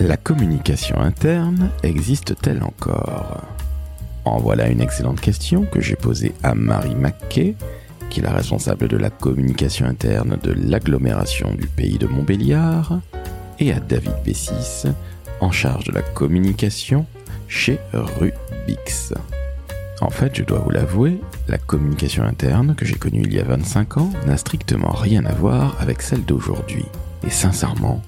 La 0.00 0.16
communication 0.16 1.00
interne 1.00 1.70
existe-t-elle 1.82 2.62
encore? 2.62 3.42
En 4.24 4.38
voilà 4.38 4.68
une 4.68 4.80
excellente 4.80 5.20
question 5.20 5.64
que 5.64 5.80
j'ai 5.80 5.96
posée 5.96 6.34
à 6.44 6.54
Marie 6.54 6.94
Mackay, 6.94 7.56
qui 8.08 8.20
est 8.20 8.22
la 8.22 8.30
responsable 8.30 8.86
de 8.86 8.96
la 8.96 9.10
communication 9.10 9.86
interne 9.86 10.38
de 10.40 10.52
l'agglomération 10.52 11.52
du 11.52 11.66
pays 11.66 11.98
de 11.98 12.06
Montbéliard, 12.06 13.00
et 13.58 13.72
à 13.72 13.80
David 13.80 14.14
Bessis, 14.24 14.84
en 15.40 15.50
charge 15.50 15.86
de 15.86 15.92
la 15.92 16.02
communication 16.02 17.04
chez 17.48 17.80
Rubix. 17.92 19.14
En 20.00 20.10
fait, 20.10 20.36
je 20.36 20.44
dois 20.44 20.60
vous 20.60 20.70
l'avouer, 20.70 21.20
la 21.48 21.58
communication 21.58 22.22
interne 22.22 22.76
que 22.76 22.84
j'ai 22.84 22.94
connue 22.94 23.22
il 23.24 23.34
y 23.34 23.40
a 23.40 23.44
25 23.44 23.96
ans 23.96 24.10
n'a 24.28 24.36
strictement 24.36 24.92
rien 24.92 25.24
à 25.24 25.32
voir 25.32 25.76
avec 25.80 26.02
celle 26.02 26.24
d'aujourd'hui. 26.24 26.84
Et 27.26 27.30
sincèrement, 27.30 28.00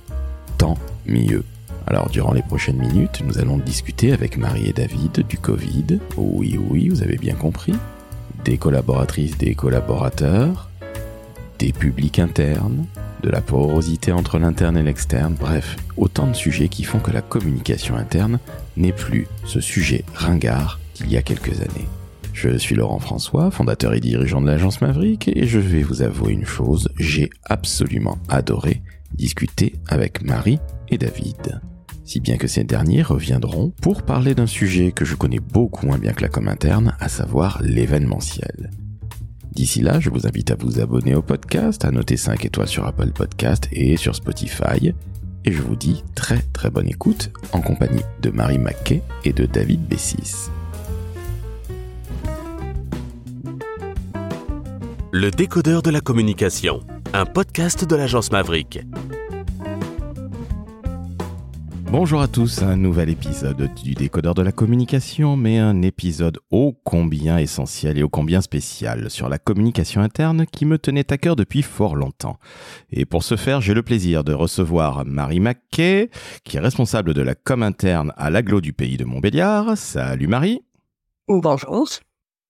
tant 0.57 0.79
mieux. 1.05 1.43
Alors 1.91 2.09
durant 2.09 2.33
les 2.33 2.43
prochaines 2.43 2.79
minutes, 2.79 3.21
nous 3.27 3.39
allons 3.39 3.59
discuter 3.59 4.13
avec 4.13 4.37
Marie 4.37 4.69
et 4.69 4.73
David 4.73 5.27
du 5.29 5.39
Covid. 5.39 5.99
Oui, 6.17 6.57
oui, 6.57 6.89
vous 6.89 7.03
avez 7.03 7.17
bien 7.17 7.35
compris. 7.35 7.75
Des 8.45 8.59
collaboratrices, 8.59 9.37
des 9.37 9.57
collaborateurs, 9.57 10.71
des 11.59 11.73
publics 11.73 12.21
internes, 12.21 12.87
de 13.25 13.29
la 13.29 13.41
porosité 13.41 14.13
entre 14.13 14.39
l'interne 14.39 14.77
et 14.77 14.85
l'externe, 14.85 15.35
bref, 15.35 15.77
autant 15.97 16.29
de 16.29 16.33
sujets 16.33 16.69
qui 16.69 16.85
font 16.85 17.01
que 17.01 17.11
la 17.11 17.23
communication 17.23 17.97
interne 17.97 18.39
n'est 18.77 18.93
plus 18.93 19.27
ce 19.45 19.61
sujet 19.61 20.05
ringard 20.15 20.79
d'il 20.95 21.11
y 21.11 21.17
a 21.17 21.23
quelques 21.23 21.61
années. 21.61 21.89
Je 22.33 22.57
suis 22.57 22.77
Laurent 22.77 23.01
François, 23.01 23.51
fondateur 23.51 23.95
et 23.95 24.01
dirigeant 24.01 24.41
de 24.41 24.47
l'agence 24.47 24.81
Maverick, 24.81 25.27
et 25.27 25.49
je 25.49 25.59
vais 25.59 25.83
vous 25.83 26.03
avouer 26.03 26.35
une 26.35 26.47
chose, 26.47 26.89
j'ai 27.01 27.31
absolument 27.47 28.19
adoré 28.29 28.81
discuter 29.13 29.75
avec 29.89 30.23
Marie 30.23 30.61
et 30.89 30.99
David 30.99 31.61
si 32.11 32.19
bien 32.19 32.39
que 32.39 32.49
ces 32.49 32.65
derniers 32.65 33.03
reviendront 33.03 33.73
pour 33.81 34.03
parler 34.03 34.35
d'un 34.35 34.49
sujet 34.49 34.91
que 34.91 35.05
je 35.05 35.15
connais 35.15 35.39
beaucoup 35.39 35.87
moins 35.87 35.97
bien 35.97 36.13
que 36.13 36.23
la 36.23 36.29
com 36.29 36.49
interne, 36.49 36.97
à 36.99 37.09
savoir 37.09 37.63
l'événementiel. 37.63 38.71
D'ici 39.53 39.81
là, 39.81 40.01
je 40.01 40.11
vous 40.11 40.27
invite 40.27 40.51
à 40.51 40.57
vous 40.57 40.81
abonner 40.81 41.15
au 41.15 41.23
podcast, 41.23 41.85
à 41.85 41.93
noter 41.93 42.17
5 42.17 42.45
étoiles 42.45 42.67
sur 42.67 42.85
Apple 42.85 43.13
Podcast 43.13 43.69
et 43.71 43.97
sur 43.97 44.17
Spotify, 44.17 44.93
et 45.45 45.53
je 45.53 45.63
vous 45.63 45.77
dis 45.77 46.03
très 46.17 46.43
très 46.53 46.69
bonne 46.69 46.89
écoute 46.89 47.31
en 47.53 47.61
compagnie 47.61 48.03
de 48.23 48.31
Marie 48.31 48.59
Mackay 48.59 49.03
et 49.25 49.33
de 49.33 49.47
David 49.47 49.87
Bessis. 49.87 50.51
Le 55.13 55.31
décodeur 55.31 55.83
de 55.83 55.91
la 55.91 56.01
communication, 56.01 56.81
un 57.13 57.25
podcast 57.25 57.85
de 57.85 57.95
l'agence 57.95 58.33
Maverick. 58.33 58.81
Bonjour 61.93 62.21
à 62.21 62.29
tous, 62.29 62.63
un 62.63 62.77
nouvel 62.77 63.11
épisode 63.11 63.69
du 63.75 63.95
décodeur 63.95 64.35
de 64.35 64.43
la 64.43 64.53
communication, 64.53 65.37
mais 65.37 65.59
un 65.59 65.83
épisode 65.83 66.39
ô 66.53 66.73
combien 66.85 67.37
essentiel 67.37 67.99
et 67.99 68.05
ô 68.05 68.09
combien 68.09 68.41
spécial 68.41 69.11
sur 69.11 69.29
la 69.29 69.39
communication 69.39 70.01
interne 70.01 70.47
qui 70.47 70.67
me 70.67 70.79
tenait 70.79 71.13
à 71.13 71.19
cœur 71.19 71.35
depuis 71.35 71.63
fort 71.63 71.97
longtemps. 71.97 72.39
Et 72.93 73.07
pour 73.07 73.25
ce 73.25 73.35
faire, 73.35 73.61
j'ai 73.61 73.75
le 73.75 73.83
plaisir 73.83 74.23
de 74.23 74.33
recevoir 74.33 75.05
Marie 75.05 75.41
Mackay, 75.41 76.11
qui 76.45 76.59
est 76.59 76.61
responsable 76.61 77.13
de 77.13 77.23
la 77.23 77.35
com 77.35 77.61
interne 77.65 78.13
à 78.17 78.31
l'aglo 78.31 78.61
du 78.61 78.73
pays 78.73 78.97
de 78.97 79.05
Montbéliard. 79.05 79.77
Salut 79.77 80.29
Marie. 80.29 80.61
Bonjour. 81.27 81.89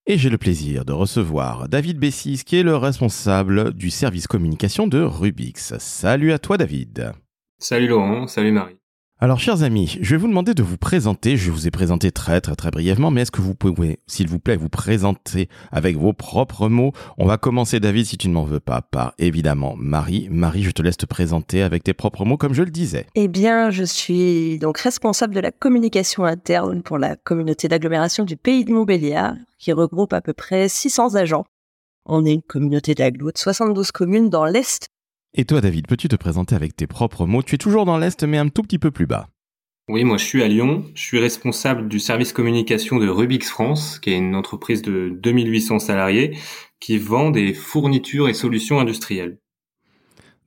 Et 0.05 0.19
j'ai 0.19 0.29
le 0.29 0.37
plaisir 0.37 0.85
de 0.85 0.93
recevoir 0.93 1.67
David 1.67 1.97
Bessis, 1.97 2.43
qui 2.45 2.57
est 2.57 2.63
le 2.63 2.77
responsable 2.77 3.73
du 3.73 3.89
service 3.89 4.27
communication 4.27 4.85
de 4.85 5.01
Rubix. 5.01 5.73
Salut 5.79 6.31
à 6.31 6.37
toi 6.37 6.57
David. 6.57 7.13
Salut 7.57 7.87
Laurent, 7.87 8.27
salut 8.27 8.51
Marie. 8.51 8.80
Alors, 9.23 9.39
chers 9.39 9.61
amis, 9.61 9.99
je 10.01 10.15
vais 10.15 10.17
vous 10.17 10.27
demander 10.27 10.55
de 10.55 10.63
vous 10.63 10.77
présenter. 10.77 11.37
Je 11.37 11.51
vous 11.51 11.67
ai 11.67 11.69
présenté 11.69 12.11
très, 12.11 12.41
très, 12.41 12.55
très 12.55 12.71
brièvement, 12.71 13.11
mais 13.11 13.21
est-ce 13.21 13.29
que 13.29 13.39
vous 13.39 13.53
pouvez, 13.53 13.99
s'il 14.07 14.27
vous 14.27 14.39
plaît, 14.39 14.55
vous 14.55 14.67
présenter 14.67 15.47
avec 15.71 15.95
vos 15.95 16.11
propres 16.11 16.69
mots? 16.69 16.91
On 17.19 17.27
va 17.27 17.37
commencer, 17.37 17.79
David, 17.79 18.07
si 18.07 18.17
tu 18.17 18.29
ne 18.29 18.33
m'en 18.33 18.45
veux 18.45 18.59
pas, 18.59 18.81
par 18.81 19.13
évidemment 19.19 19.75
Marie. 19.77 20.27
Marie, 20.31 20.63
je 20.63 20.71
te 20.71 20.81
laisse 20.81 20.97
te 20.97 21.05
présenter 21.05 21.61
avec 21.61 21.83
tes 21.83 21.93
propres 21.93 22.25
mots, 22.25 22.37
comme 22.37 22.55
je 22.55 22.63
le 22.63 22.71
disais. 22.71 23.05
Eh 23.13 23.27
bien, 23.27 23.69
je 23.69 23.83
suis 23.83 24.57
donc 24.57 24.79
responsable 24.79 25.35
de 25.35 25.39
la 25.39 25.51
communication 25.51 26.25
interne 26.25 26.81
pour 26.81 26.97
la 26.97 27.15
communauté 27.15 27.67
d'agglomération 27.67 28.23
du 28.23 28.37
Pays 28.37 28.65
de 28.65 28.73
Montbéliard, 28.73 29.35
qui 29.59 29.71
regroupe 29.71 30.13
à 30.13 30.21
peu 30.21 30.33
près 30.33 30.67
600 30.67 31.13
agents. 31.13 31.45
On 32.07 32.25
est 32.25 32.33
une 32.33 32.41
communauté 32.41 32.95
d'agglo 32.95 33.31
de 33.31 33.37
72 33.37 33.91
communes 33.91 34.31
dans 34.31 34.45
l'Est 34.45 34.90
et 35.33 35.45
toi, 35.45 35.61
David, 35.61 35.87
peux-tu 35.87 36.07
te 36.07 36.15
présenter 36.15 36.55
avec 36.55 36.75
tes 36.75 36.87
propres 36.87 37.25
mots? 37.25 37.43
Tu 37.43 37.55
es 37.55 37.57
toujours 37.57 37.85
dans 37.85 37.97
l'Est, 37.97 38.23
mais 38.23 38.37
un 38.37 38.49
tout 38.49 38.63
petit 38.63 38.79
peu 38.79 38.91
plus 38.91 39.05
bas. 39.05 39.29
Oui, 39.89 40.05
moi 40.05 40.15
je 40.17 40.23
suis 40.23 40.41
à 40.41 40.47
Lyon. 40.47 40.85
Je 40.95 41.01
suis 41.01 41.19
responsable 41.19 41.89
du 41.89 41.99
service 41.99 42.31
communication 42.31 42.97
de 42.97 43.09
Rubix 43.09 43.49
France, 43.49 43.99
qui 43.99 44.11
est 44.11 44.17
une 44.17 44.35
entreprise 44.35 44.81
de 44.81 45.09
2800 45.21 45.79
salariés 45.79 46.37
qui 46.79 46.97
vend 46.97 47.29
des 47.29 47.53
fournitures 47.53 48.29
et 48.29 48.33
solutions 48.33 48.79
industrielles. 48.79 49.40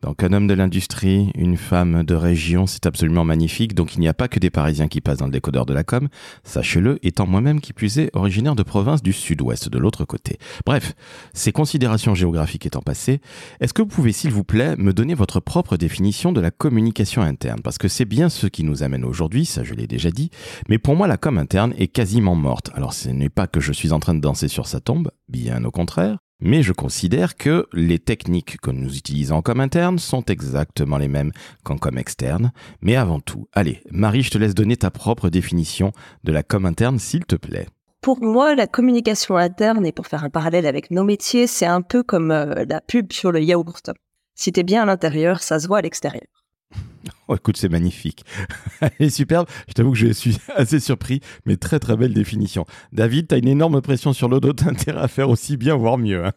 Donc 0.04 0.22
un 0.22 0.34
homme 0.34 0.46
de 0.46 0.52
l'industrie, 0.52 1.30
une 1.34 1.56
femme 1.56 2.02
de 2.02 2.14
région, 2.14 2.66
c'est 2.66 2.84
absolument 2.84 3.24
magnifique. 3.24 3.74
Donc 3.74 3.94
il 3.94 4.00
n'y 4.00 4.08
a 4.08 4.12
pas 4.12 4.28
que 4.28 4.38
des 4.38 4.50
Parisiens 4.50 4.86
qui 4.86 5.00
passent 5.00 5.16
dans 5.16 5.24
le 5.24 5.32
décodeur 5.32 5.64
de 5.64 5.72
la 5.72 5.82
com, 5.82 6.08
sachez-le, 6.42 6.98
étant 7.02 7.26
moi-même 7.26 7.58
qui 7.58 7.72
plus 7.72 7.98
est 7.98 8.10
originaire 8.14 8.54
de 8.54 8.62
province 8.62 9.02
du 9.02 9.14
sud-ouest, 9.14 9.70
de 9.70 9.78
l'autre 9.78 10.04
côté. 10.04 10.36
Bref, 10.66 10.92
ces 11.32 11.52
considérations 11.52 12.14
géographiques 12.14 12.66
étant 12.66 12.82
passées, 12.82 13.22
est-ce 13.60 13.72
que 13.72 13.80
vous 13.80 13.88
pouvez 13.88 14.12
s'il 14.12 14.30
vous 14.30 14.44
plaît 14.44 14.76
me 14.76 14.92
donner 14.92 15.14
votre 15.14 15.40
propre 15.40 15.78
définition 15.78 16.32
de 16.32 16.40
la 16.42 16.50
communication 16.50 17.22
interne? 17.22 17.62
Parce 17.62 17.78
que 17.78 17.88
c'est 17.88 18.04
bien 18.04 18.28
ce 18.28 18.46
qui 18.46 18.62
nous 18.62 18.82
amène 18.82 19.06
aujourd'hui, 19.06 19.46
ça 19.46 19.64
je 19.64 19.72
l'ai 19.72 19.86
déjà 19.86 20.10
dit, 20.10 20.28
mais 20.68 20.76
pour 20.76 20.96
moi 20.96 21.06
la 21.06 21.16
com 21.16 21.38
interne 21.38 21.72
est 21.78 21.88
quasiment 21.88 22.34
morte. 22.34 22.70
Alors 22.74 22.92
ce 22.92 23.08
n'est 23.08 23.30
pas 23.30 23.46
que 23.46 23.60
je 23.60 23.72
suis 23.72 23.92
en 23.92 24.00
train 24.00 24.14
de 24.14 24.20
danser 24.20 24.48
sur 24.48 24.66
sa 24.66 24.80
tombe, 24.80 25.10
bien 25.30 25.64
au 25.64 25.70
contraire, 25.70 26.18
mais 26.40 26.62
je 26.62 26.72
considère 26.72 27.36
que 27.36 27.66
les 27.72 27.98
techniques 27.98 28.60
que 28.60 28.70
nous 28.70 28.96
utilisons 28.96 29.36
en 29.36 29.42
com 29.42 29.60
interne 29.60 29.98
sont 29.98 30.24
exactement 30.24 30.98
les 30.98 31.08
mêmes 31.08 31.32
qu'en 31.62 31.78
com 31.78 31.96
externe. 31.96 32.52
Mais 32.82 32.96
avant 32.96 33.20
tout, 33.20 33.48
allez, 33.52 33.82
Marie, 33.90 34.22
je 34.22 34.30
te 34.30 34.38
laisse 34.38 34.54
donner 34.54 34.76
ta 34.76 34.90
propre 34.90 35.30
définition 35.30 35.92
de 36.24 36.32
la 36.32 36.42
com 36.42 36.66
interne, 36.66 36.98
s'il 36.98 37.24
te 37.24 37.36
plaît. 37.36 37.66
Pour 38.00 38.22
moi, 38.22 38.54
la 38.54 38.66
communication 38.66 39.36
interne, 39.36 39.86
et 39.86 39.92
pour 39.92 40.06
faire 40.06 40.24
un 40.24 40.30
parallèle 40.30 40.66
avec 40.66 40.90
nos 40.90 41.04
métiers, 41.04 41.46
c'est 41.46 41.64
un 41.64 41.80
peu 41.80 42.02
comme 42.02 42.30
euh, 42.30 42.66
la 42.68 42.82
pub 42.82 43.12
sur 43.12 43.32
le 43.32 43.40
yaourt. 43.40 43.90
Si 44.34 44.52
t'es 44.52 44.62
bien 44.62 44.82
à 44.82 44.86
l'intérieur, 44.86 45.42
ça 45.42 45.58
se 45.58 45.66
voit 45.66 45.78
à 45.78 45.82
l'extérieur. 45.82 46.43
Oh, 47.28 47.36
écoute, 47.36 47.56
c'est 47.56 47.68
magnifique. 47.68 48.24
Elle 48.98 49.10
superbe. 49.10 49.46
Je 49.68 49.72
t'avoue 49.72 49.92
que 49.92 49.98
je 49.98 50.12
suis 50.12 50.38
assez 50.56 50.80
surpris, 50.80 51.20
mais 51.46 51.56
très 51.56 51.78
très 51.78 51.96
belle 51.96 52.12
définition. 52.12 52.66
David, 52.92 53.28
tu 53.28 53.34
as 53.34 53.38
une 53.38 53.48
énorme 53.48 53.80
pression 53.80 54.12
sur 54.12 54.28
le 54.28 54.40
dos, 54.40 54.52
intérêt 54.66 55.00
à 55.00 55.08
faire 55.08 55.30
aussi 55.30 55.56
bien, 55.56 55.76
voire 55.76 55.98
mieux. 55.98 56.26
Hein. 56.26 56.32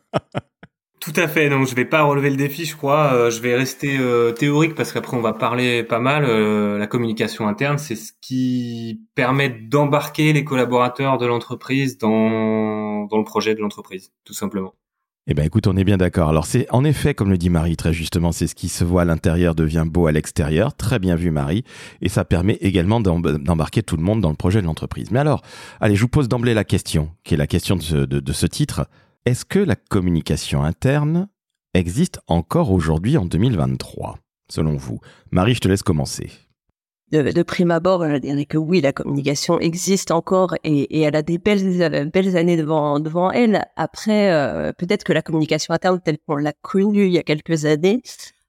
Tout 1.00 1.14
à 1.16 1.28
fait. 1.28 1.50
Non, 1.50 1.64
je 1.64 1.75
vais 1.75 1.86
pas 1.86 2.03
relever 2.03 2.30
le 2.30 2.36
défi, 2.36 2.66
je 2.66 2.75
crois. 2.75 3.14
Euh, 3.14 3.30
je 3.30 3.42
vais 3.42 3.56
rester 3.56 3.98
euh, 3.98 4.31
théorique 4.31 4.75
parce 4.75 4.92
qu'après 4.92 5.16
on 5.16 5.22
va 5.22 5.34
parler 5.34 5.84
pas 5.84 6.00
mal. 6.00 6.25
Euh, 6.25 6.78
la 6.78 6.88
communication 6.88 7.48
interne, 7.48 7.78
c'est 7.78 7.96
ce 7.96 8.12
qui 8.19 9.02
permet 9.16 9.50
d'embarquer 9.50 10.34
les 10.34 10.44
collaborateurs 10.44 11.18
de 11.18 11.25
l'entreprise 11.25 11.98
dans 11.98 13.06
dans 13.06 13.18
le 13.18 13.24
projet 13.24 13.56
de 13.56 13.62
l'entreprise, 13.62 14.12
tout 14.25 14.34
simplement. 14.34 14.74
Eh 15.30 15.34
bien 15.34 15.44
écoute, 15.44 15.68
on 15.68 15.76
est 15.76 15.84
bien 15.84 15.98
d'accord. 15.98 16.30
Alors 16.30 16.46
c'est 16.46 16.68
en 16.72 16.86
effet, 16.86 17.14
comme 17.14 17.30
le 17.30 17.38
dit 17.38 17.50
Marie 17.50 17.76
très 17.76 17.92
justement, 17.92 18.32
c'est 18.32 18.48
ce 18.48 18.56
qui 18.56 18.70
se 18.70 18.86
voit 18.86 19.02
à 19.02 19.06
l'intérieur 19.06 19.56
devient 19.56 19.84
beau 19.86 20.08
à 20.08 20.14
l'extérieur. 20.14 20.74
Très 20.74 21.00
bien 21.00 21.16
vu 21.18 21.32
Marie. 21.32 21.66
Et 22.02 22.08
ça 22.08 22.24
permet 22.24 22.54
également 22.62 23.02
d'embarquer 23.02 23.84
tout 23.84 23.98
le 23.98 24.04
monde 24.04 24.22
dans 24.22 24.30
le 24.30 24.38
projet 24.38 24.62
de 24.62 24.66
l'entreprise. 24.66 25.12
Mais 25.12 25.20
alors, 25.20 25.42
allez, 25.82 25.98
je 25.98 26.02
vous 26.02 26.08
pose 26.08 26.30
d'emblée 26.30 26.54
la 26.54 26.64
question, 26.64 27.12
qui 27.26 27.34
est 27.34 27.38
la 27.38 27.46
question 27.46 27.76
de 27.76 27.82
ce, 27.82 28.46
titre. 28.46 28.88
Est-ce 29.26 29.44
que 29.44 29.60
la 29.60 29.76
communication 29.76 30.64
interne 30.64 31.28
existe 31.74 32.22
encore 32.28 32.72
aujourd'hui 32.72 33.18
en 33.18 33.26
2023, 33.26 34.20
selon 34.50 34.78
vous? 34.78 35.02
Marie, 35.32 35.56
je 35.56 35.60
te 35.60 35.68
laisse 35.68 35.84
commencer 35.84 36.32
de, 37.12 37.44
prime 37.44 37.71
abord, 37.71 38.07
je 38.09 38.18
dirais 38.18 38.45
que 38.45 38.57
oui, 38.57 38.81
la 38.81 38.92
communication 38.92 39.59
existe 39.59 40.12
encore 40.12 40.56
et, 40.63 41.01
elle 41.01 41.15
a 41.15 41.21
des 41.21 41.38
belles, 41.38 42.09
belles 42.12 42.36
années 42.36 42.57
devant, 42.57 43.00
devant 43.00 43.31
elle. 43.31 43.65
Après, 43.77 44.31
euh, 44.31 44.74
peut-être 44.74 45.04
que 45.04 45.13
la 45.13 45.21
communication 45.21 45.74
interne 45.74 46.01
telle 46.01 46.18
qu'on 46.27 46.36
l'a 46.36 46.54
connue 46.54 47.06
il 47.06 47.13
y 47.13 47.18
a 47.18 47.24
quelques 47.24 47.65
années 47.65 48.01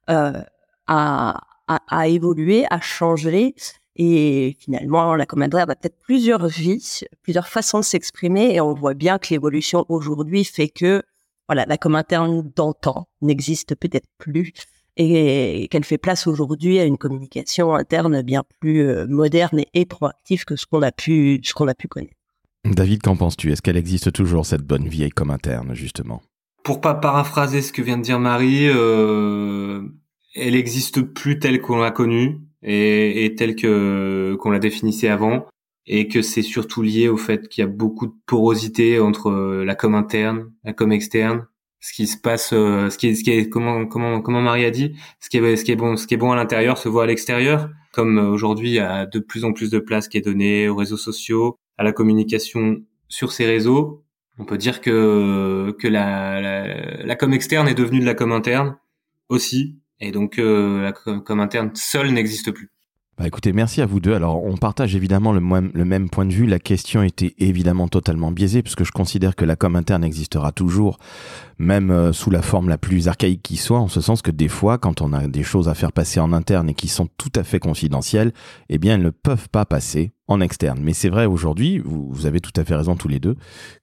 euh, 0.09 0.41
a, 0.87 1.41
a, 1.67 2.07
évolué, 2.07 2.65
a 2.69 2.81
changé. 2.81 3.55
Et 3.95 4.57
finalement, 4.59 5.15
la 5.15 5.25
commanderie 5.25 5.61
a 5.61 5.67
peut-être 5.67 5.99
plusieurs 6.01 6.47
vies, 6.47 7.01
plusieurs 7.21 7.47
façons 7.47 7.79
de 7.79 7.85
s'exprimer. 7.85 8.55
Et 8.55 8.61
on 8.61 8.73
voit 8.73 8.93
bien 8.93 9.19
que 9.19 9.29
l'évolution 9.29 9.85
aujourd'hui 9.87 10.43
fait 10.43 10.69
que 10.69 11.01
voilà, 11.47 11.65
la 11.65 11.77
com 11.77 11.99
d'antan 12.55 13.07
n'existe 13.21 13.75
peut-être 13.75 14.07
plus 14.17 14.53
et 15.01 15.67
qu'elle 15.69 15.85
fait 15.85 15.97
place 15.97 16.27
aujourd'hui 16.27 16.77
à 16.77 16.83
une 16.83 16.97
communication 16.97 17.73
interne 17.73 18.21
bien 18.21 18.43
plus 18.59 18.81
euh, 18.81 19.07
moderne 19.07 19.61
et, 19.73 19.85
proactive 19.85 20.43
que 20.43 20.57
ce 20.57 20.65
qu'on 20.65 20.81
a 20.81 20.91
pu 20.91 21.39
ce 21.43 21.53
qu'on 21.53 21.69
a 21.69 21.73
pu 21.73 21.87
connaître. 21.87 22.13
David, 22.65 23.01
qu'en 23.01 23.15
penses-tu? 23.15 23.51
Est-ce 23.51 23.61
qu'elle 23.61 23.77
existe 23.77 24.11
toujours 24.11 24.45
cette 24.45 24.63
bonne 24.63 24.89
vieille 24.89 25.11
com 25.11 25.31
interne 25.31 25.73
justement? 25.73 26.21
Pour 26.63 26.81
pas 26.81 26.93
paraphraser 26.93 27.61
ce 27.61 27.71
que 27.71 27.81
vient 27.81 27.97
de 27.97 28.03
dire 28.03 28.19
Marie, 28.19 28.67
euh, 28.67 29.81
elle 30.35 30.55
existe 30.55 31.01
plus 31.01 31.39
telle 31.39 31.61
qu'on 31.61 31.77
l'a 31.77 31.91
connue. 31.91 32.41
et, 32.61 33.23
et 33.23 33.35
telle 33.35 33.55
que 33.55 34.35
qu'on 34.41 34.51
la 34.51 34.59
définissait 34.59 35.07
avant 35.07 35.45
et 35.87 36.09
que 36.09 36.21
c'est 36.21 36.41
surtout 36.41 36.81
lié 36.81 37.07
au 37.07 37.17
fait 37.17 37.47
qu'il 37.47 37.61
y 37.61 37.65
a 37.65 37.69
beaucoup 37.69 38.07
de 38.07 38.13
porosité 38.25 38.99
entre 38.99 39.31
la 39.65 39.75
com 39.75 39.95
interne, 39.95 40.51
la 40.65 40.73
com 40.73 40.91
externe, 40.91 41.47
ce 41.79 41.93
qui 41.93 42.07
se 42.07 42.17
passe, 42.17 42.49
ce 42.49 42.97
qui 42.97 43.07
est, 43.07 43.15
ce 43.15 43.23
qui 43.23 43.31
est, 43.31 43.49
comment, 43.49 43.85
comment, 43.85 44.21
comment 44.21 44.41
Marie 44.41 44.65
a 44.65 44.71
dit, 44.71 44.95
ce 45.19 45.29
qui 45.29 45.37
est, 45.37 45.55
ce 45.55 45.63
qui 45.63 45.71
est 45.71 45.75
bon, 45.75 45.95
ce 45.95 46.07
qui 46.07 46.13
est 46.13 46.17
bon 46.17 46.31
à 46.31 46.35
l'intérieur 46.35 46.77
se 46.77 46.89
voit 46.89 47.03
à 47.03 47.07
l'extérieur. 47.07 47.69
Comme 47.91 48.17
aujourd'hui, 48.17 48.69
il 48.69 48.75
y 48.75 48.79
a 48.79 49.05
de 49.05 49.19
plus 49.19 49.45
en 49.45 49.53
plus 49.53 49.69
de 49.69 49.79
place 49.79 50.07
qui 50.07 50.17
est 50.17 50.21
donnée 50.21 50.67
aux 50.69 50.75
réseaux 50.75 50.97
sociaux, 50.97 51.57
à 51.77 51.83
la 51.83 51.91
communication 51.91 52.77
sur 53.07 53.31
ces 53.31 53.45
réseaux. 53.45 54.03
On 54.37 54.45
peut 54.45 54.57
dire 54.57 54.79
que 54.79 55.75
que 55.79 55.87
la, 55.87 56.39
la, 56.39 57.03
la 57.03 57.15
com 57.15 57.33
externe 57.33 57.67
est 57.67 57.73
devenue 57.73 57.99
de 57.99 58.05
la 58.05 58.13
com 58.13 58.31
interne 58.31 58.77
aussi, 59.27 59.79
et 59.99 60.11
donc 60.11 60.39
euh, 60.39 60.81
la 60.81 60.91
com 60.93 61.39
interne 61.39 61.71
seule 61.75 62.11
n'existe 62.11 62.51
plus. 62.51 62.69
Bah 63.19 63.27
écoutez, 63.27 63.51
merci 63.51 63.81
à 63.81 63.85
vous 63.85 63.99
deux. 63.99 64.13
Alors, 64.13 64.45
on 64.45 64.55
partage 64.55 64.95
évidemment 64.95 65.33
le, 65.33 65.41
même 65.41 66.09
point 66.09 66.25
de 66.25 66.31
vue. 66.31 66.45
La 66.45 66.57
question 66.57 67.03
était 67.03 67.35
évidemment 67.37 67.89
totalement 67.89 68.31
biaisée, 68.31 68.63
puisque 68.63 68.85
je 68.85 68.93
considère 68.93 69.35
que 69.35 69.43
la 69.43 69.57
com 69.57 69.75
interne 69.75 70.05
existera 70.05 70.53
toujours, 70.53 70.99
même 71.57 71.91
euh, 71.91 72.13
sous 72.13 72.31
la 72.31 72.41
forme 72.41 72.69
la 72.69 72.77
plus 72.77 73.09
archaïque 73.09 73.41
qui 73.43 73.57
soit, 73.57 73.79
en 73.79 73.89
ce 73.89 73.99
sens 73.99 74.21
que 74.21 74.31
des 74.31 74.47
fois, 74.47 74.77
quand 74.77 75.01
on 75.01 75.11
a 75.11 75.27
des 75.27 75.43
choses 75.43 75.67
à 75.67 75.73
faire 75.73 75.91
passer 75.91 76.21
en 76.21 76.31
interne 76.31 76.69
et 76.69 76.73
qui 76.73 76.87
sont 76.87 77.09
tout 77.17 77.31
à 77.35 77.43
fait 77.43 77.59
confidentielles, 77.59 78.31
eh 78.69 78.77
bien, 78.77 78.95
elles 78.95 79.03
ne 79.03 79.09
peuvent 79.09 79.49
pas 79.49 79.65
passer 79.65 80.13
en 80.29 80.39
externe. 80.41 80.79
Mais 80.81 80.93
c'est 80.93 81.09
vrai 81.09 81.25
aujourd'hui, 81.25 81.79
vous, 81.83 82.25
avez 82.25 82.39
tout 82.39 82.53
à 82.55 82.63
fait 82.63 82.75
raison 82.75 82.95
tous 82.95 83.07
les 83.07 83.19
deux, 83.19 83.35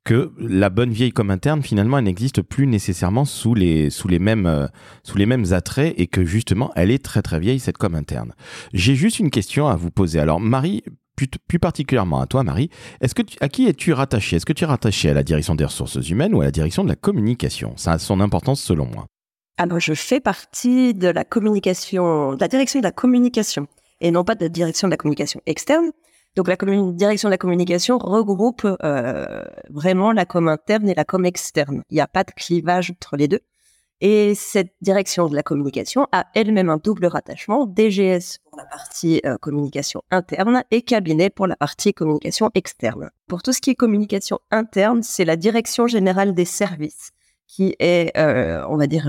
que 0.04 0.32
la 0.38 0.70
bonne 0.70 0.90
vieille 0.90 1.10
comme 1.10 1.30
interne, 1.30 1.62
finalement, 1.62 1.98
elle 1.98 2.04
n'existe 2.04 2.40
plus 2.40 2.66
nécessairement 2.66 3.24
sous 3.24 3.54
les, 3.54 3.90
sous 3.90 4.08
les 4.08 4.20
mêmes, 4.20 4.46
euh, 4.46 4.68
sous 5.02 5.18
les 5.18 5.26
mêmes 5.26 5.52
attraits 5.52 5.92
et 5.98 6.06
que 6.06 6.24
justement, 6.24 6.72
elle 6.76 6.90
est 6.90 7.04
très 7.04 7.20
très 7.20 7.40
vieille, 7.40 7.58
cette 7.58 7.78
com 7.78 7.94
interne. 7.96 8.32
J'ai 8.72 8.94
juste 8.94 9.18
une 9.18 9.30
question 9.30 9.66
à 9.66 9.74
vous 9.74 9.90
poser. 9.90 10.20
Alors, 10.20 10.38
Marie, 10.38 10.84
plus, 11.16 11.58
particulièrement 11.58 12.20
à 12.20 12.26
toi, 12.26 12.44
Marie, 12.44 12.70
est-ce 13.00 13.14
que 13.14 13.22
à 13.40 13.48
qui 13.48 13.66
es-tu 13.66 13.92
rattaché 13.92 14.36
Est-ce 14.36 14.46
que 14.46 14.52
tu 14.52 14.64
es 14.64 14.66
rattaché 14.66 15.10
à 15.10 15.14
la 15.14 15.24
direction 15.24 15.56
des 15.56 15.64
ressources 15.64 16.08
humaines 16.08 16.34
ou 16.34 16.42
à 16.42 16.44
la 16.44 16.50
direction 16.52 16.84
de 16.84 16.88
la 16.88 16.96
communication? 16.96 17.72
Ça 17.76 17.92
a 17.92 17.98
son 17.98 18.20
importance 18.20 18.60
selon 18.60 18.86
moi. 18.86 19.06
Alors, 19.58 19.80
je 19.80 19.94
fais 19.94 20.20
partie 20.20 20.94
de 20.94 21.08
la 21.08 21.24
communication, 21.24 22.34
de 22.34 22.40
la 22.40 22.48
direction 22.48 22.78
de 22.78 22.84
la 22.84 22.92
communication 22.92 23.66
et 24.00 24.10
non 24.10 24.22
pas 24.24 24.34
de 24.34 24.44
la 24.44 24.48
direction 24.48 24.86
de 24.86 24.90
la 24.90 24.96
communication 24.96 25.40
externe. 25.46 25.90
Donc 26.36 26.48
la 26.48 26.56
direction 26.92 27.28
de 27.28 27.32
la 27.32 27.38
communication 27.38 27.96
regroupe 27.96 28.66
euh, 28.84 29.42
vraiment 29.70 30.12
la 30.12 30.26
com 30.26 30.48
interne 30.48 30.88
et 30.90 30.94
la 30.94 31.06
com 31.06 31.24
externe. 31.24 31.82
Il 31.90 31.94
n'y 31.94 32.00
a 32.00 32.06
pas 32.06 32.24
de 32.24 32.30
clivage 32.30 32.90
entre 32.90 33.16
les 33.16 33.26
deux. 33.26 33.40
Et 34.02 34.34
cette 34.34 34.74
direction 34.82 35.30
de 35.30 35.34
la 35.34 35.42
communication 35.42 36.06
a 36.12 36.26
elle-même 36.34 36.68
un 36.68 36.76
double 36.76 37.06
rattachement, 37.06 37.66
DGS 37.66 38.40
pour 38.44 38.58
la 38.58 38.66
partie 38.66 39.22
euh, 39.24 39.38
communication 39.38 40.02
interne 40.10 40.62
et 40.70 40.82
cabinet 40.82 41.30
pour 41.30 41.46
la 41.46 41.56
partie 41.56 41.94
communication 41.94 42.50
externe. 42.54 43.10
Pour 43.26 43.42
tout 43.42 43.54
ce 43.54 43.62
qui 43.62 43.70
est 43.70 43.74
communication 43.74 44.38
interne, 44.50 45.02
c'est 45.02 45.24
la 45.24 45.36
direction 45.36 45.86
générale 45.86 46.34
des 46.34 46.44
services 46.44 47.12
qui 47.46 47.74
est, 47.78 48.14
euh, 48.18 48.62
on 48.68 48.76
va 48.76 48.86
dire, 48.86 49.08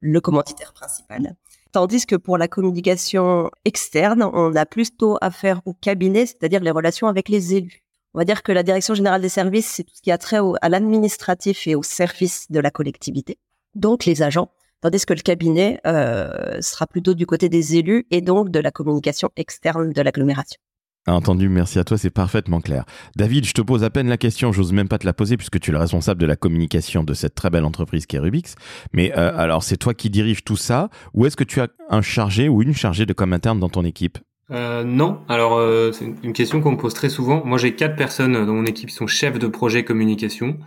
le 0.00 0.20
commanditaire 0.20 0.72
principal. 0.72 1.36
Tandis 1.72 2.06
que 2.06 2.16
pour 2.16 2.38
la 2.38 2.48
communication 2.48 3.50
externe, 3.64 4.22
on 4.22 4.54
a 4.54 4.66
plutôt 4.66 5.18
affaire 5.20 5.60
au 5.66 5.74
cabinet, 5.74 6.26
c'est-à-dire 6.26 6.60
les 6.60 6.70
relations 6.70 7.06
avec 7.06 7.28
les 7.28 7.54
élus. 7.54 7.82
On 8.14 8.18
va 8.18 8.24
dire 8.24 8.42
que 8.42 8.52
la 8.52 8.62
direction 8.62 8.94
générale 8.94 9.20
des 9.20 9.28
services, 9.28 9.66
c'est 9.66 9.84
tout 9.84 9.94
ce 9.94 10.00
qui 10.00 10.10
a 10.10 10.16
trait 10.16 10.38
à 10.62 10.68
l'administratif 10.68 11.66
et 11.66 11.74
au 11.74 11.82
service 11.82 12.50
de 12.50 12.60
la 12.60 12.70
collectivité, 12.70 13.38
donc 13.74 14.06
les 14.06 14.22
agents, 14.22 14.50
tandis 14.80 15.04
que 15.04 15.12
le 15.12 15.20
cabinet 15.20 15.80
euh, 15.86 16.60
sera 16.62 16.86
plutôt 16.86 17.12
du 17.12 17.26
côté 17.26 17.50
des 17.50 17.76
élus 17.76 18.06
et 18.10 18.22
donc 18.22 18.50
de 18.50 18.58
la 18.58 18.70
communication 18.70 19.28
externe 19.36 19.92
de 19.92 20.00
l'agglomération. 20.00 20.58
Entendu, 21.08 21.48
merci 21.48 21.78
à 21.78 21.84
toi, 21.84 21.96
c'est 21.96 22.10
parfaitement 22.10 22.60
clair. 22.60 22.84
David, 23.14 23.44
je 23.44 23.52
te 23.52 23.60
pose 23.60 23.84
à 23.84 23.90
peine 23.90 24.08
la 24.08 24.16
question, 24.16 24.50
j'ose 24.50 24.72
même 24.72 24.88
pas 24.88 24.98
te 24.98 25.06
la 25.06 25.12
poser 25.12 25.36
puisque 25.36 25.60
tu 25.60 25.70
es 25.70 25.72
le 25.72 25.78
responsable 25.78 26.20
de 26.20 26.26
la 26.26 26.34
communication 26.34 27.04
de 27.04 27.14
cette 27.14 27.36
très 27.36 27.48
belle 27.48 27.64
entreprise 27.64 28.06
qui 28.06 28.16
est 28.16 28.18
Rubix. 28.18 28.56
Mais 28.92 29.12
euh, 29.16 29.36
alors, 29.36 29.62
c'est 29.62 29.76
toi 29.76 29.94
qui 29.94 30.10
diriges 30.10 30.42
tout 30.42 30.56
ça 30.56 30.90
ou 31.14 31.24
est-ce 31.24 31.36
que 31.36 31.44
tu 31.44 31.60
as 31.60 31.68
un 31.90 32.02
chargé 32.02 32.48
ou 32.48 32.60
une 32.60 32.74
chargée 32.74 33.06
de 33.06 33.12
com 33.12 33.32
interne 33.32 33.60
dans 33.60 33.68
ton 33.68 33.84
équipe? 33.84 34.18
Euh, 34.50 34.82
non, 34.82 35.20
alors 35.28 35.54
euh, 35.54 35.92
c'est 35.92 36.12
une 36.22 36.32
question 36.32 36.60
qu'on 36.60 36.72
me 36.72 36.76
pose 36.76 36.94
très 36.94 37.08
souvent. 37.08 37.44
Moi, 37.44 37.58
j'ai 37.58 37.76
quatre 37.76 37.94
personnes 37.94 38.44
dans 38.44 38.54
mon 38.54 38.64
équipe 38.64 38.88
qui 38.88 38.94
sont 38.94 39.06
chefs 39.06 39.38
de 39.38 39.46
projet 39.46 39.84
communication 39.84 40.58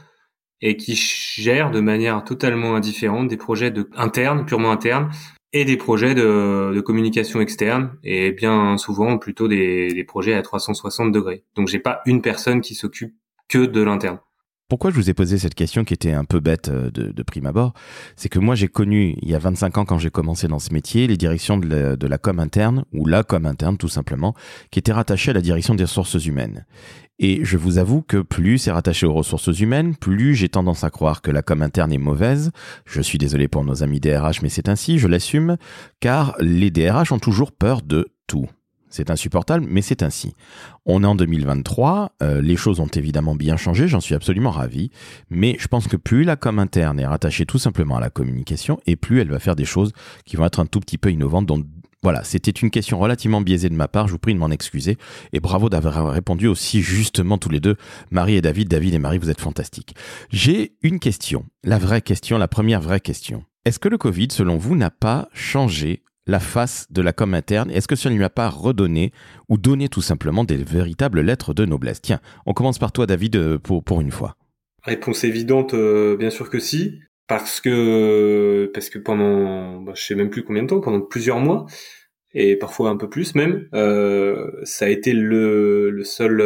et 0.62 0.78
qui 0.78 0.96
gèrent 0.96 1.72
de 1.72 1.80
manière 1.80 2.24
totalement 2.24 2.76
indifférente 2.76 3.28
des 3.28 3.38
projets 3.38 3.72
de 3.72 3.90
internes, 3.96 4.46
purement 4.46 4.72
internes, 4.72 5.10
et 5.54 5.66
des 5.66 5.78
projets 5.78 6.16
de, 6.16 6.81
communication 6.81 7.42
externe 7.42 7.98
et 8.04 8.31
bien 8.31 8.78
souvent 8.78 9.18
plutôt 9.18 9.48
des, 9.48 9.94
des 9.94 10.04
projets 10.04 10.34
à 10.34 10.42
360 10.42 11.12
degrés. 11.12 11.44
Donc 11.56 11.68
j'ai 11.68 11.80
pas 11.80 12.01
une 12.06 12.22
personne 12.22 12.62
qui 12.62 12.75
s'occupe 12.75 13.16
que 13.48 13.66
de 13.66 13.81
l'interne. 13.81 14.19
Pourquoi 14.69 14.92
je 14.92 14.95
vous 14.95 15.10
ai 15.10 15.16
posé 15.16 15.39
cette 15.39 15.56
question 15.56 15.83
qui 15.83 15.95
était 15.95 16.13
un 16.13 16.25
peu 16.25 16.39
bête 16.39 16.69
euh, 16.69 16.92
de, 16.92 17.24
prime 17.24 17.48
abord 17.48 17.74
C'est 18.16 18.30
que 18.30 18.38
moi 18.38 18.54
j'ai 18.54 18.68
connu 18.68 19.16
il 19.24 19.27
y 19.27 19.33
a 19.33 19.39
25 19.39 19.80
ans 19.80 19.86
quand 19.86 19.98
j'ai 19.98 20.12
commencé 20.12 20.48
dans 20.48 20.60
ce 20.60 20.71
métier 20.71 21.07
les 21.07 21.18
directions 21.18 21.57
de 21.57 22.07
la, 22.07 22.18
com 22.19 22.39
interne 22.39 22.86
ou 22.94 23.07
la 23.07 23.24
com 23.24 23.48
interne 23.48 23.77
tout 23.77 23.89
simplement 23.89 24.36
qui 24.69 24.77
était 24.77 24.94
rattachée 24.94 25.31
à 25.31 25.33
la 25.33 25.42
direction 25.42 25.74
des 25.74 25.86
ressources 25.86 26.24
humaines. 26.24 26.66
Et 27.18 27.44
je 27.44 27.57
vous 27.57 27.80
avoue 27.80 28.04
que 28.04 28.18
plus 28.18 28.60
c'est 28.60 28.71
rattaché 28.71 29.07
aux 29.07 29.13
ressources 29.13 29.60
humaines, 29.60 29.95
plus 29.95 30.36
j'ai 30.36 30.50
tendance 30.50 30.83
à 30.83 30.92
croire 30.92 31.24
que 31.24 31.31
la 31.31 31.42
com 31.42 31.63
interne 31.63 31.92
est 31.92 31.98
mauvaise. 31.98 32.51
Je 32.86 33.01
suis 33.01 33.18
désolé 33.18 33.48
pour 33.48 33.66
nos 33.66 33.81
amis 33.81 34.00
DRH, 34.00 34.44
mais 34.44 34.50
c'est 34.50 34.69
ainsi, 34.69 35.00
je 35.00 35.07
l'assume, 35.07 35.57
car 36.00 36.36
les 36.39 36.69
DRH 36.69 37.12
ont 37.12 37.19
toujours 37.19 37.51
peur 37.51 37.81
de 37.81 38.07
tout. 38.27 38.48
C'est 38.90 39.12
insupportable, 39.12 39.66
mais 39.70 39.82
c'est 39.82 40.04
ainsi. 40.04 40.34
On 40.86 41.04
est 41.04 41.08
en 41.08 41.16
2023, 41.16 42.14
euh, 42.22 42.42
les 42.42 42.56
choses 42.56 42.80
ont 42.80 42.88
évidemment 42.88 43.36
bien 43.36 43.56
changé, 43.56 43.88
j'en 43.88 44.00
suis 44.00 44.16
absolument 44.16 44.52
ravi, 44.52 44.90
mais 45.30 45.56
je 45.60 45.68
pense 45.68 45.88
que 45.88 45.98
plus 45.98 46.24
la 46.24 46.36
com 46.36 46.60
interne 46.60 47.00
est 47.00 47.06
rattachée 47.06 47.46
tout 47.46 47.60
simplement 47.60 47.98
à 47.98 48.00
la 48.00 48.10
communication, 48.10 48.80
et 48.88 48.96
plus 48.96 49.22
elle 49.22 49.30
va 49.30 49.40
faire 49.40 49.56
des 49.56 49.66
choses 49.66 49.92
qui 50.26 50.36
vont 50.36 50.46
être 50.46 50.60
un 50.60 50.66
tout 50.66 50.80
petit 50.80 50.98
peu 50.98 51.12
innovantes, 51.12 51.46
donc 51.46 51.66
voilà, 52.02 52.24
c'était 52.24 52.52
une 52.52 52.72
question 52.72 52.98
relativement 52.98 53.42
biaisée 53.42 53.68
de 53.68 53.76
ma 53.76 53.90
part, 53.90 54.08
je 54.08 54.14
vous 54.14 54.20
prie 54.20 54.34
de 54.34 54.40
m'en 54.40 54.52
excuser. 54.52 54.98
Et 55.34 55.42
bravo 55.42 55.70
d'avoir 55.70 56.12
répondu 56.12 56.48
aussi 56.48 56.82
justement 56.82 57.38
tous 57.38 57.50
les 57.50 57.60
deux, 57.60 57.76
Marie 58.10 58.36
et 58.36 58.42
David. 58.42 58.70
David 58.70 58.94
et 58.94 59.00
Marie, 59.00 59.18
vous 59.18 59.30
êtes 59.30 59.42
fantastiques. 59.42 59.96
J'ai 60.32 60.78
une 60.82 61.00
question, 61.00 61.46
la 61.66 61.78
vraie 61.78 62.02
question, 62.02 62.38
la 62.38 62.48
première 62.48 62.80
vraie 62.80 63.02
question. 63.02 63.44
Est-ce 63.66 63.80
que 63.80 63.90
le 63.90 63.98
Covid, 63.98 64.30
selon 64.32 64.58
vous, 64.58 64.78
n'a 64.78 64.90
pas 64.90 65.28
changé 65.34 66.04
la 66.30 66.40
face 66.40 66.88
de 66.92 67.02
la 67.02 67.12
com 67.12 67.34
interne. 67.34 67.72
Est-ce 67.72 67.88
que 67.88 67.96
ça 67.96 68.10
ne 68.10 68.16
lui 68.16 68.24
a 68.24 68.30
pas 68.30 68.50
redonné 68.50 69.12
ou 69.50 69.57
donné 69.57 69.90
tout 69.90 70.02
simplement 70.02 70.44
des 70.44 70.57
véritables 70.57 71.21
lettres 71.21 71.54
de 71.54 71.66
noblesse? 71.66 72.02
Tiens, 72.02 72.19
on 72.45 72.54
commence 72.54 72.78
par 72.78 72.92
toi, 72.92 73.06
David, 73.07 73.36
euh, 73.36 73.57
pour, 73.57 74.02
une 74.02 74.12
fois. 74.12 74.36
Réponse 74.83 75.24
évidente, 75.24 75.74
euh, 75.74 76.16
bien 76.16 76.30
sûr 76.30 76.50
que 76.50 76.59
si 76.59 77.00
parce 77.28 77.62
que 77.62 78.71
parce 78.74 78.90
que 78.90 78.98
pendant 78.98 79.81
bah, 79.81 79.92
je 79.95 80.04
sais 80.04 80.16
même 80.16 80.31
plus 80.31 80.44
combien 80.44 80.64
de 80.64 80.68
temps 80.68 80.80
pendant 80.80 81.00
plusieurs 81.00 81.40
mois 81.40 81.68
et 82.33 82.56
parfois 82.56 82.90
un 82.90 82.98
peu 82.98 83.07
plus 83.07 83.36
même 83.36 83.68
euh, 83.76 84.50
ça 84.64 84.86
a 84.86 84.88
été 84.88 85.14
le, 85.14 86.02
seul 86.04 86.42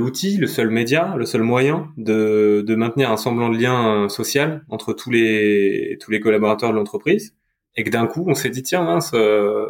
outil 0.00 0.36
le 0.36 0.46
seul 0.46 0.70
média 0.70 1.16
le 1.16 1.24
seul 1.24 1.42
moyen 1.42 1.88
de, 1.96 2.62
de 2.64 2.74
maintenir 2.76 3.10
un 3.10 3.16
semblant 3.16 3.48
de 3.48 3.58
lien 3.58 4.08
social 4.08 4.64
entre 4.68 4.92
tous 4.92 5.10
les 5.10 5.98
tous 6.00 6.12
les 6.12 6.20
collaborateurs 6.20 6.70
de 6.70 6.76
l'entreprise 6.76 7.34
et 7.76 7.84
que 7.84 7.90
d'un 7.90 8.06
coup 8.06 8.24
on 8.26 8.34
s'est 8.34 8.50
dit 8.50 8.62
tiens 8.62 8.98
euh, 9.14 9.66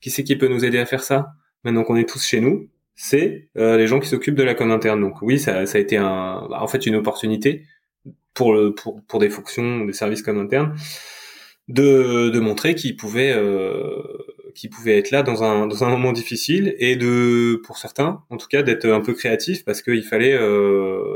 qui 0.00 0.10
c'est 0.10 0.24
qui 0.24 0.36
peut 0.36 0.48
nous 0.48 0.64
aider 0.64 0.78
à 0.78 0.86
faire 0.86 1.02
ça? 1.02 1.32
Maintenant 1.64 1.84
qu'on 1.84 1.96
est 1.96 2.08
tous 2.08 2.24
chez 2.24 2.40
nous 2.40 2.68
c'est 2.94 3.48
euh, 3.56 3.76
les 3.76 3.86
gens 3.86 4.00
qui 4.00 4.08
s'occupent 4.08 4.36
de 4.36 4.42
la 4.42 4.54
com 4.54 4.70
interne. 4.70 5.00
Donc 5.00 5.22
oui 5.22 5.38
ça, 5.38 5.66
ça 5.66 5.78
a 5.78 5.80
été 5.80 5.96
un 5.96 6.46
bah, 6.48 6.58
en 6.60 6.66
fait 6.66 6.86
une 6.86 6.96
opportunité 6.96 7.64
pour, 8.36 8.52
le, 8.54 8.74
pour, 8.74 9.02
pour 9.06 9.18
des 9.18 9.30
fonctions, 9.30 9.84
des 9.84 9.92
services 9.94 10.22
comme 10.22 10.38
internes, 10.38 10.76
de, 11.68 12.28
de 12.28 12.38
montrer 12.38 12.74
qu'ils 12.74 12.96
pouvaient, 12.96 13.32
euh, 13.34 14.02
qu'ils 14.54 14.70
pouvaient 14.70 14.98
être 14.98 15.10
là 15.10 15.22
dans 15.22 15.42
un, 15.42 15.66
dans 15.66 15.84
un 15.84 15.88
moment 15.88 16.12
difficile 16.12 16.76
et 16.78 16.96
de, 16.96 17.60
pour 17.64 17.78
certains, 17.78 18.22
en 18.30 18.36
tout 18.36 18.46
cas, 18.46 18.62
d'être 18.62 18.86
un 18.86 19.00
peu 19.00 19.14
créatif 19.14 19.64
parce 19.64 19.82
qu'il 19.82 20.04
fallait 20.04 20.34
euh, 20.34 21.06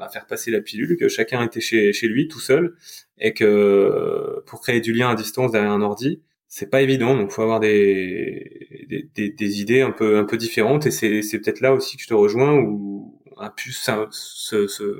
bah, 0.00 0.08
faire 0.08 0.26
passer 0.26 0.50
la 0.50 0.60
pilule, 0.62 0.96
que 0.96 1.08
chacun 1.08 1.42
était 1.44 1.60
chez, 1.60 1.92
lui 2.08 2.26
tout 2.26 2.40
seul 2.40 2.74
et 3.18 3.34
que 3.34 4.42
pour 4.46 4.62
créer 4.62 4.80
du 4.80 4.94
lien 4.94 5.10
à 5.10 5.14
distance 5.14 5.52
derrière 5.52 5.72
un 5.72 5.82
ordi, 5.82 6.22
c'est 6.48 6.70
pas 6.70 6.80
évident, 6.80 7.14
donc 7.14 7.30
faut 7.30 7.42
avoir 7.42 7.60
des, 7.60 9.12
des, 9.14 9.60
idées 9.60 9.82
un 9.82 9.90
peu 9.90 10.16
un 10.16 10.24
peu 10.24 10.38
différentes 10.38 10.86
et 10.86 10.90
c'est 10.90 11.20
c'est 11.22 11.38
peut-être 11.38 11.60
là 11.60 11.74
aussi 11.74 11.96
que 11.96 12.02
je 12.02 12.08
te 12.08 12.14
rejoins 12.14 12.54
où 12.54 13.22
plus 13.56 13.72
ce, 14.10 14.66
ce, 14.66 14.96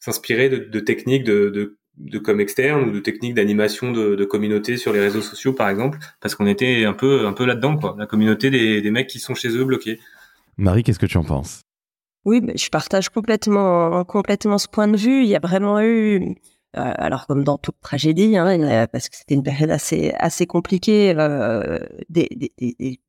s'inspirer 0.00 0.48
de, 0.48 0.80
techniques 0.80 1.24
de, 1.24 1.50
de, 1.50 1.76
de 1.98 2.40
externe 2.40 2.88
ou 2.88 2.90
de 2.90 3.00
techniques 3.00 3.34
d'animation 3.34 3.92
de, 3.92 4.14
de 4.14 4.24
communauté 4.24 4.78
sur 4.78 4.94
les 4.94 5.00
réseaux 5.00 5.20
sociaux 5.20 5.52
par 5.52 5.68
exemple 5.68 5.98
parce 6.20 6.34
qu'on 6.34 6.46
était 6.46 6.84
un 6.84 6.94
peu 6.94 7.26
un 7.26 7.34
peu 7.34 7.44
là-dedans 7.44 7.76
quoi. 7.76 7.94
La 7.98 8.06
communauté 8.06 8.50
des 8.50 8.90
mecs 8.90 9.08
qui 9.08 9.20
sont 9.20 9.34
chez 9.34 9.50
eux 9.50 9.64
bloqués. 9.64 10.00
Marie 10.56 10.82
qu'est-ce 10.82 10.98
que 10.98 11.06
tu 11.06 11.18
en 11.18 11.24
penses? 11.24 11.67
Oui 12.24 12.42
je 12.54 12.68
partage 12.68 13.08
complètement 13.08 14.04
complètement 14.04 14.58
ce 14.58 14.68
point 14.68 14.88
de 14.88 14.96
vue 14.96 15.22
il 15.22 15.28
y 15.28 15.36
a 15.36 15.40
vraiment 15.40 15.80
eu 15.80 16.36
euh, 16.76 16.92
alors 16.96 17.26
comme 17.26 17.44
dans 17.44 17.56
toute 17.56 17.80
tragédie, 17.80 18.36
hein, 18.36 18.86
parce 18.92 19.08
que 19.08 19.16
c'était 19.16 19.34
une 19.34 19.42
période 19.42 19.70
assez 19.70 20.12
assez 20.18 20.46
compliquée, 20.46 21.14
euh, 21.16 21.78
des, 22.10 22.52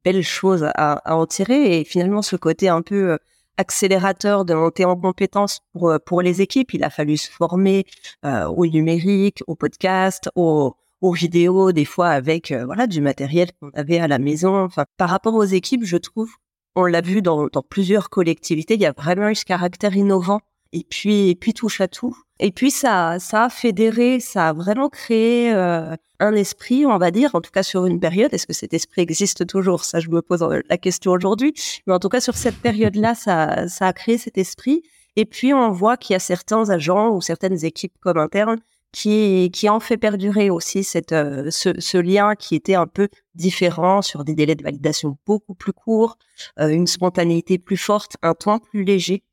belles 0.03 0.23
choses 0.23 0.63
à, 0.75 1.01
en 1.13 1.25
tirer 1.25 1.79
et 1.79 1.83
finalement 1.83 2.21
ce 2.21 2.37
côté 2.37 2.69
un 2.69 2.81
peu 2.81 3.11
euh, 3.11 3.17
accélérateur 3.57 4.45
de 4.45 4.53
monter 4.53 4.85
en 4.85 4.95
compétences 4.95 5.59
pour 5.73 5.93
pour 6.05 6.21
les 6.21 6.41
équipes, 6.41 6.73
il 6.73 6.85
a 6.85 6.89
fallu 6.89 7.17
se 7.17 7.29
former 7.29 7.85
au 8.23 8.65
numérique, 8.65 9.43
au 9.47 9.55
podcast, 9.55 10.29
au 10.35 10.75
aux 11.01 11.13
vidéos, 11.13 11.71
des 11.71 11.85
fois 11.85 12.09
avec 12.09 12.53
voilà 12.53 12.87
du 12.87 13.01
matériel 13.01 13.49
qu'on 13.59 13.69
avait 13.71 13.99
à 13.99 14.07
la 14.07 14.19
maison. 14.19 14.63
Enfin, 14.63 14.85
par 14.97 15.09
rapport 15.09 15.35
aux 15.35 15.43
équipes, 15.43 15.83
je 15.85 15.97
trouve, 15.97 16.29
on 16.75 16.85
l'a 16.85 17.01
vu 17.01 17.21
dans, 17.21 17.47
plusieurs 17.69 18.09
collectivités, 18.09 18.75
il 18.75 18.81
y 18.81 18.85
a 18.85 18.91
vraiment 18.91 19.29
eu 19.29 19.35
ce 19.35 19.45
caractère 19.45 19.95
innovant 19.95 20.41
et 20.71 20.85
puis 20.87 21.29
et 21.29 21.35
puis 21.35 21.53
touche 21.53 21.81
à 21.81 21.87
tout. 21.87 22.15
Et 22.39 22.51
puis 22.51 22.71
ça 22.71 23.17
ça 23.19 23.45
a 23.45 23.49
fédéré, 23.49 24.19
ça 24.19 24.49
a 24.49 24.53
vraiment 24.53 24.89
créé 24.89 25.51
euh, 25.53 25.95
un 26.19 26.33
esprit, 26.33 26.85
on 26.85 26.97
va 26.97 27.11
dire, 27.11 27.33
en 27.33 27.41
tout 27.41 27.51
cas 27.51 27.63
sur 27.63 27.85
une 27.85 27.99
période. 27.99 28.33
Est-ce 28.33 28.47
que 28.47 28.53
cet 28.53 28.73
esprit 28.73 29.01
existe 29.01 29.47
toujours? 29.47 29.83
Ça, 29.83 29.99
je 29.99 30.09
me 30.09 30.21
pose 30.21 30.45
la 30.69 30.77
question 30.77 31.11
aujourd'hui. 31.11 31.53
Mais 31.87 31.93
en 31.93 31.99
tout 31.99 32.09
cas 32.09 32.21
sur 32.21 32.35
cette 32.37 32.57
période-là, 32.57 33.15
ça 33.15 33.67
ça 33.67 33.87
a 33.87 33.93
créé 33.93 34.17
cet 34.17 34.37
esprit. 34.37 34.83
Et 35.15 35.25
puis 35.25 35.53
on 35.53 35.71
voit 35.71 35.97
qu'il 35.97 36.13
y 36.13 36.15
a 36.15 36.19
certains 36.19 36.69
agents 36.69 37.09
ou 37.09 37.21
certaines 37.21 37.65
équipes 37.65 37.93
comme 37.99 38.17
internes 38.17 38.61
qui 38.91 39.49
qui 39.53 39.69
ont 39.69 39.79
fait 39.79 39.97
perdurer 39.97 40.49
aussi 40.49 40.83
cette 40.83 41.11
euh, 41.11 41.49
ce, 41.51 41.79
ce, 41.79 41.97
lien 41.97 42.35
qui 42.35 42.55
était 42.55 42.75
un 42.75 42.87
peu 42.87 43.07
différent 43.35 44.01
sur 44.01 44.23
des 44.23 44.35
délais 44.35 44.55
de 44.55 44.63
validation 44.63 45.17
beaucoup 45.25 45.53
plus 45.53 45.73
courts, 45.73 46.17
euh, 46.59 46.69
une 46.69 46.87
spontanéité 46.87 47.57
plus 47.57 47.77
forte, 47.77 48.17
un 48.21 48.33
ton 48.33 48.59
plus 48.59 48.83
léger. 48.83 49.23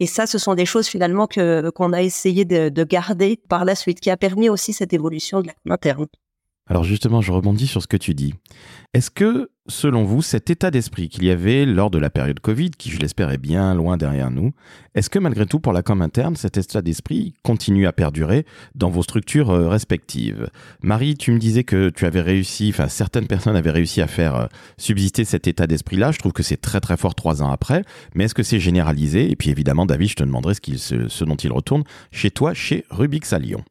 Et 0.00 0.06
ça, 0.06 0.26
ce 0.26 0.38
sont 0.38 0.54
des 0.54 0.66
choses 0.66 0.88
finalement 0.88 1.26
que 1.26 1.70
qu'on 1.70 1.92
a 1.92 2.02
essayé 2.02 2.44
de, 2.44 2.68
de, 2.68 2.84
garder 2.84 3.40
par 3.48 3.64
la 3.64 3.76
suite, 3.76 4.00
qui 4.00 4.10
a 4.10 4.16
permis 4.16 4.48
aussi 4.48 4.72
cette 4.72 4.92
évolution 4.92 5.40
de 5.40 5.48
la 5.48 5.74
interne. 5.74 6.06
Alors 6.66 6.84
justement, 6.84 7.20
je 7.20 7.30
rebondis 7.30 7.66
sur 7.66 7.82
ce 7.82 7.86
que 7.86 7.98
tu 7.98 8.14
dis. 8.14 8.32
Est-ce 8.94 9.10
que, 9.10 9.50
selon 9.66 10.04
vous, 10.04 10.22
cet 10.22 10.48
état 10.48 10.70
d'esprit 10.70 11.10
qu'il 11.10 11.24
y 11.24 11.30
avait 11.30 11.66
lors 11.66 11.90
de 11.90 11.98
la 11.98 12.08
période 12.08 12.40
Covid, 12.40 12.70
qui 12.70 12.90
je 12.90 12.98
l'espère 12.98 13.30
est 13.30 13.38
bien 13.38 13.74
loin 13.74 13.98
derrière 13.98 14.30
nous, 14.30 14.52
est-ce 14.94 15.10
que 15.10 15.18
malgré 15.18 15.44
tout, 15.44 15.60
pour 15.60 15.74
la 15.74 15.82
com 15.82 16.00
interne, 16.00 16.36
cet 16.36 16.56
état 16.56 16.80
d'esprit 16.80 17.34
continue 17.42 17.86
à 17.86 17.92
perdurer 17.92 18.46
dans 18.74 18.88
vos 18.88 19.02
structures 19.02 19.50
euh, 19.50 19.68
respectives? 19.68 20.48
Marie, 20.82 21.16
tu 21.16 21.32
me 21.32 21.38
disais 21.38 21.64
que 21.64 21.90
tu 21.90 22.06
avais 22.06 22.22
réussi, 22.22 22.70
enfin 22.70 22.88
certaines 22.88 23.26
personnes 23.26 23.56
avaient 23.56 23.70
réussi 23.70 24.00
à 24.00 24.06
faire 24.06 24.34
euh, 24.34 24.46
subsister 24.78 25.24
cet 25.24 25.46
état 25.46 25.66
d'esprit-là. 25.66 26.12
Je 26.12 26.18
trouve 26.18 26.32
que 26.32 26.42
c'est 26.42 26.60
très 26.60 26.80
très 26.80 26.96
fort 26.96 27.14
trois 27.14 27.42
ans 27.42 27.50
après. 27.50 27.84
Mais 28.14 28.24
est-ce 28.24 28.34
que 28.34 28.42
c'est 28.42 28.60
généralisé? 28.60 29.30
Et 29.30 29.36
puis 29.36 29.50
évidemment, 29.50 29.84
David, 29.84 30.08
je 30.08 30.16
te 30.16 30.22
demanderai 30.22 30.54
ce, 30.54 31.08
ce 31.08 31.24
dont 31.24 31.36
il 31.36 31.52
retourne 31.52 31.84
chez 32.10 32.30
toi, 32.30 32.54
chez 32.54 32.86
Rubix 32.88 33.34
à 33.34 33.38
Lyon. 33.38 33.64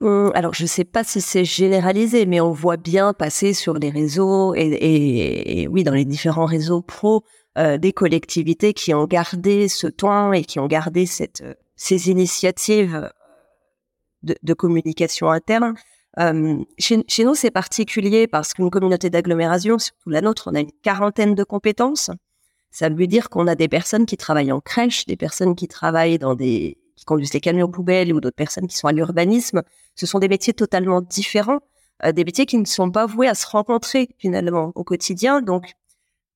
Hum, 0.00 0.30
alors, 0.34 0.52
je 0.52 0.64
ne 0.64 0.68
sais 0.68 0.84
pas 0.84 1.04
si 1.04 1.20
c'est 1.20 1.44
généralisé, 1.44 2.26
mais 2.26 2.40
on 2.40 2.52
voit 2.52 2.76
bien 2.76 3.14
passer 3.14 3.54
sur 3.54 3.74
les 3.74 3.90
réseaux 3.90 4.54
et, 4.54 5.66
oui, 5.70 5.84
dans 5.84 5.94
les 5.94 6.04
différents 6.04 6.44
réseaux 6.44 6.82
pro, 6.82 7.24
euh, 7.56 7.78
des 7.78 7.92
collectivités 7.92 8.74
qui 8.74 8.92
ont 8.92 9.06
gardé 9.06 9.68
ce 9.68 9.86
ton 9.86 10.32
et 10.32 10.44
qui 10.44 10.58
ont 10.60 10.66
gardé 10.66 11.06
cette, 11.06 11.40
euh, 11.40 11.54
ces 11.76 12.10
initiatives 12.10 13.10
de, 14.22 14.54
communication 14.54 15.30
interne. 15.30 15.74
Hum, 16.18 16.64
chez, 16.78 17.02
chez, 17.08 17.24
nous, 17.24 17.34
c'est 17.34 17.50
particulier 17.50 18.26
parce 18.26 18.52
qu'une 18.54 18.70
communauté 18.70 19.08
d'agglomération, 19.08 19.78
surtout 19.78 20.10
la 20.10 20.20
nôtre, 20.20 20.48
on 20.52 20.54
a 20.54 20.60
une 20.60 20.72
quarantaine 20.82 21.34
de 21.34 21.44
compétences. 21.44 22.10
Ça 22.70 22.90
veut 22.90 23.06
dire 23.06 23.30
qu'on 23.30 23.46
a 23.46 23.54
des 23.54 23.68
personnes 23.68 24.04
qui 24.04 24.18
travaillent 24.18 24.52
en 24.52 24.60
crèche, 24.60 25.06
des 25.06 25.16
personnes 25.16 25.54
qui 25.54 25.68
travaillent 25.68 26.18
dans 26.18 26.34
des 26.34 26.76
conduisent 27.06 27.32
les 27.32 27.40
camions 27.40 27.70
poubelles 27.70 28.12
ou 28.12 28.20
d'autres 28.20 28.36
personnes 28.36 28.66
qui 28.66 28.76
sont 28.76 28.88
à 28.88 28.92
l'urbanisme. 28.92 29.62
Ce 29.94 30.04
sont 30.04 30.18
des 30.18 30.28
métiers 30.28 30.52
totalement 30.52 31.00
différents, 31.00 31.60
euh, 32.04 32.12
des 32.12 32.24
métiers 32.24 32.44
qui 32.44 32.58
ne 32.58 32.66
sont 32.66 32.90
pas 32.90 33.06
voués 33.06 33.28
à 33.28 33.34
se 33.34 33.46
rencontrer 33.46 34.10
finalement 34.18 34.72
au 34.74 34.84
quotidien. 34.84 35.40
Donc, 35.40 35.72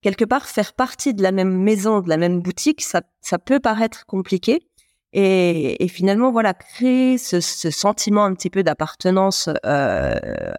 quelque 0.00 0.24
part, 0.24 0.46
faire 0.46 0.72
partie 0.72 1.12
de 1.12 1.22
la 1.22 1.32
même 1.32 1.52
maison, 1.52 2.00
de 2.00 2.08
la 2.08 2.16
même 2.16 2.40
boutique, 2.40 2.80
ça, 2.80 3.02
ça 3.20 3.38
peut 3.38 3.60
paraître 3.60 4.06
compliqué. 4.06 4.66
Et, 5.12 5.82
et, 5.82 5.88
finalement, 5.88 6.30
voilà, 6.30 6.54
créer 6.54 7.18
ce, 7.18 7.40
ce, 7.40 7.70
sentiment 7.70 8.24
un 8.24 8.34
petit 8.34 8.48
peu 8.48 8.62
d'appartenance 8.62 9.48
euh, 9.66 10.14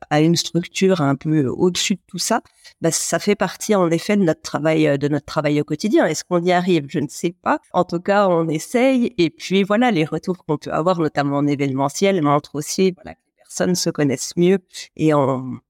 à 0.09 0.21
une 0.21 0.35
structure 0.35 0.99
un 0.99 1.15
peu 1.15 1.47
au-dessus 1.47 1.95
de 1.95 2.01
tout 2.05 2.17
ça, 2.17 2.41
bah, 2.81 2.91
ça 2.91 3.19
fait 3.19 3.35
partie 3.35 3.75
en 3.75 3.89
effet 3.89 4.17
de 4.17 4.23
notre 4.23 4.41
travail, 4.41 4.97
de 4.99 5.07
notre 5.07 5.25
travail 5.25 5.61
au 5.61 5.63
quotidien. 5.63 6.05
Est-ce 6.05 6.25
qu'on 6.25 6.43
y 6.43 6.51
arrive? 6.51 6.85
Je 6.89 6.99
ne 6.99 7.07
sais 7.07 7.33
pas. 7.41 7.59
En 7.71 7.85
tout 7.85 8.01
cas, 8.01 8.27
on 8.27 8.49
essaye. 8.49 9.13
Et 9.17 9.29
puis 9.29 9.63
voilà, 9.63 9.89
les 9.89 10.03
retours 10.03 10.43
qu'on 10.45 10.57
peut 10.57 10.71
avoir, 10.71 10.99
notamment 10.99 11.37
en 11.37 11.47
événementiel, 11.47 12.21
montrent 12.21 12.55
aussi 12.55 12.91
voilà, 12.91 13.13
que 13.13 13.19
les 13.21 13.37
personnes 13.37 13.75
se 13.75 13.89
connaissent 13.89 14.35
mieux 14.35 14.59
et 14.97 15.13
ont 15.13 15.61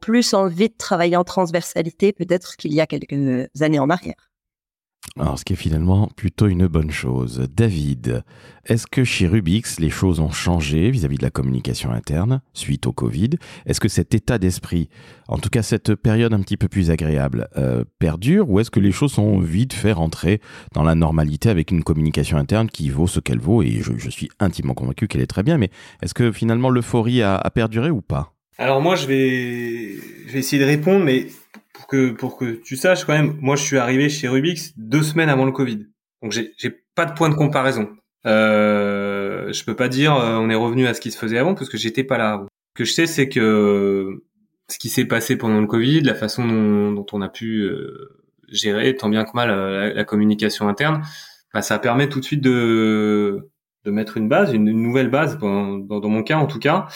plus 0.00 0.34
envie 0.34 0.68
de 0.68 0.76
travailler 0.78 1.16
en 1.16 1.24
transversalité 1.24 2.12
peut-être 2.12 2.56
qu'il 2.56 2.72
y 2.72 2.80
a 2.80 2.86
quelques 2.86 3.48
années 3.60 3.80
en 3.80 3.90
arrière. 3.90 4.29
Alors, 5.18 5.38
ce 5.38 5.44
qui 5.44 5.54
est 5.54 5.56
finalement 5.56 6.08
plutôt 6.14 6.46
une 6.46 6.68
bonne 6.68 6.92
chose. 6.92 7.48
David, 7.54 8.22
est-ce 8.64 8.86
que 8.86 9.02
chez 9.02 9.26
Rubix, 9.26 9.80
les 9.80 9.90
choses 9.90 10.20
ont 10.20 10.30
changé 10.30 10.88
vis-à-vis 10.90 11.18
de 11.18 11.24
la 11.24 11.30
communication 11.30 11.90
interne 11.90 12.42
suite 12.54 12.86
au 12.86 12.92
Covid? 12.92 13.30
Est-ce 13.66 13.80
que 13.80 13.88
cet 13.88 14.14
état 14.14 14.38
d'esprit, 14.38 14.88
en 15.26 15.38
tout 15.38 15.48
cas 15.48 15.62
cette 15.62 15.96
période 15.96 16.32
un 16.32 16.40
petit 16.40 16.56
peu 16.56 16.68
plus 16.68 16.92
agréable, 16.92 17.48
euh, 17.56 17.84
perdure 17.98 18.48
ou 18.48 18.60
est-ce 18.60 18.70
que 18.70 18.78
les 18.78 18.92
choses 18.92 19.12
sont 19.12 19.40
vite 19.40 19.72
fait 19.72 19.92
rentrer 19.92 20.40
dans 20.74 20.84
la 20.84 20.94
normalité 20.94 21.50
avec 21.50 21.72
une 21.72 21.82
communication 21.82 22.38
interne 22.38 22.68
qui 22.68 22.88
vaut 22.88 23.08
ce 23.08 23.18
qu'elle 23.18 23.40
vaut? 23.40 23.62
Et 23.62 23.80
je, 23.82 24.10
suis 24.10 24.30
intimement 24.38 24.74
convaincu 24.74 25.08
qu'elle 25.08 25.22
est 25.22 25.26
très 25.26 25.42
bien, 25.42 25.58
mais 25.58 25.70
est-ce 26.02 26.14
que 26.14 26.30
finalement 26.30 26.70
l'euphorie 26.70 27.22
a, 27.22 27.36
a 27.36 27.50
perduré 27.50 27.90
ou 27.90 28.00
pas? 28.00 28.32
Alors 28.58 28.80
moi 28.80 28.94
je 28.94 29.06
vais 29.06 29.96
je 30.26 30.32
vais 30.32 30.38
essayer 30.38 30.62
de 30.62 30.68
répondre 30.68 31.04
mais 31.04 31.26
pour 31.72 31.86
que 31.86 32.10
pour 32.10 32.36
que 32.36 32.52
tu 32.52 32.76
saches 32.76 33.04
quand 33.04 33.12
même, 33.12 33.36
moi 33.40 33.56
je 33.56 33.62
suis 33.62 33.78
arrivé 33.78 34.08
chez 34.08 34.28
Rubix 34.28 34.72
deux 34.76 35.02
semaines 35.02 35.28
avant 35.28 35.44
le 35.44 35.52
Covid, 35.52 35.86
donc 36.22 36.32
j'ai 36.32 36.52
j'ai 36.58 36.84
pas 36.94 37.06
de 37.06 37.12
point 37.12 37.28
de 37.28 37.34
comparaison. 37.34 37.88
Euh, 38.26 39.52
je 39.52 39.64
peux 39.64 39.76
pas 39.76 39.88
dire 39.88 40.14
euh, 40.14 40.36
on 40.36 40.50
est 40.50 40.54
revenu 40.54 40.86
à 40.86 40.94
ce 40.94 41.00
qui 41.00 41.10
se 41.10 41.18
faisait 41.18 41.38
avant 41.38 41.54
parce 41.54 41.70
que 41.70 41.78
j'étais 41.78 42.04
pas 42.04 42.18
là. 42.18 42.44
Ce 42.76 42.82
que 42.82 42.84
je 42.84 42.92
sais 42.92 43.06
c'est 43.06 43.28
que 43.28 44.22
ce 44.68 44.78
qui 44.78 44.88
s'est 44.88 45.04
passé 45.06 45.36
pendant 45.36 45.60
le 45.60 45.66
Covid, 45.66 46.02
la 46.02 46.14
façon 46.14 46.46
dont, 46.46 46.92
dont 46.92 47.06
on 47.12 47.22
a 47.22 47.28
pu 47.28 47.62
euh, 47.62 48.20
gérer 48.48 48.94
tant 48.96 49.08
bien 49.08 49.24
que 49.24 49.30
mal 49.34 49.50
euh, 49.50 49.92
la, 49.94 50.04
communication 50.04 50.68
interne, 50.68 51.02
bah, 51.54 51.62
ça 51.62 51.78
permet 51.78 52.08
tout 52.08 52.20
de 52.20 52.24
suite 52.24 52.42
de 52.42 53.48
de 53.86 53.90
mettre 53.90 54.18
une 54.18 54.28
base, 54.28 54.52
une, 54.52 54.70
nouvelle 54.70 55.08
base 55.08 55.38
dans, 55.38 55.78
dans, 55.78 56.08
mon 56.08 56.22
cas 56.22 56.36
en 56.36 56.46
tout 56.46 56.58
cas, 56.58 56.86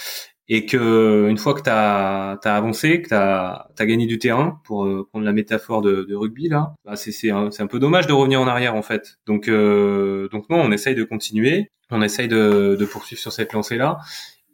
et 0.49 0.67
que 0.67 1.27
une 1.29 1.39
fois 1.39 1.55
que 1.55 1.63
tu 1.63 1.71
as, 1.71 2.39
avancé, 2.45 3.01
que 3.03 3.09
tu 3.09 3.15
as, 3.15 3.67
gagné 3.81 4.07
du 4.07 4.19
terrain, 4.19 4.61
pour 4.65 4.85
euh, 4.85 5.07
prendre 5.11 5.25
la 5.25 5.33
métaphore 5.33 5.81
de, 5.81 6.05
de 6.05 6.15
rugby 6.15 6.49
là, 6.49 6.75
bah 6.85 6.97
c'est 6.97 7.31
un, 7.31 7.49
un, 7.59 7.67
peu 7.67 7.79
dommage 7.79 8.07
de 8.07 8.13
revenir 8.13 8.41
en 8.41 8.47
arrière 8.47 8.75
en 8.75 8.83
fait. 8.83 9.19
Donc 9.27 9.49
euh, 9.49 10.29
donc 10.31 10.49
non, 10.51 10.61
on 10.61 10.71
essaye 10.73 10.95
de 10.95 11.05
continuer, 11.05 11.71
on 11.91 12.03
essaye 12.03 12.29
de, 12.29 12.77
de 12.79 12.85
poursuivre 12.85 13.21
sur 13.21 13.33
cette 13.33 13.53
lancée 13.53 13.77
là. 13.77 13.99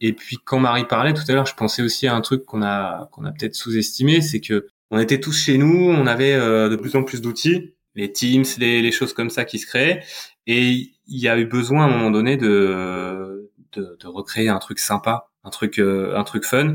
Et 0.00 0.12
puis 0.12 0.38
quand 0.44 0.60
Marie 0.60 0.86
parlait 0.86 1.12
tout 1.12 1.24
à 1.28 1.32
l'heure, 1.32 1.46
je 1.46 1.54
pensais 1.54 1.82
aussi 1.82 2.06
à 2.06 2.14
un 2.14 2.20
truc 2.20 2.44
qu'on 2.44 2.62
a 2.62 3.08
qu'on 3.12 3.24
a 3.24 3.32
peut-être 3.32 3.54
sous-estimé, 3.54 4.20
c'est 4.20 4.40
que 4.40 4.68
on 4.92 4.98
était 4.98 5.20
tous 5.20 5.36
chez 5.36 5.58
nous, 5.58 5.90
on 5.90 6.06
avait 6.06 6.34
euh, 6.34 6.68
de 6.68 6.76
plus 6.76 6.96
en 6.96 7.04
plus 7.04 7.20
d'outils, 7.20 7.74
les 7.94 8.12
Teams, 8.12 8.44
les, 8.58 8.82
les 8.82 8.92
choses 8.92 9.12
comme 9.12 9.30
ça 9.30 9.44
qui 9.44 9.58
se 9.58 9.66
créaient, 9.66 10.02
et 10.46 10.92
il 11.06 11.20
y 11.20 11.28
a 11.28 11.38
eu 11.38 11.46
besoin 11.46 11.84
à 11.84 11.88
un 11.88 11.90
moment 11.90 12.10
donné 12.10 12.36
de, 12.36 13.50
de, 13.72 13.96
de 14.00 14.06
recréer 14.08 14.48
un 14.48 14.58
truc 14.58 14.78
sympa 14.78 15.29
un 15.44 15.50
truc 15.50 15.78
euh, 15.78 16.16
un 16.16 16.24
truc 16.24 16.44
fun. 16.44 16.74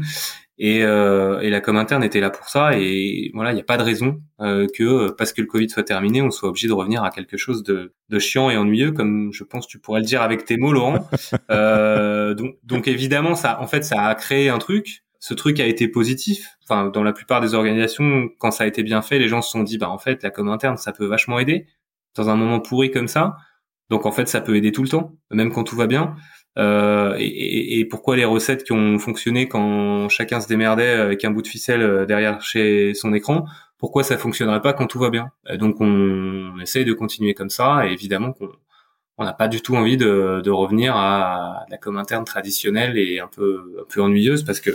Et, 0.58 0.84
euh, 0.84 1.42
et 1.42 1.50
la 1.50 1.60
com 1.60 1.76
interne 1.76 2.04
était 2.04 2.22
là 2.22 2.30
pour 2.30 2.48
ça. 2.48 2.78
Et 2.78 3.32
voilà 3.34 3.52
il 3.52 3.56
n'y 3.56 3.62
a 3.62 3.66
pas 3.66 3.78
de 3.78 3.84
raison 3.84 4.22
euh, 4.40 4.68
que 4.74 5.12
parce 5.12 5.34
que 5.34 5.42
le 5.42 5.48
Covid 5.48 5.70
soit 5.70 5.84
terminé 5.84 6.22
on 6.22 6.32
soit 6.32 6.50
obligé 6.50 6.68
de 6.68 6.74
revenir 6.74 7.04
à 7.04 7.10
quelque 7.10 7.36
chose 7.38 7.64
de, 7.64 7.94
de 8.10 8.20
chiant 8.20 8.50
et 8.50 8.58
ennuyeux 8.58 8.92
comme 8.92 9.32
je 9.34 9.44
pense 9.44 9.68
tu 9.68 9.80
pourrais 9.80 10.00
le 10.00 10.06
dire 10.06 10.22
avec 10.22 10.46
tes 10.46 10.58
mots 10.58 10.72
Laurent. 10.72 11.08
Euh, 11.52 12.34
donc, 12.34 12.56
donc 12.64 12.88
évidemment 12.88 13.36
ça 13.36 13.62
en 13.62 13.68
fait 13.68 13.84
ça 13.84 14.04
a 14.04 14.16
créé 14.16 14.50
un 14.50 14.58
truc. 14.58 15.04
Ce 15.20 15.34
truc 15.34 15.60
a 15.60 15.66
été 15.66 15.88
positif. 15.88 16.48
Enfin 16.64 16.90
dans 16.90 17.04
la 17.04 17.14
plupart 17.14 17.42
des 17.42 17.54
organisations 17.54 18.30
quand 18.40 18.52
ça 18.52 18.64
a 18.64 18.68
été 18.68 18.84
bien 18.84 19.02
fait 19.02 19.20
les 19.20 19.28
gens 19.28 19.42
se 19.42 19.52
sont 19.52 19.64
dit 19.64 19.78
bah 19.78 19.90
en 19.90 19.98
fait 19.98 20.24
la 20.24 20.32
com 20.32 20.48
interne 20.50 20.78
ça 20.78 20.92
peut 20.92 21.06
vachement 21.06 21.40
aider 21.40 21.68
dans 22.16 22.30
un 22.30 22.36
moment 22.36 22.60
pourri 22.60 22.92
comme 22.92 23.08
ça. 23.08 23.36
Donc 23.90 24.06
en 24.06 24.12
fait 24.12 24.28
ça 24.28 24.42
peut 24.42 24.56
aider 24.56 24.72
tout 24.72 24.84
le 24.84 24.90
temps 24.90 25.14
même 25.32 25.52
quand 25.52 25.64
tout 25.64 25.76
va 25.76 25.88
bien 25.88 26.16
euh, 26.58 27.16
et, 27.18 27.80
et, 27.80 27.86
pourquoi 27.86 28.16
les 28.16 28.26
recettes 28.26 28.64
qui 28.64 28.72
ont 28.72 28.98
fonctionné 28.98 29.48
quand 29.48 30.08
chacun 30.10 30.40
se 30.40 30.48
démerdait 30.48 30.90
avec 30.90 31.26
un 31.26 31.32
bout 31.32 31.42
de 31.42 31.48
ficelle 31.48 31.82
euh, 31.82 32.06
derrière 32.06 32.42
chez 32.42 32.94
son 32.94 33.14
écran, 33.14 33.46
pourquoi 33.78 34.04
ça 34.04 34.18
fonctionnerait 34.18 34.62
pas 34.62 34.74
quand 34.74 34.88
tout 34.88 35.00
va 35.00 35.10
bien? 35.10 35.32
Donc 35.56 35.82
on, 35.82 36.54
on 36.56 36.60
essaye 36.60 36.86
de 36.86 36.94
continuer 36.94 37.34
comme 37.34 37.50
ça, 37.50 37.86
et 37.88 37.92
évidemment 37.92 38.32
qu'on 38.32 38.50
on 39.18 39.24
n'a 39.24 39.34
pas 39.34 39.48
du 39.48 39.62
tout 39.62 39.76
envie 39.76 39.98
de, 39.98 40.42
de, 40.44 40.52
revenir 40.52 40.96
à 40.96 41.66
la 41.70 41.78
com 41.78 41.98
interne 41.98 42.26
traditionnelle 42.26 42.98
et 42.98 43.20
un 43.20 43.28
peu 43.28 43.78
un 43.82 43.86
peu 43.88 44.02
ennuyeuse 44.02 44.44
parce 44.44 44.60
que 44.60 44.72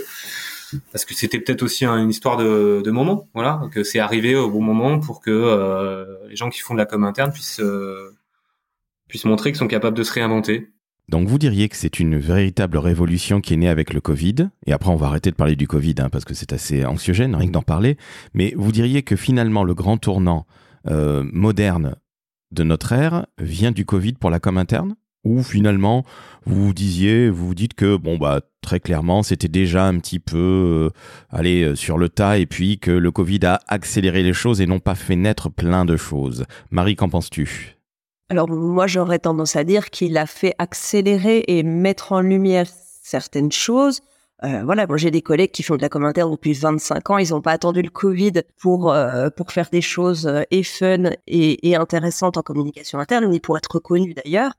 parce 0.91 1.05
que 1.05 1.13
c'était 1.13 1.39
peut-être 1.39 1.63
aussi 1.63 1.85
une 1.85 2.09
histoire 2.09 2.37
de, 2.37 2.81
de 2.83 2.91
moment, 2.91 3.27
voilà, 3.33 3.61
que 3.73 3.83
c'est 3.83 3.99
arrivé 3.99 4.35
au 4.35 4.49
bon 4.49 4.61
moment 4.61 4.99
pour 4.99 5.21
que 5.21 5.29
euh, 5.29 6.17
les 6.29 6.35
gens 6.35 6.49
qui 6.49 6.61
font 6.61 6.73
de 6.73 6.79
la 6.79 6.85
com 6.85 7.03
interne 7.03 7.31
puissent 7.31 7.59
euh, 7.59 8.15
puissent 9.07 9.25
montrer 9.25 9.51
qu'ils 9.51 9.59
sont 9.59 9.67
capables 9.67 9.97
de 9.97 10.03
se 10.03 10.13
réinventer 10.13 10.71
Donc 11.11 11.27
vous 11.27 11.37
diriez 11.37 11.67
que 11.67 11.75
c'est 11.75 11.99
une 11.99 12.17
véritable 12.17 12.77
révolution 12.77 13.41
qui 13.41 13.53
est 13.53 13.57
née 13.57 13.67
avec 13.67 13.93
le 13.93 13.99
Covid, 13.99 14.47
et 14.65 14.71
après 14.71 14.91
on 14.91 14.95
va 14.95 15.07
arrêter 15.07 15.29
de 15.29 15.35
parler 15.35 15.57
du 15.57 15.67
Covid 15.67 15.95
hein, 15.97 16.07
parce 16.09 16.23
que 16.23 16.33
c'est 16.33 16.53
assez 16.53 16.85
anxiogène 16.85 17.35
rien 17.35 17.47
que 17.47 17.51
d'en 17.51 17.61
parler, 17.61 17.97
mais 18.33 18.53
vous 18.55 18.71
diriez 18.71 19.03
que 19.03 19.17
finalement 19.17 19.65
le 19.65 19.73
grand 19.73 19.97
tournant 19.97 20.47
euh, 20.87 21.29
moderne 21.33 21.97
de 22.51 22.63
notre 22.63 22.93
ère 22.93 23.25
vient 23.37 23.73
du 23.73 23.83
Covid 23.83 24.13
pour 24.13 24.29
la 24.29 24.39
com 24.39 24.57
interne? 24.57 24.95
Ou 25.25 25.43
finalement 25.43 26.05
vous 26.45 26.73
disiez, 26.73 27.29
vous 27.29 27.47
vous 27.47 27.55
dites 27.55 27.73
que 27.73 27.97
bon 27.97 28.17
bah 28.17 28.39
très 28.61 28.79
clairement 28.79 29.21
c'était 29.21 29.49
déjà 29.49 29.85
un 29.87 29.99
petit 29.99 30.19
peu 30.19 30.37
euh, 30.37 30.97
aller 31.29 31.63
euh, 31.63 31.75
sur 31.75 31.97
le 31.97 32.07
tas 32.07 32.37
et 32.37 32.45
puis 32.45 32.79
que 32.79 32.89
le 32.89 33.11
Covid 33.11 33.45
a 33.47 33.59
accéléré 33.67 34.23
les 34.23 34.31
choses 34.31 34.61
et 34.61 34.65
non 34.65 34.79
pas 34.79 34.95
fait 34.95 35.17
naître 35.17 35.49
plein 35.49 35.83
de 35.83 35.97
choses. 35.97 36.45
Marie, 36.69 36.95
qu'en 36.95 37.09
penses-tu? 37.09 37.80
Alors 38.31 38.49
moi, 38.49 38.87
j'aurais 38.87 39.19
tendance 39.19 39.57
à 39.57 39.65
dire 39.65 39.89
qu'il 39.89 40.17
a 40.17 40.25
fait 40.25 40.55
accélérer 40.57 41.43
et 41.49 41.63
mettre 41.63 42.13
en 42.13 42.21
lumière 42.21 42.65
certaines 43.03 43.51
choses. 43.51 43.99
Euh, 44.45 44.63
voilà, 44.63 44.87
moi 44.87 44.95
j'ai 44.95 45.11
des 45.11 45.21
collègues 45.21 45.51
qui 45.51 45.63
font 45.63 45.75
de 45.75 45.81
la 45.81 45.89
commentaire 45.89 46.29
depuis 46.29 46.53
25 46.53 47.09
ans, 47.09 47.17
ils 47.17 47.31
n'ont 47.31 47.41
pas 47.41 47.51
attendu 47.51 47.81
le 47.81 47.89
Covid 47.89 48.43
pour 48.57 48.91
euh, 48.91 49.29
pour 49.29 49.51
faire 49.51 49.69
des 49.69 49.81
choses 49.81 50.27
euh, 50.27 50.43
et 50.49 50.63
fun 50.63 51.11
et, 51.27 51.69
et, 51.69 51.75
intéressantes 51.75 52.37
en 52.37 52.41
communication 52.41 52.99
interne, 52.99 53.29
ni 53.29 53.41
pour 53.41 53.57
être 53.57 53.69
reconnus 53.69 54.15
d'ailleurs. 54.15 54.53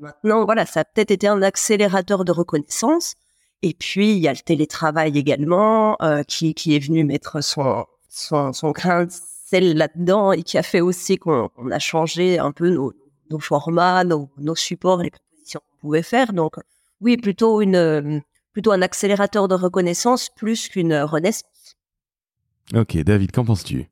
Maintenant, 0.00 0.46
voilà, 0.46 0.64
ça 0.64 0.80
a 0.80 0.84
peut-être 0.84 1.10
été 1.10 1.28
un 1.28 1.42
accélérateur 1.42 2.24
de 2.24 2.32
reconnaissance. 2.32 3.14
Et 3.60 3.74
puis 3.74 4.12
il 4.12 4.18
y 4.18 4.26
a 4.26 4.32
le 4.32 4.38
télétravail 4.38 5.18
également 5.18 5.98
qui 6.26 6.54
qui 6.54 6.74
est 6.74 6.80
venu 6.80 7.04
mettre 7.04 7.42
son 7.44 7.84
son, 8.08 8.54
son 8.54 8.70
grain 8.70 9.04
de 9.04 9.12
sel 9.12 9.76
là-dedans 9.76 10.32
et 10.32 10.42
qui 10.42 10.56
a 10.58 10.62
fait 10.62 10.80
aussi 10.80 11.18
qu'on 11.18 11.50
a 11.70 11.78
changé 11.78 12.38
un 12.38 12.52
peu 12.52 12.70
nos, 12.70 12.92
nos 13.32 13.40
formats, 13.40 14.04
nos, 14.04 14.54
supports, 14.54 15.02
les 15.02 15.10
propositions 15.10 15.60
qu'on 15.70 15.78
pouvait 15.78 16.02
faire. 16.02 16.32
Donc, 16.32 16.54
oui, 17.00 17.16
plutôt 17.16 17.60
une, 17.60 17.76
euh, 17.76 18.20
plutôt 18.52 18.72
un 18.72 18.82
accélérateur 18.82 19.48
de 19.48 19.54
reconnaissance 19.54 20.28
plus 20.28 20.68
qu'une 20.68 20.94
renaissance. 20.94 21.76
Ok, 22.74 22.96
David, 22.98 23.32
qu'en 23.32 23.44
penses-tu? 23.44 23.88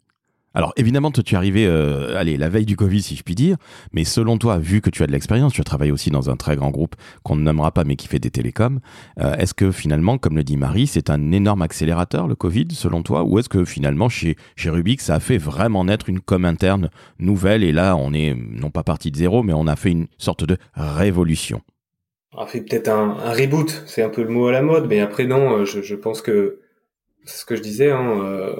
Alors 0.52 0.72
évidemment, 0.76 1.12
tu 1.12 1.20
es 1.20 1.36
arrivé, 1.36 1.64
euh, 1.66 2.16
allez, 2.16 2.36
la 2.36 2.48
veille 2.48 2.66
du 2.66 2.76
Covid, 2.76 3.02
si 3.02 3.14
je 3.14 3.22
puis 3.22 3.36
dire, 3.36 3.56
mais 3.92 4.02
selon 4.02 4.36
toi, 4.36 4.58
vu 4.58 4.80
que 4.80 4.90
tu 4.90 5.02
as 5.04 5.06
de 5.06 5.12
l'expérience, 5.12 5.52
tu 5.52 5.60
as 5.60 5.64
travaillé 5.64 5.92
aussi 5.92 6.10
dans 6.10 6.28
un 6.28 6.36
très 6.36 6.56
grand 6.56 6.70
groupe 6.70 6.96
qu'on 7.22 7.36
ne 7.36 7.42
nommera 7.42 7.70
pas, 7.70 7.84
mais 7.84 7.94
qui 7.94 8.08
fait 8.08 8.18
des 8.18 8.30
télécoms, 8.30 8.80
euh, 9.20 9.36
est-ce 9.36 9.54
que 9.54 9.70
finalement, 9.70 10.18
comme 10.18 10.36
le 10.36 10.42
dit 10.42 10.56
Marie, 10.56 10.88
c'est 10.88 11.08
un 11.08 11.30
énorme 11.30 11.62
accélérateur, 11.62 12.26
le 12.26 12.34
Covid, 12.34 12.66
selon 12.72 13.02
toi, 13.02 13.22
ou 13.22 13.38
est-ce 13.38 13.48
que 13.48 13.64
finalement, 13.64 14.08
chez, 14.08 14.36
chez 14.56 14.70
Rubik, 14.70 15.00
ça 15.00 15.14
a 15.14 15.20
fait 15.20 15.38
vraiment 15.38 15.84
naître 15.84 16.08
une 16.08 16.20
com 16.20 16.44
interne 16.44 16.90
nouvelle, 17.20 17.62
et 17.62 17.72
là, 17.72 17.94
on 17.94 18.12
est 18.12 18.34
non 18.34 18.70
pas 18.70 18.82
parti 18.82 19.12
de 19.12 19.16
zéro, 19.16 19.44
mais 19.44 19.52
on 19.52 19.68
a 19.68 19.76
fait 19.76 19.92
une 19.92 20.08
sorte 20.18 20.42
de 20.44 20.56
révolution? 20.74 21.62
On 22.32 22.42
a 22.42 22.46
fait 22.46 22.62
peut-être 22.62 22.88
un, 22.88 23.14
reboot, 23.32 23.84
c'est 23.86 24.02
un 24.02 24.08
peu 24.08 24.22
le 24.22 24.28
mot 24.28 24.48
à 24.48 24.52
la 24.52 24.62
mode, 24.62 24.88
mais 24.88 24.98
après, 24.98 25.26
non, 25.26 25.58
euh, 25.58 25.64
je, 25.64 25.94
pense 25.94 26.22
que 26.22 26.60
c'est 27.24 27.38
ce 27.38 27.44
que 27.44 27.54
je 27.54 27.62
disais, 27.62 27.92
hein, 27.92 28.54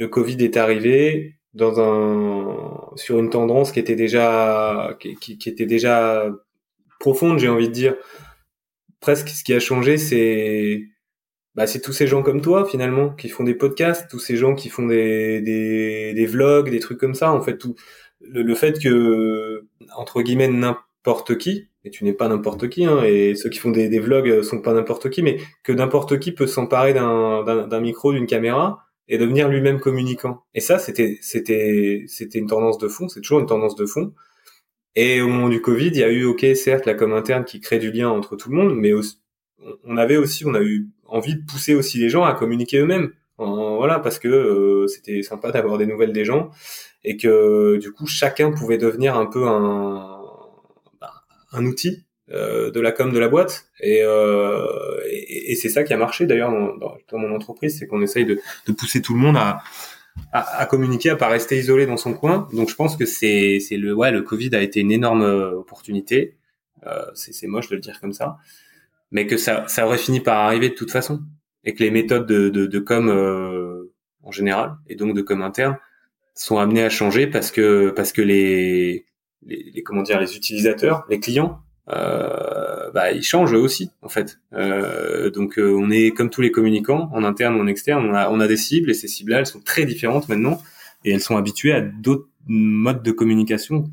le 0.00 0.08
Covid 0.08 0.42
est 0.42 0.56
arrivé 0.56 1.36
dans 1.52 1.78
un 1.78 2.96
sur 2.96 3.18
une 3.18 3.28
tendance 3.28 3.70
qui 3.70 3.80
était 3.80 3.96
déjà 3.96 4.96
qui, 4.98 5.38
était 5.46 5.66
déjà 5.66 6.26
profonde, 6.98 7.38
j'ai 7.38 7.48
envie 7.48 7.68
de 7.68 7.74
dire. 7.74 7.94
Presque 9.00 9.28
ce 9.28 9.44
qui 9.44 9.54
a 9.54 9.60
changé, 9.60 9.98
c'est 9.98 10.84
bah, 11.54 11.66
c'est 11.66 11.80
tous 11.80 11.92
ces 11.92 12.06
gens 12.06 12.22
comme 12.22 12.40
toi 12.40 12.66
finalement 12.66 13.10
qui 13.10 13.28
font 13.28 13.44
des 13.44 13.54
podcasts, 13.54 14.10
tous 14.10 14.18
ces 14.18 14.36
gens 14.36 14.54
qui 14.54 14.70
font 14.70 14.86
des, 14.86 15.42
des, 15.42 16.14
des 16.14 16.26
vlogs, 16.26 16.70
des 16.70 16.80
trucs 16.80 16.98
comme 16.98 17.14
ça. 17.14 17.32
En 17.32 17.42
fait, 17.42 17.58
tout 17.58 17.74
le, 18.20 18.54
fait 18.54 18.82
que 18.82 19.66
entre 19.96 20.22
guillemets 20.22 20.48
n'importe 20.48 21.36
qui, 21.38 21.68
et 21.84 21.90
tu 21.90 22.04
n'es 22.04 22.14
pas 22.14 22.28
n'importe 22.28 22.68
qui, 22.70 22.86
hein, 22.86 23.02
et 23.04 23.34
ceux 23.34 23.50
qui 23.50 23.58
font 23.58 23.70
des, 23.70 23.88
des 23.90 24.00
vlogs 24.00 24.42
sont 24.42 24.62
pas 24.62 24.72
n'importe 24.72 25.10
qui, 25.10 25.22
mais 25.22 25.38
que 25.62 25.72
n'importe 25.72 26.18
qui 26.20 26.32
peut 26.32 26.46
s'emparer 26.46 26.94
d'un 26.94 27.80
micro, 27.80 28.12
d'une 28.12 28.26
caméra, 28.26 28.89
et 29.10 29.18
devenir 29.18 29.48
lui-même 29.48 29.80
communicant. 29.80 30.44
Et 30.54 30.60
ça, 30.60 30.78
c'était 30.78 31.18
c'était 31.20 32.04
c'était 32.06 32.38
une 32.38 32.46
tendance 32.46 32.78
de 32.78 32.88
fond, 32.88 33.08
c'est 33.08 33.20
toujours 33.20 33.40
une 33.40 33.46
tendance 33.46 33.74
de 33.74 33.84
fond. 33.84 34.14
Et 34.96 35.20
au 35.20 35.28
moment 35.28 35.48
du 35.48 35.60
Covid, 35.60 35.88
il 35.88 35.98
y 35.98 36.04
a 36.04 36.10
eu, 36.10 36.24
ok, 36.24 36.46
certes, 36.54 36.86
la 36.86 36.94
com 36.94 37.12
interne 37.12 37.44
qui 37.44 37.60
crée 37.60 37.78
du 37.78 37.92
lien 37.92 38.08
entre 38.08 38.36
tout 38.36 38.50
le 38.50 38.56
monde, 38.56 38.74
mais 38.76 38.92
on 39.84 39.96
avait 39.96 40.16
aussi, 40.16 40.46
on 40.46 40.54
a 40.54 40.62
eu 40.62 40.88
envie 41.06 41.36
de 41.36 41.44
pousser 41.44 41.74
aussi 41.74 41.98
les 41.98 42.08
gens 42.08 42.24
à 42.24 42.34
communiquer 42.34 42.78
eux-mêmes. 42.78 43.12
voilà, 43.38 43.98
parce 44.00 44.18
que 44.18 44.28
euh, 44.28 44.86
c'était 44.88 45.22
sympa 45.22 45.50
d'avoir 45.52 45.78
des 45.78 45.86
nouvelles 45.86 46.12
des 46.12 46.24
gens 46.24 46.50
et 47.04 47.16
que 47.16 47.78
du 47.78 47.92
coup, 47.92 48.06
chacun 48.06 48.52
pouvait 48.52 48.78
devenir 48.78 49.16
un 49.16 49.26
peu 49.26 49.46
un, 49.46 50.20
bah, 51.00 51.24
un 51.52 51.66
outil 51.66 52.04
euh, 52.32 52.70
de 52.70 52.80
la 52.80 52.92
com 52.92 53.12
de 53.12 53.18
la 53.18 53.28
boîte. 53.28 53.66
Euh, 53.84 54.66
et, 55.08 55.52
et, 55.52 55.54
c'est 55.56 55.68
ça 55.68 55.82
qui 55.82 55.92
a 55.92 55.96
marché 55.96 56.26
d'ailleurs 56.26 56.50
dans, 56.50 56.96
dans, 57.10 57.18
mon 57.18 57.34
entreprise 57.34 57.78
c'est 57.78 57.86
qu'on 57.86 58.02
essaye 58.02 58.24
de, 58.24 58.38
de, 58.66 58.72
pousser 58.72 59.02
tout 59.02 59.14
le 59.14 59.20
monde 59.20 59.36
à, 59.36 59.62
à, 60.32 60.60
à, 60.60 60.66
communiquer 60.66 61.10
à 61.10 61.16
pas 61.16 61.28
rester 61.28 61.58
isolé 61.58 61.86
dans 61.86 61.96
son 61.96 62.14
coin. 62.14 62.48
Donc 62.52 62.68
je 62.68 62.74
pense 62.74 62.96
que 62.96 63.04
c'est 63.04 63.58
c'est 63.60 63.76
le 63.76 63.94
ouais 63.94 64.12
le 64.12 64.22
Covid 64.22 64.54
a 64.54 64.62
été 64.62 64.80
une 64.80 64.92
énorme 64.92 65.22
euh, 65.22 65.58
opportunité. 65.58 66.36
Euh, 66.86 67.04
c'est 67.14 67.46
moche 67.46 67.68
de 67.68 67.74
le 67.74 67.80
dire 67.80 68.00
comme 68.00 68.12
ça. 68.12 68.38
Mais 69.10 69.26
que 69.26 69.36
ça 69.36 69.66
ça 69.68 69.86
aurait 69.86 69.98
fini 69.98 70.20
par 70.20 70.38
arriver 70.38 70.68
de 70.68 70.74
toute 70.74 70.90
façon. 70.90 71.22
Et 71.64 71.74
que 71.74 71.82
les 71.82 71.90
méthodes 71.90 72.26
de, 72.26 72.48
de, 72.48 72.66
de 72.66 72.78
com 72.78 73.08
euh, 73.08 73.92
en 74.22 74.30
général 74.30 74.76
et 74.88 74.94
donc 74.94 75.14
de 75.14 75.20
com 75.20 75.42
interne 75.42 75.76
sont 76.34 76.58
amenées 76.58 76.84
à 76.84 76.90
changer 76.90 77.26
parce 77.26 77.50
que 77.50 77.90
parce 77.90 78.12
que 78.12 78.22
les, 78.22 79.06
les, 79.44 79.70
les 79.74 79.82
comment 79.82 80.02
dire 80.02 80.20
les 80.20 80.36
utilisateurs 80.36 81.04
les 81.10 81.20
clients 81.20 81.60
euh, 81.92 82.90
bah, 82.92 83.12
ils 83.12 83.22
changent 83.22 83.52
aussi 83.52 83.90
en 84.02 84.08
fait. 84.08 84.38
Euh, 84.52 85.30
donc 85.30 85.58
euh, 85.58 85.76
on 85.78 85.90
est 85.90 86.10
comme 86.10 86.30
tous 86.30 86.40
les 86.40 86.50
communicants, 86.50 87.10
en 87.12 87.24
interne 87.24 87.56
ou 87.56 87.60
en 87.60 87.66
externe, 87.66 88.08
on 88.10 88.40
a, 88.40 88.46
des 88.46 88.56
cibles 88.56 88.90
et 88.90 88.94
ces 88.94 89.08
cibles-là, 89.08 89.40
elles 89.40 89.46
sont 89.46 89.60
très 89.60 89.84
différentes 89.84 90.28
maintenant 90.28 90.60
et 91.04 91.12
elles 91.12 91.20
sont 91.20 91.36
habituées 91.36 91.72
à 91.72 91.80
d'autres 91.80 92.28
modes 92.46 93.02
de 93.02 93.12
communication 93.12 93.90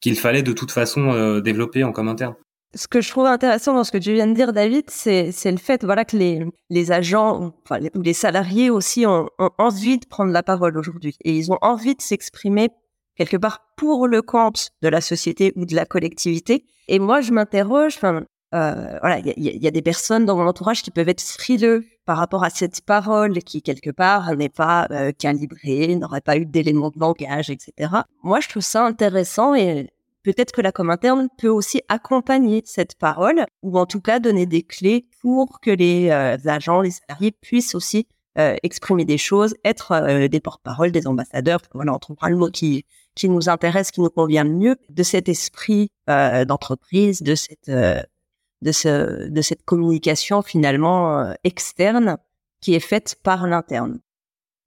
qu'il 0.00 0.18
fallait 0.18 0.42
de 0.42 0.52
toute 0.52 0.70
façon 0.70 1.12
euh, 1.12 1.40
développer 1.40 1.84
en 1.84 1.92
comme 1.92 2.08
interne. 2.08 2.34
Ce 2.74 2.86
que 2.86 3.00
je 3.00 3.10
trouve 3.10 3.26
intéressant 3.26 3.74
dans 3.74 3.82
ce 3.82 3.90
que 3.90 3.98
tu 3.98 4.12
viens 4.12 4.28
de 4.28 4.32
dire, 4.32 4.52
David, 4.52 4.84
c'est, 4.88 5.32
le 5.44 5.56
fait 5.56 5.84
voilà, 5.84 6.04
que 6.04 6.16
les, 6.16 6.92
agents 6.92 7.52
ou 7.70 8.02
les 8.02 8.12
salariés 8.12 8.70
aussi 8.70 9.06
ont 9.06 9.28
envie 9.58 9.98
de 9.98 10.06
prendre 10.06 10.30
la 10.30 10.44
parole 10.44 10.78
aujourd'hui 10.78 11.16
et 11.24 11.36
ils 11.36 11.50
ont 11.50 11.58
envie 11.62 11.96
de 11.96 12.00
s'exprimer 12.00 12.68
quelque 13.20 13.36
part 13.36 13.60
pour 13.76 14.08
le 14.08 14.22
compte 14.22 14.70
de 14.80 14.88
la 14.88 15.02
société 15.02 15.52
ou 15.54 15.66
de 15.66 15.76
la 15.76 15.84
collectivité. 15.84 16.64
Et 16.88 16.98
moi, 16.98 17.20
je 17.20 17.32
m'interroge, 17.32 17.98
euh, 18.02 18.24
voilà, 19.02 19.18
il 19.18 19.62
y, 19.62 19.68
a 19.68 19.70
des 19.70 19.82
personnes 19.82 20.24
dans 20.24 20.38
mon 20.38 20.46
entourage 20.46 20.82
qui 20.82 20.90
peuvent 20.90 21.10
être 21.10 21.20
frileux 21.20 21.84
par 22.06 22.16
rapport 22.16 22.44
à 22.44 22.48
cette 22.48 22.80
parole 22.80 23.40
qui, 23.40 23.60
quelque 23.60 23.90
part, 23.90 24.34
n'est 24.36 24.48
pas 24.48 24.86
euh, 24.90 25.12
calibrée, 25.12 25.94
n'aurait 25.96 26.22
pas 26.22 26.38
eu 26.38 26.46
d'éléments 26.46 26.88
de 26.88 26.98
langage, 26.98 27.50
etc. 27.50 27.92
Moi, 28.22 28.40
je 28.40 28.48
trouve 28.48 28.62
ça 28.62 28.86
intéressant 28.86 29.54
et 29.54 29.90
peut-être 30.22 30.52
que 30.52 30.62
la 30.62 30.72
com 30.72 30.88
interne 30.88 31.28
peut 31.36 31.48
aussi 31.48 31.82
accompagner 31.90 32.62
cette 32.64 32.94
parole 32.94 33.44
ou 33.62 33.78
en 33.78 33.84
tout 33.84 34.00
cas 34.00 34.18
donner 34.18 34.46
des 34.46 34.62
clés 34.62 35.04
pour 35.20 35.60
que 35.60 35.70
les 35.70 36.08
euh, 36.08 36.38
agents, 36.46 36.80
les 36.80 36.92
salariés 36.92 37.32
puissent 37.32 37.74
aussi 37.74 38.06
exprimer 38.62 39.04
des 39.04 39.18
choses, 39.18 39.54
être 39.66 40.26
des 40.28 40.40
porte-parole, 40.40 40.92
des 40.92 41.06
ambassadeurs. 41.06 41.60
Voilà, 41.74 41.92
on 41.92 41.98
trouvera 41.98 42.30
le 42.30 42.36
mot 42.36 42.48
qui 42.50 42.86
qui 43.14 43.28
nous 43.28 43.48
intéresse, 43.48 43.90
qui 43.90 44.00
nous 44.00 44.10
convient 44.10 44.44
mieux, 44.44 44.76
de 44.88 45.02
cet 45.02 45.28
esprit 45.28 45.90
euh, 46.08 46.44
d'entreprise, 46.44 47.22
de 47.22 47.34
cette 47.34 47.70
de 48.62 48.72
ce 48.72 49.28
de 49.28 49.42
cette 49.42 49.64
communication 49.64 50.42
finalement 50.42 51.34
externe 51.44 52.18
qui 52.60 52.74
est 52.74 52.80
faite 52.80 53.16
par 53.22 53.46
l'interne. 53.46 54.00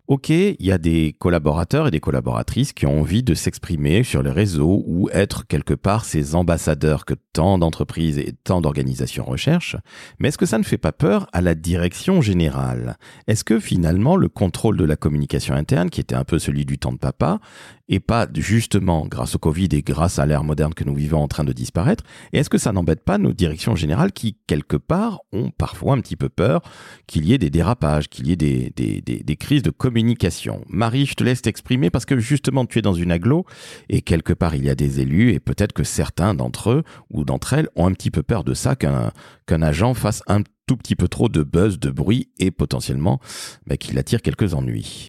Ok, 0.08 0.30
il 0.30 0.58
y 0.60 0.72
a 0.74 0.78
des 0.78 1.16
collaborateurs 1.18 1.88
et 1.88 1.92
des 1.92 2.02
collaboratrices 2.02 2.74
qui 2.74 2.86
ont 2.86 3.00
envie 3.00 3.24
de 3.24 3.34
s'exprimer 3.34 4.04
sur 4.04 4.22
les 4.22 4.32
réseaux 4.32 4.84
ou 4.86 5.10
être 5.14 5.48
quelque 5.48 5.74
part 5.74 6.04
ces 6.04 6.36
ambassadeurs 6.36 7.06
que 7.06 7.14
tant 7.32 7.58
d'entreprises 7.58 8.18
et 8.18 8.34
tant 8.44 8.60
d'organisations 8.60 9.24
recherchent, 9.24 9.78
mais 10.20 10.28
est-ce 10.28 10.38
que 10.38 10.46
ça 10.46 10.58
ne 10.58 10.64
fait 10.64 10.78
pas 10.78 10.92
peur 10.92 11.28
à 11.32 11.40
la 11.40 11.56
direction 11.56 12.22
générale? 12.22 12.98
Est-ce 13.28 13.46
que 13.46 13.62
finalement 13.62 14.18
le 14.18 14.28
contrôle 14.28 14.76
de 14.76 14.84
la 14.84 14.98
communication 14.98 15.56
interne, 15.56 15.90
qui 15.90 16.02
était 16.02 16.16
un 16.16 16.26
peu 16.26 16.38
celui 16.38 16.66
du 16.66 16.78
temps 16.78 16.92
de 16.92 16.98
papa, 16.98 17.40
et 17.90 18.00
pas 18.00 18.28
justement 18.34 19.06
grâce 19.06 19.36
au 19.36 19.40
Covid 19.40 19.70
et 19.74 19.82
grâce 19.82 20.20
à 20.20 20.26
l'ère 20.26 20.44
moderne 20.44 20.74
que 20.74 20.84
nous 20.84 20.96
vivons 20.96 21.22
en 21.22 21.28
train 21.28 21.44
de 21.44 21.54
disparaître 21.54 22.04
Et 22.32 22.40
est-ce 22.40 22.50
que 22.50 22.58
ça 22.58 22.72
n'embête 22.72 23.04
pas 23.04 23.18
nos 23.18 23.34
directions 23.34 23.76
générales 23.76 24.12
qui, 24.12 24.38
quelque 24.48 24.78
part, 24.78 25.20
ont 25.32 25.52
parfois 25.52 25.94
un 25.94 26.00
petit 26.00 26.16
peu 26.16 26.30
peur 26.30 26.62
qu'il 27.08 27.26
y 27.26 27.34
ait 27.34 27.38
des 27.38 27.50
dérapages, 27.50 28.10
qu'il 28.10 28.28
y 28.28 28.32
ait 28.32 28.38
des, 28.38 28.72
des, 28.76 29.02
des, 29.02 29.36
crises 29.36 29.64
de 29.64 29.70
communication? 29.70 30.64
Marie, 30.70 31.06
je 31.06 31.16
te 31.16 31.24
laisse 31.24 31.42
t'exprimer 31.42 31.90
parce 31.90 32.06
que 32.06 32.18
justement 32.20 32.66
tu 32.66 32.80
es 32.80 32.82
dans 32.82 32.94
une 32.94 33.12
aglo 33.12 33.46
et 33.90 34.02
quelque 34.02 34.34
part 34.34 34.56
il 34.56 34.64
y 34.64 34.70
a 34.70 34.76
des 34.76 35.02
élus 35.02 35.32
et 35.34 35.40
peut-être 35.40 35.74
que 35.74 35.84
certains 35.84 36.34
d'entre 36.34 36.72
eux 36.72 36.84
ou 37.10 37.26
d'entre 37.26 37.54
elles 37.54 37.70
ont 37.76 37.88
un 37.88 37.94
petit 37.94 38.12
peu 38.12 38.24
peur 38.24 38.44
de 38.44 38.54
ça, 38.54 38.76
qu'un 38.76 39.12
qu'un 39.46 39.62
agent 39.62 39.94
fasse 39.94 40.24
un 40.28 40.42
tout 40.68 40.78
petit 40.78 40.96
peu 40.96 41.08
trop 41.08 41.28
de 41.30 41.44
buzz, 41.44 41.80
de 41.80 41.90
bruit 41.90 42.30
et 42.40 42.52
potentiellement 42.52 43.20
bah, 43.68 43.78
qu'il 43.78 43.98
attire 43.98 44.22
quelques 44.22 44.54
ennuis. 44.54 45.08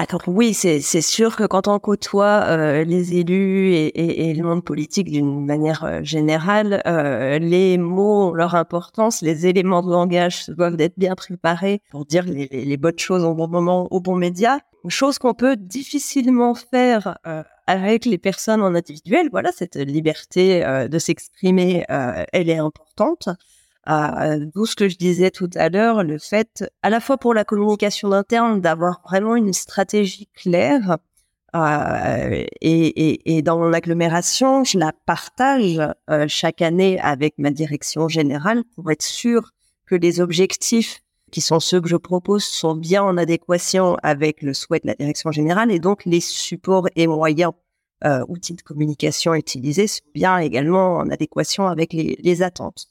Alors 0.00 0.22
oui, 0.28 0.54
c'est 0.54 0.80
sûr 1.02 1.36
que 1.36 1.44
quand 1.44 1.68
on 1.68 1.78
côtoie 1.78 2.44
euh, 2.46 2.84
les 2.84 3.18
élus 3.18 3.74
et, 3.74 4.32
le 4.32 4.42
monde 4.42 4.64
politique 4.64 5.10
d'une 5.10 5.44
manière 5.44 5.84
euh, 5.84 6.00
générale, 6.02 6.80
euh, 6.86 7.38
les 7.38 7.76
mots 7.76 8.34
leur 8.34 8.54
importance, 8.54 9.20
les 9.20 9.46
éléments 9.46 9.82
de 9.82 9.90
langage 9.90 10.48
doivent 10.48 10.80
être 10.80 10.96
bien 10.96 11.14
préparés 11.14 11.82
pour 11.90 12.06
dire 12.06 12.24
les, 12.24 12.76
bonnes 12.78 12.98
choses 12.98 13.24
au 13.24 13.34
bon 13.34 13.46
moment, 13.46 13.88
au 13.90 14.00
bon 14.00 14.16
média. 14.16 14.60
Chose 14.88 15.18
qu'on 15.18 15.34
peut 15.34 15.56
difficilement 15.56 16.54
faire 16.54 17.18
avec 17.66 18.06
les 18.06 18.16
personnes 18.16 18.62
en 18.62 18.74
individuel. 18.74 19.28
Voilà, 19.30 19.52
cette 19.52 19.76
liberté 19.76 20.64
de 20.88 20.98
s'exprimer, 20.98 21.84
elle 21.88 22.48
est 22.48 22.58
importante. 22.58 23.28
Euh, 23.88 24.46
D'où 24.54 24.66
ce 24.66 24.76
que 24.76 24.88
je 24.88 24.96
disais 24.96 25.30
tout 25.30 25.50
à 25.54 25.68
l'heure, 25.68 26.02
le 26.04 26.18
fait, 26.18 26.64
à 26.82 26.90
la 26.90 27.00
fois 27.00 27.16
pour 27.16 27.34
la 27.34 27.44
communication 27.44 28.12
interne, 28.12 28.60
d'avoir 28.60 29.00
vraiment 29.04 29.36
une 29.36 29.52
stratégie 29.52 30.28
claire. 30.34 30.98
Euh, 31.56 32.44
et, 32.60 33.36
et, 33.36 33.42
dans 33.42 33.58
mon 33.58 33.72
agglomération, 33.72 34.62
je 34.62 34.78
la 34.78 34.92
partage 35.06 35.80
euh, 36.08 36.26
chaque 36.28 36.62
année 36.62 37.00
avec 37.00 37.34
ma 37.38 37.50
direction 37.50 38.06
générale 38.08 38.62
pour 38.76 38.90
être 38.92 39.02
sûr 39.02 39.50
que 39.86 39.96
les 39.96 40.20
objectifs 40.20 41.00
qui 41.32 41.40
sont 41.40 41.58
ceux 41.58 41.80
que 41.80 41.88
je 41.88 41.96
propose 41.96 42.44
sont 42.44 42.74
bien 42.74 43.02
en 43.02 43.16
adéquation 43.16 43.96
avec 44.02 44.42
le 44.42 44.54
souhait 44.54 44.80
de 44.80 44.86
la 44.86 44.94
direction 44.94 45.32
générale 45.32 45.70
et 45.72 45.80
donc 45.80 46.04
les 46.04 46.20
supports 46.20 46.88
et 46.94 47.06
moyens 47.06 47.52
euh, 48.04 48.24
outils 48.28 48.54
de 48.54 48.62
communication 48.62 49.34
utilisés 49.34 49.86
sont 49.86 50.04
bien 50.14 50.38
également 50.38 50.96
en 50.96 51.10
adéquation 51.10 51.66
avec 51.66 51.92
les, 51.92 52.16
les 52.22 52.42
attentes. 52.42 52.89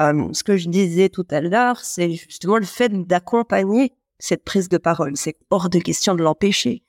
Euh, 0.00 0.28
ce 0.32 0.42
que 0.42 0.56
je 0.56 0.68
disais 0.68 1.08
tout 1.08 1.26
à 1.30 1.40
l'heure, 1.40 1.80
c'est 1.80 2.10
justement 2.12 2.56
le 2.56 2.64
fait 2.64 2.88
d'accompagner 3.06 3.92
cette 4.18 4.44
prise 4.44 4.68
de 4.68 4.78
parole. 4.78 5.16
C'est 5.16 5.36
hors 5.50 5.68
de 5.68 5.78
question 5.78 6.14
de 6.14 6.22
l'empêcher. 6.22 6.82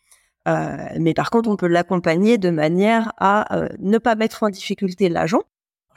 Euh, 0.48 0.78
mais 1.00 1.14
par 1.14 1.30
contre, 1.30 1.50
on 1.50 1.56
peut 1.56 1.68
l'accompagner 1.68 2.38
de 2.38 2.50
manière 2.50 3.12
à 3.18 3.56
euh, 3.56 3.70
ne 3.80 3.98
pas 3.98 4.16
mettre 4.16 4.44
en 4.44 4.50
difficulté 4.50 5.10
l'agent. 5.10 5.42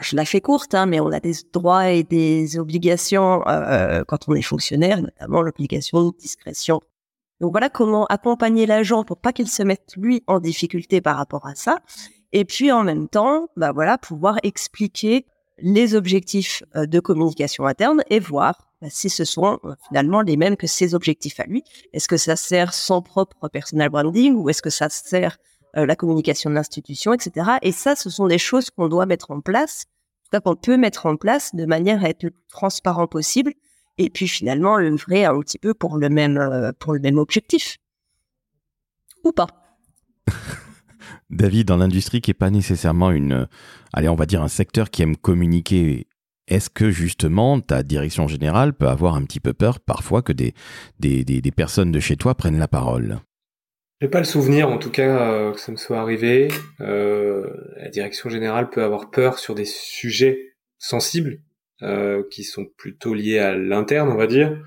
Je 0.01 0.17
la 0.17 0.25
fais 0.25 0.41
courte, 0.41 0.75
hein, 0.75 0.87
mais 0.87 0.99
on 0.99 1.13
a 1.13 1.21
des 1.21 1.35
droits 1.53 1.89
et 1.91 2.03
des 2.03 2.59
obligations 2.59 3.43
quand 4.09 4.29
on 4.29 4.35
est 4.35 4.43
fonctionnaire, 4.43 5.01
notamment 5.01 5.41
l'obligation 5.41 6.11
de 6.11 6.17
discrétion. 6.19 6.81
Donc 7.41 7.53
voilà 7.53 7.69
comment 7.69 8.05
accompagner 8.07 8.67
l'agent 8.67 9.05
pour 9.05 9.19
pas 9.19 9.33
qu'il 9.33 9.49
se 9.49 9.63
mette 9.63 9.95
lui 9.97 10.25
en 10.27 10.41
difficulté 10.41 11.01
par 11.01 11.17
rapport 11.17 11.47
à 11.47 11.55
ça. 11.55 11.79
Et 12.33 12.45
puis 12.45 12.73
en 12.73 12.83
même 12.83 13.09
temps, 13.09 13.49
bah 13.57 13.71
voilà, 13.71 13.97
pouvoir 13.97 14.39
expliquer 14.43 15.27
les 15.59 15.95
objectifs 15.95 16.63
euh, 16.77 16.87
de 16.87 17.01
communication 17.01 17.67
interne 17.67 18.03
et 18.11 18.19
voir 18.19 18.69
bah, 18.81 18.89
si 18.91 19.09
ce 19.09 19.25
sont 19.25 19.59
euh, 19.65 19.75
finalement 19.89 20.21
les 20.21 20.37
mêmes 20.37 20.57
que 20.57 20.67
ses 20.67 20.95
objectifs 20.95 21.41
à 21.41 21.45
lui. 21.45 21.63
Est-ce 21.93 22.09
que 22.09 22.17
ça 22.17 22.37
sert 22.37 22.75
son 22.75 23.03
propre 23.03 23.49
personal 23.49 23.89
branding 23.89 24.35
ou 24.35 24.49
est-ce 24.49 24.63
que 24.63 24.71
ça 24.71 24.89
sert 24.89 25.39
euh, 25.77 25.87
la 25.87 25.97
communication 25.97 26.51
de 26.51 26.55
l'institution, 26.55 27.13
etc. 27.13 27.53
Et 27.63 27.73
ça, 27.73 27.97
ce 27.97 28.11
sont 28.11 28.27
des 28.27 28.39
choses 28.39 28.71
qu'on 28.71 28.89
doit 28.89 29.07
mettre 29.07 29.31
en 29.31 29.41
place, 29.41 29.85
qu'on 30.33 30.57
peut 30.57 30.77
mettre 30.77 31.07
en 31.07 31.17
place 31.17 31.55
de 31.55 31.65
manière 31.65 32.05
à 32.05 32.09
être 32.09 32.25
le 32.25 32.31
plus 32.31 32.47
transparent 32.49 33.07
possible 33.07 33.53
et 33.99 34.11
puis 34.11 34.27
finalement 34.27 34.79
œuvrer 34.79 35.25
un 35.25 35.39
petit 35.41 35.59
peu 35.59 35.75
pour 35.75 35.97
le 35.97 36.09
même, 36.09 36.73
pour 36.81 36.93
le 36.93 36.99
même 36.99 37.19
objectif. 37.19 37.77
Ou 39.23 39.31
pas. 39.31 39.47
David, 41.31 41.69
dans 41.69 41.77
l'industrie 41.77 42.21
qui 42.21 42.31
n'est 42.31 42.35
pas 42.35 42.51
nécessairement 42.51 43.11
une, 43.11 43.49
allez, 43.93 44.09
on 44.09 44.15
va 44.15 44.27
dire 44.27 44.43
un 44.43 44.49
secteur 44.49 44.91
qui 44.91 45.03
aime 45.03 45.17
communiquer, 45.17 46.07
est-ce 46.47 46.69
que 46.69 46.91
justement 46.91 47.61
ta 47.61 47.83
direction 47.83 48.29
générale 48.29 48.75
peut 48.75 48.89
avoir 48.89 49.15
un 49.15 49.25
petit 49.25 49.41
peu 49.41 49.55
peur 49.55 49.81
parfois 49.81 50.23
que 50.23 50.33
des, 50.33 50.55
des, 51.01 51.25
des, 51.25 51.51
personnes 51.51 51.91
de 51.91 52.01
chez 52.01 52.17
toi 52.17 52.35
prennent 52.35 52.59
la 52.59 52.69
parole? 52.69 53.21
Je 54.01 54.07
n'ai 54.07 54.11
pas 54.11 54.19
le 54.19 54.25
souvenir, 54.25 54.69
en 54.69 54.79
tout 54.79 54.91
cas, 54.91 55.33
euh, 55.33 55.53
que 55.53 55.61
ça 55.61 55.73
me 55.73 55.77
soit 55.77 56.01
arrivé. 56.01 56.49
Euh, 56.81 57.49
la 57.77 57.89
direction 57.89 58.29
générale 58.29 58.69
peut 58.69 58.83
avoir 58.83 59.11
peur 59.11 59.39
sur 59.39 59.55
des 59.55 59.65
sujets 59.65 60.57
sensibles 60.79 61.41
euh, 61.83 62.23
qui 62.31 62.45
sont 62.45 62.67
plutôt 62.77 63.15
liés 63.15 63.39
à 63.39 63.55
l'interne, 63.55 64.11
on 64.11 64.17
va 64.17 64.27
dire. 64.27 64.59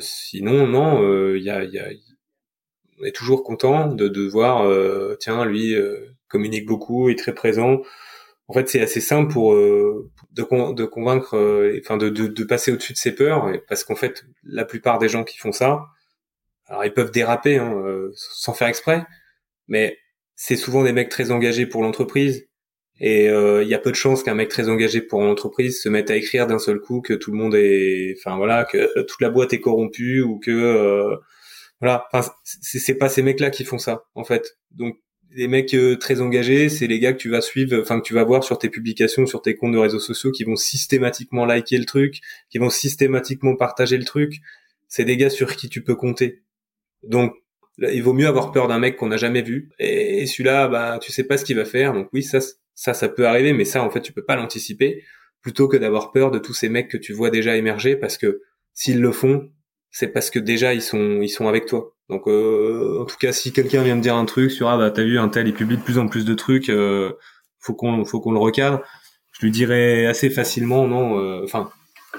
sinon, 0.00 0.66
non, 0.66 1.34
il 1.34 1.42
y, 1.42 1.50
a, 1.50 1.62
on 3.00 3.04
est 3.04 3.14
toujours 3.14 3.44
content 3.44 3.88
de, 3.88 4.08
de 4.08 4.26
voir, 4.26 4.62
euh, 4.66 5.16
tiens, 5.20 5.44
lui 5.44 5.74
euh, 5.74 5.98
communique 6.28 6.66
beaucoup, 6.66 7.08
est 7.08 7.18
très 7.18 7.34
présent. 7.34 7.82
En 8.48 8.54
fait, 8.54 8.68
c'est 8.68 8.80
assez 8.80 9.00
simple 9.00 9.32
pour 9.32 9.52
euh, 9.54 10.10
de, 10.32 10.72
de, 10.72 10.84
convaincre, 10.84 11.36
enfin 11.80 11.96
de, 11.96 12.08
de, 12.08 12.26
de, 12.26 12.44
passer 12.44 12.72
au-dessus 12.72 12.94
de 12.94 12.98
ses 12.98 13.14
peurs, 13.14 13.52
parce 13.68 13.84
qu'en 13.84 13.94
fait, 13.94 14.24
la 14.42 14.64
plupart 14.64 14.98
des 14.98 15.08
gens 15.08 15.24
qui 15.24 15.38
font 15.38 15.52
ça, 15.52 15.84
alors 16.66 16.84
ils 16.84 16.92
peuvent 16.92 17.10
déraper 17.10 17.56
hein, 17.56 17.74
sans 18.14 18.54
faire 18.54 18.68
exprès, 18.68 19.04
mais 19.68 19.98
c'est 20.34 20.56
souvent 20.56 20.84
des 20.84 20.92
mecs 20.92 21.08
très 21.08 21.30
engagés 21.30 21.66
pour 21.66 21.82
l'entreprise. 21.82 22.46
Et 23.00 23.26
il 23.26 23.68
y 23.68 23.74
a 23.74 23.78
peu 23.78 23.90
de 23.90 23.96
chances 23.96 24.22
qu'un 24.22 24.34
mec 24.34 24.48
très 24.48 24.68
engagé 24.68 25.02
pour 25.02 25.22
l'entreprise 25.22 25.82
se 25.82 25.88
mette 25.88 26.10
à 26.10 26.16
écrire 26.16 26.46
d'un 26.46 26.58
seul 26.58 26.80
coup 26.80 27.00
que 27.00 27.14
tout 27.14 27.32
le 27.32 27.38
monde 27.38 27.54
est, 27.54 28.16
enfin 28.18 28.36
voilà, 28.36 28.64
que 28.64 29.02
toute 29.02 29.20
la 29.20 29.30
boîte 29.30 29.52
est 29.52 29.60
corrompue 29.60 30.22
ou 30.22 30.38
que 30.38 31.18
voilà, 31.80 32.06
enfin, 32.12 32.28
c'est 32.44 32.96
pas 32.96 33.08
ces 33.08 33.22
mecs-là 33.22 33.50
qui 33.50 33.64
font 33.64 33.78
ça, 33.78 34.04
en 34.14 34.24
fait. 34.24 34.58
Donc, 34.72 34.96
les 35.30 35.46
mecs 35.46 35.74
euh, 35.74 35.96
très 35.96 36.20
engagés, 36.20 36.68
c'est 36.68 36.86
les 36.86 36.98
gars 36.98 37.12
que 37.12 37.18
tu 37.18 37.28
vas 37.28 37.40
suivre, 37.40 37.78
enfin 37.80 38.00
que 38.00 38.06
tu 38.06 38.14
vas 38.14 38.24
voir 38.24 38.42
sur 38.42 38.58
tes 38.58 38.68
publications, 38.68 39.26
sur 39.26 39.42
tes 39.42 39.54
comptes 39.54 39.72
de 39.72 39.78
réseaux 39.78 40.00
sociaux, 40.00 40.32
qui 40.32 40.44
vont 40.44 40.56
systématiquement 40.56 41.44
liker 41.44 41.78
le 41.78 41.84
truc, 41.84 42.20
qui 42.50 42.58
vont 42.58 42.70
systématiquement 42.70 43.54
partager 43.56 43.98
le 43.98 44.04
truc. 44.04 44.40
C'est 44.88 45.04
des 45.04 45.16
gars 45.16 45.30
sur 45.30 45.54
qui 45.54 45.68
tu 45.68 45.82
peux 45.82 45.94
compter. 45.94 46.42
Donc, 47.02 47.34
il 47.78 48.02
vaut 48.02 48.14
mieux 48.14 48.26
avoir 48.26 48.52
peur 48.52 48.68
d'un 48.68 48.78
mec 48.78 48.96
qu'on 48.96 49.08
n'a 49.08 49.16
jamais 49.16 49.42
vu. 49.42 49.70
Et, 49.78 50.26
celui-là, 50.26 50.68
bah, 50.68 50.98
tu 51.00 51.12
sais 51.12 51.24
pas 51.24 51.36
ce 51.36 51.44
qu'il 51.44 51.56
va 51.56 51.64
faire. 51.64 51.92
Donc 51.92 52.08
oui, 52.12 52.22
ça, 52.22 52.38
ça, 52.74 52.94
ça 52.94 53.08
peut 53.08 53.26
arriver, 53.26 53.52
mais 53.52 53.64
ça, 53.64 53.82
en 53.82 53.90
fait, 53.90 54.00
tu 54.00 54.12
peux 54.12 54.24
pas 54.24 54.36
l'anticiper. 54.36 55.04
Plutôt 55.42 55.68
que 55.68 55.76
d'avoir 55.76 56.10
peur 56.10 56.30
de 56.32 56.38
tous 56.38 56.54
ces 56.54 56.68
mecs 56.68 56.88
que 56.88 56.96
tu 56.96 57.12
vois 57.12 57.30
déjà 57.30 57.56
émerger, 57.56 57.94
parce 57.96 58.18
que 58.18 58.42
s'ils 58.74 59.00
le 59.00 59.12
font, 59.12 59.50
c'est 59.90 60.08
parce 60.08 60.30
que 60.30 60.38
déjà 60.38 60.74
ils 60.74 60.82
sont 60.82 61.20
ils 61.22 61.28
sont 61.28 61.48
avec 61.48 61.66
toi. 61.66 61.94
Donc 62.08 62.26
euh, 62.26 62.98
en 63.00 63.04
tout 63.04 63.16
cas, 63.18 63.32
si 63.32 63.52
quelqu'un 63.52 63.82
vient 63.82 63.96
me 63.96 64.02
dire 64.02 64.16
un 64.16 64.24
truc 64.24 64.50
sur 64.50 64.68
ah 64.68 64.78
bah 64.78 64.90
t'as 64.90 65.04
vu 65.04 65.18
un 65.18 65.28
tel 65.28 65.48
il 65.48 65.54
publie 65.54 65.76
de 65.76 65.82
plus 65.82 65.98
en 65.98 66.08
plus 66.08 66.24
de 66.24 66.34
trucs, 66.34 66.68
euh, 66.70 67.12
faut 67.60 67.74
qu'on 67.74 68.04
faut 68.04 68.20
qu'on 68.20 68.32
le 68.32 68.38
recadre. 68.38 68.82
Je 69.32 69.46
lui 69.46 69.50
dirais 69.52 70.06
assez 70.06 70.30
facilement 70.30 70.86
non. 70.88 71.18
Euh, 71.20 71.42
enfin 71.44 71.70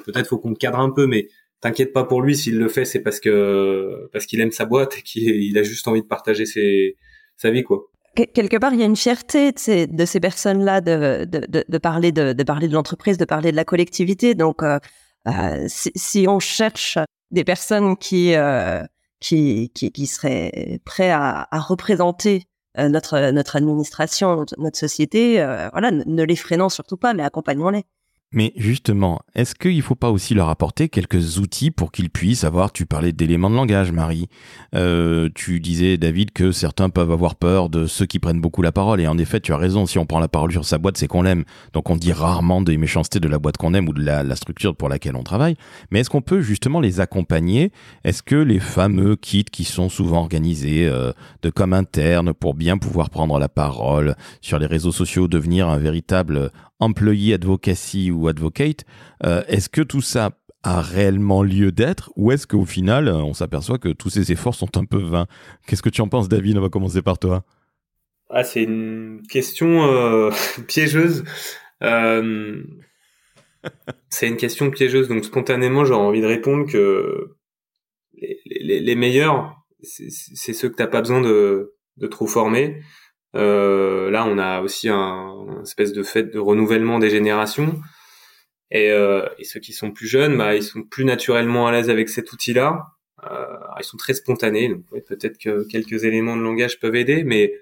peut-être 0.06 0.28
faut 0.28 0.38
qu'on 0.38 0.52
le 0.52 0.56
cadre 0.56 0.80
un 0.80 0.92
peu, 0.92 1.08
mais 1.08 1.28
t'inquiète 1.62 1.94
pas 1.94 2.04
pour 2.04 2.22
lui 2.22 2.36
s'il 2.36 2.58
le 2.58 2.70
fait, 2.70 2.86
c'est 2.86 3.02
parce 3.02 3.20
que 3.20 4.10
parce 4.14 4.26
qu'il 4.26 4.42
aime 4.42 4.52
sa 4.52 4.66
boîte 4.66 4.98
et 4.98 5.02
qu'il 5.02 5.58
a 5.58 5.64
juste 5.64 5.88
envie 5.88 6.02
de 6.02 6.08
partager 6.08 6.46
ses, 6.46 6.98
sa 7.38 7.52
vie 7.52 7.64
quoi 7.64 7.90
quelque 8.16 8.58
part, 8.58 8.74
il 8.74 8.80
y 8.80 8.84
a 8.84 8.86
une 8.86 8.96
fierté 8.96 9.52
de 9.52 9.60
ces, 9.60 9.88
de 9.88 10.06
ces 10.06 10.20
personnes-là 10.20 10.82
de, 10.82 11.26
de, 11.26 11.46
de, 11.48 11.64
de, 11.68 11.78
parler 11.78 12.12
de, 12.12 12.34
de 12.34 12.44
parler 12.44 12.68
de 12.68 12.74
l'entreprise, 12.74 13.18
de 13.18 13.26
parler 13.26 13.52
de 13.52 13.56
la 13.56 13.66
collectivité. 13.66 14.36
Donc, 14.36 14.62
euh, 14.64 14.80
si, 15.68 15.92
si, 15.96 16.26
on 16.28 16.40
cherche 16.40 16.98
des 17.32 17.44
personnes 17.44 17.98
qui, 17.98 18.36
euh, 18.36 18.84
qui, 19.20 19.72
qui, 19.74 19.92
qui, 19.92 20.08
seraient 20.08 20.80
prêts 20.86 21.12
à, 21.12 21.48
représenter 21.52 22.48
euh, 22.78 22.90
notre, 22.90 23.32
notre 23.32 23.56
administration, 23.56 24.46
notre, 24.58 24.78
société, 24.78 25.42
euh, 25.42 25.70
voilà, 25.70 25.92
ne 25.92 26.24
les 26.24 26.36
freinons 26.36 26.70
surtout 26.70 26.98
pas, 26.98 27.14
mais 27.14 27.24
accompagnons-les. 27.24 27.86
Mais 28.32 28.54
justement, 28.56 29.22
est-ce 29.34 29.56
qu'il 29.56 29.76
ne 29.76 29.82
faut 29.82 29.96
pas 29.96 30.12
aussi 30.12 30.36
leur 30.36 30.50
apporter 30.50 30.88
quelques 30.88 31.40
outils 31.40 31.72
pour 31.72 31.92
qu'ils 31.92 32.12
puissent 32.12 32.44
avoir, 32.44 32.72
tu 32.72 32.86
parlais 32.86 33.12
d'éléments 33.12 33.50
de 33.50 33.56
langage, 33.56 33.92
Marie, 33.92 34.28
euh, 34.76 35.30
tu 35.34 35.60
disais, 35.60 35.98
David, 35.98 36.30
que 36.32 36.52
certains 36.52 36.92
peuvent 36.92 37.12
avoir 37.12 37.36
peur 37.36 37.70
de 37.70 37.88
ceux 37.88 38.06
qui 38.06 38.20
prennent 38.20 38.40
beaucoup 38.40 38.62
la 38.62 38.72
parole, 38.72 39.02
et 39.02 39.08
en 39.08 39.18
effet, 39.18 39.40
tu 39.40 39.52
as 39.52 39.58
raison, 39.58 39.88
si 39.88 39.98
on 39.98 40.06
prend 40.06 40.20
la 40.20 40.28
parole 40.28 40.52
sur 40.52 40.64
sa 40.64 40.78
boîte, 40.78 40.98
c'est 40.98 41.08
qu'on 41.08 41.24
l'aime, 41.24 41.44
donc 41.74 41.90
on 41.90 41.96
dit 41.96 42.14
rarement 42.14 42.62
des 42.62 42.78
méchancetés 42.78 43.20
de 43.20 43.28
la 43.28 43.40
boîte 43.40 43.58
qu'on 43.58 43.74
aime 43.74 43.90
ou 43.90 43.94
de 43.94 44.04
la, 44.04 44.36
structure 44.36 44.76
pour 44.76 44.90
laquelle 44.90 45.16
on 45.16 45.24
travaille, 45.24 45.56
mais 45.90 46.02
est-ce 46.02 46.12
qu'on 46.12 46.22
peut 46.22 46.42
justement 46.42 46.82
les 46.82 47.00
accompagner? 47.00 47.72
Est-ce 48.04 48.22
que 48.22 48.36
les 48.36 48.60
fameux 48.60 49.16
kits 49.16 49.44
qui 49.44 49.64
sont 49.64 49.90
souvent 49.90 50.20
organisés 50.20 50.88
euh, 50.88 51.14
de 51.42 51.50
comme 51.50 51.74
interne 51.74 52.34
pour 52.34 52.54
bien 52.54 52.78
pouvoir 52.78 53.10
prendre 53.10 53.40
la 53.40 53.50
parole 53.50 54.16
sur 54.40 54.60
les 54.60 54.68
réseaux 54.68 54.92
sociaux, 54.92 55.28
devenir 55.28 55.68
un 55.68 55.80
véritable 55.80 56.52
employee 56.80 57.34
advocacy 57.34 58.12
ou 58.12 58.28
advocate, 58.28 58.86
euh, 59.26 59.44
est-ce 59.48 59.70
que 59.70 59.82
tout 59.82 60.02
ça 60.02 60.32
a 60.64 60.82
réellement 60.82 61.44
lieu 61.44 61.72
d'être 61.72 62.12
ou 62.16 62.32
est-ce 62.32 62.48
qu'au 62.48 62.66
final, 62.66 63.08
euh, 63.08 63.16
on 63.16 63.34
s'aperçoit 63.34 63.78
que 63.78 63.90
tous 63.90 64.10
ces 64.10 64.32
efforts 64.32 64.56
sont 64.56 64.78
un 64.78 64.86
peu 64.86 64.98
vains? 64.98 65.28
Qu'est-ce 65.68 65.82
que 65.82 65.90
tu 65.90 66.02
en 66.02 66.08
penses, 66.08 66.30
David? 66.30 66.58
On 66.58 66.62
va 66.62 66.70
commencer 66.70 67.02
par 67.02 67.20
toi. 67.20 67.44
Ah, 68.30 68.44
c'est 68.44 68.64
une 68.64 69.22
question 69.30 69.86
euh, 69.86 70.32
piégeuse. 70.68 71.24
c'est 74.10 74.28
une 74.28 74.38
question 74.38 74.70
piégeuse, 74.72 75.08
donc 75.08 75.26
spontanément, 75.26 75.86
j'aurais 75.86 76.06
envie 76.06 76.22
de 76.22 76.28
répondre 76.28 76.70
que 76.70 77.36
les, 78.46 78.96
meilleurs, 78.96 79.56
c'est 79.82 80.54
ceux 80.54 80.70
que 80.70 80.76
t'as 80.76 80.88
pas 80.88 81.00
besoin 81.02 81.22
de 81.22 81.74
trop 82.10 82.28
former. 82.28 82.82
Euh, 83.36 84.10
là, 84.10 84.26
on 84.26 84.38
a 84.38 84.62
aussi 84.62 84.90
un, 84.90 85.62
espèce 85.62 85.94
de 85.94 86.04
fait 86.04 86.24
de 86.24 86.40
renouvellement 86.40 87.00
des 87.00 87.10
générations. 87.10 87.80
Et, 88.72 88.92
euh, 88.92 89.28
et, 89.40 89.44
ceux 89.44 89.60
qui 89.60 89.74
sont 89.74 89.92
plus 89.92 90.08
jeunes, 90.08 90.38
bah, 90.38 90.56
ils 90.56 90.64
sont 90.64 90.84
plus 90.84 91.06
naturellement 91.06 91.68
à 91.68 91.72
l'aise 91.72 91.90
avec 91.90 92.10
cet 92.10 92.32
outil-là. 92.32 92.86
ils 93.80 93.84
sont 93.84 93.98
très 93.98 94.14
spontanés, 94.14 94.70
donc 94.70 94.86
peut-être 95.08 95.38
que 95.38 95.68
quelques 95.68 96.04
éléments 96.04 96.38
de 96.38 96.42
langage 96.42 96.80
peuvent 96.80 96.96
aider, 96.96 97.24
mais 97.24 97.54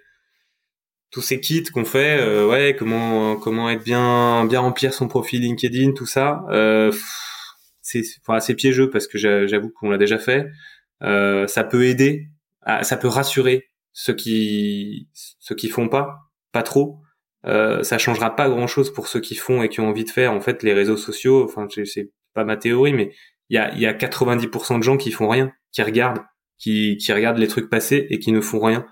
tous 1.12 1.22
ces 1.22 1.40
kits 1.40 1.64
qu'on 1.64 1.86
fait, 1.86 2.20
euh, 2.20 2.48
ouais, 2.48 2.76
comment 2.78 3.38
comment 3.38 3.70
être 3.70 3.84
bien 3.84 4.46
bien 4.46 4.60
remplir 4.60 4.94
son 4.94 5.08
profil 5.08 5.42
LinkedIn, 5.42 5.94
tout 5.94 6.06
ça, 6.06 6.46
euh, 6.50 6.92
c'est 7.82 8.04
enfin, 8.22 8.36
assez 8.36 8.56
piégeux 8.56 8.90
parce 8.90 9.08
que 9.08 9.18
j'avoue 9.18 9.70
qu'on 9.70 9.90
l'a 9.90 9.98
déjà 9.98 10.18
fait. 10.20 10.48
Euh, 11.04 11.48
ça 11.48 11.64
peut 11.64 11.86
aider, 11.86 12.28
ça 12.82 12.98
peut 12.98 13.08
rassurer 13.08 13.70
ceux 14.00 14.14
qui 14.14 15.10
ceux 15.14 15.56
qui 15.56 15.70
font 15.70 15.90
pas, 15.90 16.30
pas 16.52 16.64
trop. 16.64 17.00
Euh, 17.46 17.82
ça 17.84 17.98
changera 17.98 18.36
pas 18.36 18.50
grand 18.50 18.68
chose 18.68 18.92
pour 18.94 19.08
ceux 19.08 19.22
qui 19.22 19.36
font 19.36 19.64
et 19.64 19.70
qui 19.70 19.80
ont 19.80 19.88
envie 19.90 20.04
de 20.04 20.10
faire. 20.10 20.34
En 20.34 20.42
fait, 20.42 20.64
les 20.64 20.74
réseaux 20.74 20.98
sociaux, 20.98 21.44
enfin, 21.44 21.68
c'est 21.86 22.12
pas 22.34 22.44
ma 22.44 22.58
théorie, 22.58 22.94
mais 22.94 23.12
il 23.50 23.56
y 23.56 23.58
a 23.58 23.74
il 23.74 23.80
y 23.80 23.88
a 23.88 23.94
90% 23.94 24.78
de 24.78 24.84
gens 24.84 24.98
qui 24.98 25.12
font 25.12 25.28
rien, 25.30 25.52
qui 25.72 25.82
regardent, 25.82 26.24
qui 26.60 26.98
qui 26.98 27.12
regardent 27.14 27.40
les 27.40 27.48
trucs 27.48 27.70
passer 27.70 28.06
et 28.10 28.20
qui 28.20 28.32
ne 28.32 28.42
font 28.42 28.60
rien 28.60 28.86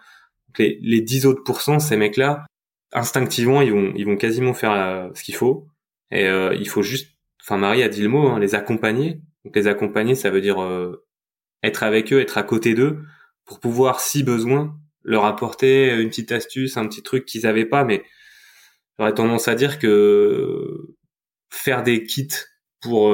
les, 0.59 0.79
les 0.81 1.01
10 1.01 1.25
autres 1.25 1.43
pourcents, 1.43 1.79
ces 1.79 1.97
mecs-là, 1.97 2.45
instinctivement, 2.93 3.61
ils 3.61 3.71
vont, 3.71 3.93
ils 3.95 4.05
vont 4.05 4.17
quasiment 4.17 4.53
faire 4.53 4.71
euh, 4.71 5.09
ce 5.13 5.23
qu'il 5.23 5.35
faut. 5.35 5.67
Et 6.11 6.27
euh, 6.27 6.55
il 6.55 6.69
faut 6.69 6.83
juste, 6.83 7.11
enfin 7.41 7.57
Marie 7.57 7.83
a 7.83 7.89
dit 7.89 8.01
le 8.01 8.09
mot, 8.09 8.27
hein, 8.27 8.39
les 8.39 8.55
accompagner. 8.55 9.21
Donc 9.43 9.55
les 9.55 9.67
accompagner, 9.67 10.15
ça 10.15 10.29
veut 10.29 10.41
dire 10.41 10.61
euh, 10.61 11.05
être 11.63 11.83
avec 11.83 12.11
eux, 12.13 12.21
être 12.21 12.37
à 12.37 12.43
côté 12.43 12.73
d'eux, 12.73 13.03
pour 13.45 13.59
pouvoir, 13.59 13.99
si 13.99 14.23
besoin, 14.23 14.77
leur 15.05 15.25
apporter 15.25 15.93
une 15.93 16.09
petite 16.09 16.31
astuce, 16.31 16.77
un 16.77 16.87
petit 16.87 17.03
truc 17.03 17.25
qu'ils 17.25 17.47
avaient 17.47 17.65
pas. 17.65 17.85
Mais 17.85 18.03
j'aurais 18.99 19.13
tendance 19.13 19.47
à 19.47 19.55
dire 19.55 19.79
que 19.79 20.95
faire 21.49 21.83
des 21.83 22.03
kits 22.03 22.27
pour 22.81 23.13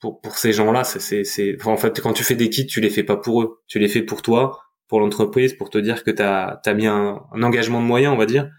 pour, 0.00 0.20
pour 0.20 0.36
ces 0.36 0.52
gens-là, 0.52 0.84
c'est, 0.84 1.24
c'est, 1.24 1.66
en 1.66 1.76
fait, 1.76 2.00
quand 2.00 2.12
tu 2.12 2.24
fais 2.24 2.34
des 2.34 2.50
kits, 2.50 2.66
tu 2.66 2.80
les 2.80 2.90
fais 2.90 3.02
pas 3.02 3.16
pour 3.16 3.42
eux, 3.42 3.62
tu 3.66 3.78
les 3.78 3.88
fais 3.88 4.02
pour 4.02 4.22
toi, 4.22 4.60
pour 4.88 5.00
l'entreprise 5.00 5.54
pour 5.54 5.70
te 5.70 5.78
dire 5.78 6.04
que 6.04 6.10
tu 6.10 6.22
as, 6.22 6.74
mis 6.74 6.86
un, 6.86 7.20
engagement 7.32 7.80
de 7.80 7.86
moyens, 7.86 8.12
on 8.12 8.16
va 8.16 8.26
dire, 8.26 8.50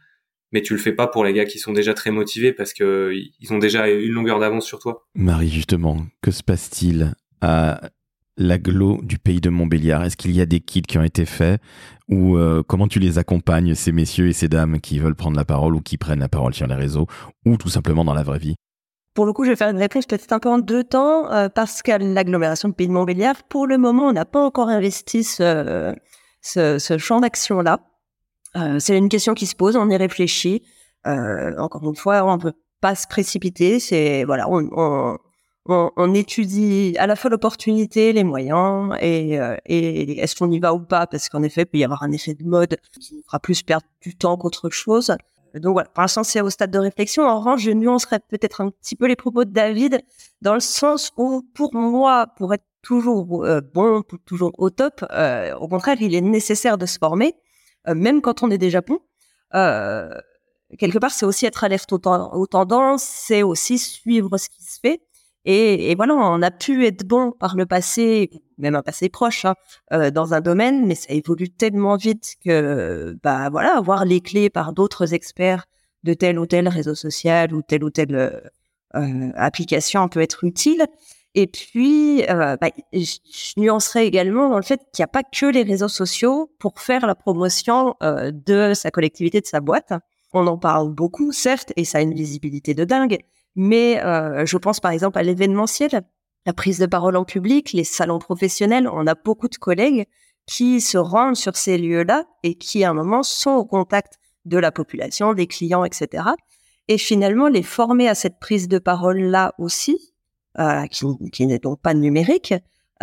mais 0.51 0.61
tu 0.61 0.73
le 0.73 0.79
fais 0.79 0.93
pas 0.93 1.07
pour 1.07 1.23
les 1.23 1.33
gars 1.33 1.45
qui 1.45 1.59
sont 1.59 1.73
déjà 1.73 1.93
très 1.93 2.11
motivés 2.11 2.53
parce 2.53 2.73
que 2.73 3.13
ils 3.39 3.53
ont 3.53 3.57
déjà 3.57 3.89
une 3.89 4.11
longueur 4.11 4.39
d'avance 4.39 4.65
sur 4.65 4.79
toi. 4.79 5.05
Marie, 5.15 5.49
justement, 5.49 6.05
que 6.21 6.31
se 6.31 6.43
passe-t-il 6.43 7.13
à 7.41 7.89
l'aglo 8.37 8.99
du 9.03 9.17
pays 9.17 9.41
de 9.41 9.49
Montbéliard? 9.49 10.03
Est-ce 10.03 10.17
qu'il 10.17 10.31
y 10.31 10.41
a 10.41 10.45
des 10.45 10.59
kits 10.59 10.81
qui 10.81 10.97
ont 10.97 11.03
été 11.03 11.25
faits? 11.25 11.61
Ou 12.09 12.37
euh, 12.37 12.63
comment 12.65 12.87
tu 12.87 12.99
les 12.99 13.17
accompagnes, 13.17 13.75
ces 13.75 13.91
messieurs 13.91 14.27
et 14.27 14.33
ces 14.33 14.47
dames 14.47 14.79
qui 14.79 14.99
veulent 14.99 15.15
prendre 15.15 15.35
la 15.35 15.45
parole 15.45 15.75
ou 15.75 15.81
qui 15.81 15.97
prennent 15.97 16.19
la 16.19 16.29
parole 16.29 16.53
sur 16.53 16.67
les 16.67 16.75
réseaux 16.75 17.07
ou 17.45 17.57
tout 17.57 17.69
simplement 17.69 18.05
dans 18.05 18.13
la 18.13 18.23
vraie 18.23 18.39
vie? 18.39 18.55
Pour 19.13 19.25
le 19.25 19.33
coup, 19.33 19.43
je 19.43 19.49
vais 19.49 19.55
faire 19.55 19.69
une 19.69 19.77
réponse 19.77 20.05
peut-être 20.05 20.31
un 20.31 20.39
peu 20.39 20.49
en 20.49 20.59
deux 20.59 20.83
temps, 20.83 21.31
euh, 21.31 21.49
parce 21.49 21.81
qu'à 21.81 21.97
l'agglomération 21.97 22.69
de 22.69 22.73
Pays 22.73 22.87
de 22.87 22.93
Montbéliard, 22.93 23.43
pour 23.49 23.65
le 23.65 23.77
moment, 23.77 24.03
on 24.03 24.13
n'a 24.13 24.25
pas 24.25 24.39
encore 24.39 24.69
investi 24.69 25.23
ce, 25.23 25.95
champ 26.99 27.19
d'action-là. 27.19 27.79
Euh, 28.55 28.79
c'est 28.79 28.97
une 28.97 29.09
question 29.09 29.33
qui 29.33 29.47
se 29.47 29.55
pose, 29.55 29.75
on 29.75 29.89
y 29.89 29.97
réfléchit. 29.97 30.63
Encore 31.05 31.87
une 31.89 31.95
fois, 31.95 32.25
on 32.25 32.35
ne 32.35 32.41
peut 32.41 32.53
pas 32.81 32.95
se 32.95 33.07
précipiter. 33.07 33.79
C'est 33.79 34.23
voilà, 34.25 34.47
on, 34.49 35.17
étudie 36.13 36.95
à 36.97 37.07
la 37.07 37.15
fois 37.15 37.29
l'opportunité, 37.29 38.13
les 38.13 38.23
moyens, 38.23 38.95
et, 38.99 39.39
euh, 39.39 39.55
et 39.65 40.19
est-ce 40.19 40.35
qu'on 40.35 40.51
y 40.51 40.59
va 40.59 40.73
ou 40.73 40.79
pas? 40.79 41.07
Parce 41.07 41.29
qu'en 41.29 41.43
effet, 41.43 41.61
il 41.61 41.65
peut 41.65 41.77
y 41.77 41.83
avoir 41.83 42.03
un 42.03 42.11
effet 42.11 42.33
de 42.33 42.43
mode 42.43 42.77
qui 42.99 43.23
fera 43.25 43.39
plus 43.39 43.63
perdre 43.63 43.85
du 44.01 44.15
temps 44.15 44.37
qu'autre 44.37 44.69
chose. 44.69 45.15
Donc 45.55 45.73
voilà, 45.73 45.89
pour 45.89 46.01
l'instant, 46.01 46.23
c'est 46.23 46.41
au 46.41 46.49
stade 46.49 46.71
de 46.71 46.79
réflexion. 46.79 47.23
En 47.23 47.39
revanche, 47.39 47.61
je 47.61 47.71
nuancerais 47.71 48.19
peut-être 48.19 48.61
un 48.61 48.69
petit 48.69 48.95
peu 48.95 49.07
les 49.07 49.15
propos 49.15 49.45
de 49.45 49.51
David, 49.51 50.01
dans 50.41 50.53
le 50.53 50.59
sens 50.59 51.11
où, 51.17 51.43
pour 51.53 51.73
moi, 51.73 52.27
pour 52.37 52.53
être 52.53 52.65
toujours 52.81 53.45
euh, 53.45 53.61
bon, 53.73 54.03
toujours 54.25 54.51
au 54.57 54.69
top. 54.69 55.03
Euh, 55.11 55.53
au 55.55 55.67
contraire, 55.67 55.97
il 55.99 56.15
est 56.15 56.21
nécessaire 56.21 56.77
de 56.77 56.85
se 56.85 56.97
former, 56.97 57.35
euh, 57.87 57.95
même 57.95 58.21
quand 58.21 58.43
on 58.43 58.51
est 58.51 58.57
déjà 58.57 58.81
bon. 58.81 58.99
quelque 60.79 60.97
part, 60.99 61.11
c'est 61.11 61.25
aussi 61.25 61.45
être 61.45 61.63
alerte 61.63 61.91
aux, 61.91 61.99
aux 62.05 62.47
tendances, 62.47 63.03
c'est 63.03 63.43
aussi 63.43 63.77
suivre 63.77 64.37
ce 64.37 64.49
qui 64.49 64.63
se 64.63 64.79
fait. 64.79 65.01
Et, 65.45 65.91
et, 65.91 65.95
voilà, 65.95 66.15
on 66.15 66.41
a 66.41 66.51
pu 66.51 66.85
être 66.85 67.05
bon 67.05 67.31
par 67.31 67.55
le 67.55 67.65
passé, 67.65 68.29
même 68.57 68.75
un 68.75 68.81
passé 68.81 69.07
proche, 69.07 69.45
hein, 69.45 70.09
dans 70.11 70.33
un 70.33 70.41
domaine, 70.41 70.85
mais 70.85 70.95
ça 70.95 71.13
évolue 71.13 71.49
tellement 71.49 71.95
vite 71.95 72.35
que, 72.43 73.17
bah 73.23 73.49
voilà, 73.49 73.77
avoir 73.77 74.03
les 74.03 74.19
clés 74.19 74.49
par 74.49 74.73
d'autres 74.73 75.13
experts 75.13 75.65
de 76.03 76.13
tel 76.13 76.37
ou 76.37 76.45
tel 76.45 76.67
réseau 76.67 76.95
social 76.95 77.53
ou 77.53 77.61
telle 77.61 77.83
ou 77.85 77.89
telle 77.89 78.41
application 78.93 80.09
peut 80.09 80.21
être 80.21 80.43
utile. 80.43 80.85
Et 81.37 81.45
puis, 81.45 82.23
euh, 82.31 82.57
bah, 82.59 82.71
je 82.91 83.53
nuancerai 83.57 84.07
également 84.07 84.49
dans 84.49 84.57
le 84.57 84.63
fait 84.63 84.79
qu'il 84.91 85.03
n'y 85.03 85.03
a 85.03 85.07
pas 85.07 85.21
que 85.21 85.45
les 85.45 85.61
réseaux 85.61 85.87
sociaux 85.87 86.51
pour 86.57 86.79
faire 86.79 87.05
la 87.05 87.13
promotion 87.13 87.93
euh, 88.01 88.31
de 88.33 88.73
sa 88.73 88.89
collectivité, 88.89 89.39
de 89.39 89.45
sa 89.45 89.59
boîte. 89.59 89.93
On 90.33 90.47
en 90.47 90.57
parle 90.57 90.91
beaucoup, 90.91 91.31
certes, 91.31 91.73
et 91.75 91.85
ça 91.85 91.99
a 91.99 92.01
une 92.01 92.15
visibilité 92.15 92.73
de 92.73 92.85
dingue, 92.85 93.19
mais 93.57 93.99
euh, 94.05 94.45
je 94.45 94.55
pense 94.55 94.79
par 94.79 94.91
exemple 94.91 95.17
à 95.17 95.23
l'événementiel, 95.23 96.03
la 96.45 96.53
prise 96.53 96.77
de 96.77 96.85
parole 96.85 97.17
en 97.17 97.25
public, 97.25 97.73
les 97.73 97.83
salons 97.83 98.19
professionnels. 98.19 98.87
On 98.87 99.07
a 99.07 99.15
beaucoup 99.15 99.49
de 99.49 99.57
collègues 99.57 100.05
qui 100.45 100.79
se 100.79 100.97
rendent 100.97 101.35
sur 101.35 101.57
ces 101.57 101.77
lieux-là 101.77 102.25
et 102.43 102.55
qui, 102.55 102.85
à 102.85 102.91
un 102.91 102.93
moment, 102.93 103.23
sont 103.23 103.51
au 103.51 103.65
contact 103.65 104.19
de 104.45 104.57
la 104.57 104.71
population, 104.71 105.33
des 105.33 105.47
clients, 105.47 105.83
etc. 105.83 106.23
Et 106.87 106.97
finalement, 106.97 107.49
les 107.49 107.63
former 107.63 108.07
à 108.07 108.15
cette 108.15 108.39
prise 108.39 108.69
de 108.69 108.77
parole-là 108.77 109.53
aussi, 109.57 110.13
euh, 110.59 110.85
qui, 110.85 111.45
n'est 111.45 111.59
donc 111.59 111.81
pas 111.81 111.95
numérique, 111.95 112.53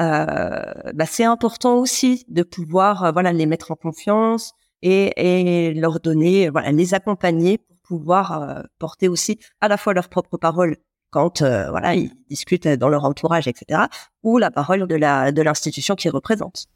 euh, 0.01 0.62
bah, 0.95 1.05
c'est 1.05 1.25
important 1.25 1.79
aussi 1.79 2.25
de 2.29 2.45
pouvoir 2.45 3.12
voilà 3.12 3.33
les 3.33 3.47
mettre 3.47 3.73
en 3.73 3.77
confiance 3.77 4.55
et, 4.83 5.12
et 5.17 5.75
leur 5.75 6.01
donner 6.01 6.49
voilà 6.49 6.73
les 6.73 6.95
accompagner 6.95 7.61
pouvoir 7.85 8.64
porter 8.79 9.09
aussi 9.09 9.38
à 9.61 9.68
la 9.68 9.77
fois 9.77 9.94
leur 9.94 10.09
propre 10.09 10.37
parole 10.37 10.77
quand 11.11 11.42
voilà 11.42 11.94
ils 11.94 12.11
discutent 12.29 12.66
dans 12.66 12.88
leur 12.88 13.05
entourage 13.05 13.47
etc 13.47 13.83
ou 14.23 14.38
la 14.38 14.51
parole 14.51 14.87
de 14.87 14.94
la 14.97 15.31
de 15.31 15.42
l'institution 15.42 15.94
qu'ils 15.94 16.11
représentent. 16.11 16.66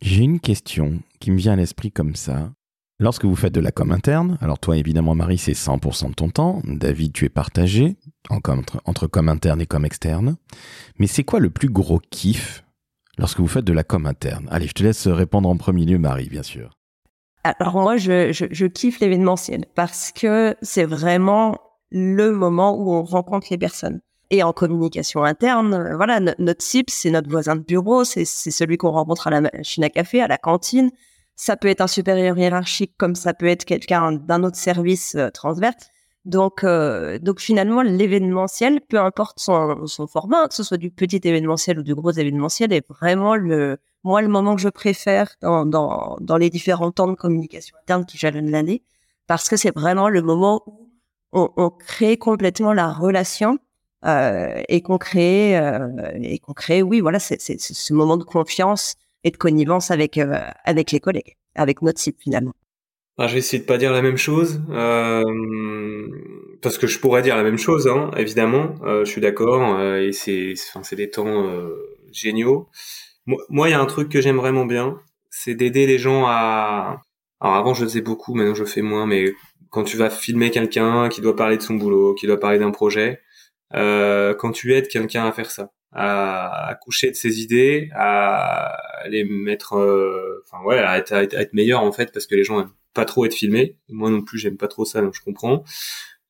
J'ai 0.00 0.22
une 0.22 0.40
question 0.40 1.00
qui 1.18 1.30
me 1.30 1.36
vient 1.36 1.54
à 1.54 1.56
l'esprit 1.56 1.90
comme 1.90 2.14
ça. 2.14 2.52
Lorsque 3.00 3.24
vous 3.24 3.36
faites 3.36 3.54
de 3.54 3.60
la 3.60 3.70
com 3.70 3.92
interne, 3.92 4.38
alors 4.40 4.58
toi 4.58 4.76
évidemment 4.76 5.14
Marie 5.14 5.38
c'est 5.38 5.52
100% 5.52 6.10
de 6.10 6.14
ton 6.14 6.30
temps, 6.30 6.62
David 6.64 7.12
tu 7.12 7.24
es 7.24 7.28
partagé 7.28 7.96
entre, 8.28 8.56
entre 8.84 9.06
com 9.06 9.28
interne 9.28 9.60
et 9.60 9.66
com 9.66 9.84
externe, 9.84 10.36
mais 10.98 11.06
c'est 11.06 11.24
quoi 11.24 11.38
le 11.38 11.50
plus 11.50 11.68
gros 11.68 12.00
kiff 12.10 12.64
lorsque 13.16 13.38
vous 13.38 13.46
faites 13.46 13.64
de 13.64 13.72
la 13.72 13.84
com 13.84 14.06
interne? 14.06 14.48
Allez, 14.50 14.66
je 14.66 14.72
te 14.72 14.82
laisse 14.82 15.06
répondre 15.06 15.48
en 15.48 15.56
premier 15.56 15.84
lieu 15.84 15.98
Marie 15.98 16.28
bien 16.28 16.42
sûr. 16.42 16.77
Alors 17.58 17.80
moi 17.80 17.96
je, 17.96 18.66
kiffe 18.66 19.00
l'événementiel 19.00 19.64
parce 19.74 20.12
que 20.12 20.56
c'est 20.62 20.84
vraiment 20.84 21.58
le 21.90 22.30
moment 22.30 22.76
où 22.76 22.92
on 22.92 23.02
rencontre 23.02 23.46
les 23.50 23.58
personnes. 23.58 24.00
Et 24.30 24.42
en 24.42 24.52
communication 24.52 25.24
interne, 25.24 25.94
voilà, 25.96 26.20
notre 26.20 26.62
cible, 26.62 26.90
c'est 26.90 27.10
notre 27.10 27.30
voisin 27.30 27.56
de 27.56 27.62
bureau, 27.62 28.04
c'est 28.04 28.26
celui 28.26 28.76
qu'on 28.76 28.90
rencontre 28.90 29.26
à 29.28 29.30
la 29.30 29.40
machine 29.40 29.84
à 29.84 29.88
café, 29.88 30.20
à 30.20 30.28
la 30.28 30.36
cantine, 30.36 30.90
ça 31.34 31.56
peut 31.56 31.68
être 31.68 31.80
un 31.80 31.86
supérieur 31.86 32.36
hiérarchique 32.36 32.94
comme 32.98 33.14
ça 33.14 33.32
peut 33.32 33.46
être 33.46 33.64
quelqu'un 33.64 34.12
d'un 34.12 34.42
autre 34.42 34.56
service 34.56 35.14
euh, 35.14 35.30
transverse. 35.30 35.90
Donc, 36.24 36.64
euh, 36.64 37.18
donc 37.20 37.40
finalement, 37.40 37.80
l'événementiel, 37.80 38.80
peu 38.82 38.98
importe 39.00 39.38
son, 39.38 39.86
son 39.86 40.06
format, 40.06 40.48
que 40.48 40.54
ce 40.54 40.62
soit 40.62 40.76
du 40.76 40.90
petit 40.90 41.20
événementiel 41.24 41.78
ou 41.78 41.82
du 41.82 41.94
gros 41.94 42.10
événementiel, 42.10 42.72
est 42.72 42.86
vraiment 42.88 43.36
le, 43.36 43.78
moi, 44.04 44.22
le 44.22 44.28
moment 44.28 44.54
que 44.54 44.62
je 44.62 44.68
préfère 44.68 45.34
dans, 45.40 46.16
les 46.38 46.50
différents 46.50 46.92
temps 46.92 47.08
de 47.08 47.14
communication 47.14 47.76
interne 47.82 48.06
qui 48.06 48.18
jalonnent 48.18 48.50
l'année, 48.50 48.82
parce 49.26 49.48
que 49.48 49.56
c'est 49.56 49.74
vraiment 49.74 50.08
le 50.08 50.22
moment 50.22 50.62
où 50.66 50.88
on, 51.32 51.70
crée 51.70 52.16
complètement 52.16 52.72
la 52.72 52.90
relation 52.90 53.58
euh, 54.06 54.62
et 54.68 54.80
qu'on 54.80 54.98
crée, 54.98 55.58
euh, 55.58 55.88
et 56.22 56.38
qu'on 56.38 56.54
crée, 56.54 56.82
oui, 56.82 57.00
voilà, 57.00 57.18
c'est 57.18 57.38
ce 57.40 57.92
moment 57.92 58.16
de 58.16 58.24
confiance 58.24 58.94
et 59.24 59.30
de 59.30 59.36
connivence 59.36 59.90
avec 59.90 60.16
euh, 60.16 60.38
les 60.72 61.00
collègues, 61.00 61.36
avec 61.54 61.82
notre 61.82 62.00
site 62.00 62.16
finalement. 62.20 62.54
Ah, 63.18 63.26
je 63.26 63.32
vais 63.32 63.40
essayer 63.40 63.60
de 63.60 63.66
pas 63.66 63.78
dire 63.78 63.92
la 63.92 64.00
même 64.00 64.16
chose 64.16 64.62
parce 66.62 66.78
que 66.78 66.86
je 66.86 67.00
pourrais 67.00 67.20
dire 67.22 67.36
la 67.36 67.42
même 67.42 67.58
chose, 67.58 67.88
hein, 67.88 68.12
évidemment. 68.16 68.76
Je 68.84 69.04
suis 69.04 69.20
d'accord 69.20 69.80
et 69.80 70.12
c'est 70.12 70.54
des 70.92 71.10
temps 71.10 71.52
géniaux. 72.12 72.68
Moi, 73.48 73.68
il 73.68 73.72
y 73.72 73.74
a 73.74 73.80
un 73.80 73.86
truc 73.86 74.08
que 74.10 74.20
j'aime 74.20 74.38
vraiment 74.38 74.64
bien, 74.66 75.00
c'est 75.30 75.54
d'aider 75.54 75.86
les 75.86 75.98
gens 75.98 76.24
à. 76.26 77.02
Alors 77.40 77.56
avant, 77.56 77.74
je 77.74 77.84
faisais 77.84 78.00
beaucoup, 78.00 78.34
maintenant 78.34 78.54
je 78.54 78.64
fais 78.64 78.82
moins, 78.82 79.06
mais 79.06 79.32
quand 79.70 79.84
tu 79.84 79.96
vas 79.96 80.10
filmer 80.10 80.50
quelqu'un 80.50 81.08
qui 81.08 81.20
doit 81.20 81.36
parler 81.36 81.56
de 81.56 81.62
son 81.62 81.74
boulot, 81.74 82.14
qui 82.14 82.26
doit 82.26 82.40
parler 82.40 82.58
d'un 82.58 82.70
projet, 82.72 83.20
quand 83.72 84.52
tu 84.52 84.74
aides 84.74 84.88
quelqu'un 84.88 85.26
à 85.26 85.32
faire 85.32 85.50
ça, 85.50 85.70
à, 85.92 86.68
à, 86.70 86.74
coucher 86.74 87.10
de 87.10 87.16
ses 87.16 87.40
idées, 87.40 87.90
à 87.94 88.76
les 89.08 89.24
mettre, 89.24 89.74
euh, 89.74 90.44
enfin 90.46 90.62
ouais, 90.64 90.78
à 90.78 90.98
être, 90.98 91.12
à 91.12 91.22
être, 91.22 91.54
meilleur 91.54 91.82
en 91.82 91.92
fait, 91.92 92.12
parce 92.12 92.26
que 92.26 92.34
les 92.34 92.44
gens 92.44 92.60
aiment 92.60 92.72
pas 92.94 93.04
trop 93.04 93.24
être 93.26 93.34
filmés. 93.34 93.76
Moi 93.88 94.10
non 94.10 94.22
plus, 94.22 94.38
j'aime 94.38 94.56
pas 94.56 94.68
trop 94.68 94.84
ça, 94.84 95.00
donc 95.02 95.14
je 95.14 95.22
comprends. 95.22 95.64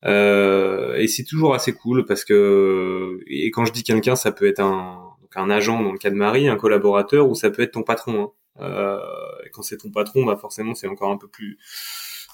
Euh, 0.05 0.95
et 0.95 1.07
c'est 1.07 1.23
toujours 1.23 1.53
assez 1.53 1.73
cool 1.73 2.05
parce 2.05 2.23
que 2.23 3.19
et 3.27 3.51
quand 3.51 3.65
je 3.65 3.73
dis 3.73 3.83
quelqu'un, 3.83 4.15
ça 4.15 4.31
peut 4.31 4.47
être 4.47 4.61
un 4.61 5.08
donc 5.33 5.43
un 5.43 5.49
agent 5.49 5.81
dans 5.81 5.91
le 5.91 5.97
cas 5.97 6.09
de 6.09 6.15
Marie, 6.15 6.47
un 6.47 6.55
collaborateur, 6.55 7.29
ou 7.29 7.35
ça 7.35 7.49
peut 7.49 7.61
être 7.61 7.73
ton 7.73 7.83
patron. 7.83 8.21
Hein. 8.21 8.31
Euh, 8.61 8.99
et 9.45 9.49
quand 9.51 9.61
c'est 9.61 9.77
ton 9.77 9.91
patron, 9.91 10.25
bah 10.25 10.35
forcément 10.35 10.75
c'est 10.75 10.87
encore 10.87 11.11
un 11.11 11.17
peu 11.17 11.27
plus 11.27 11.57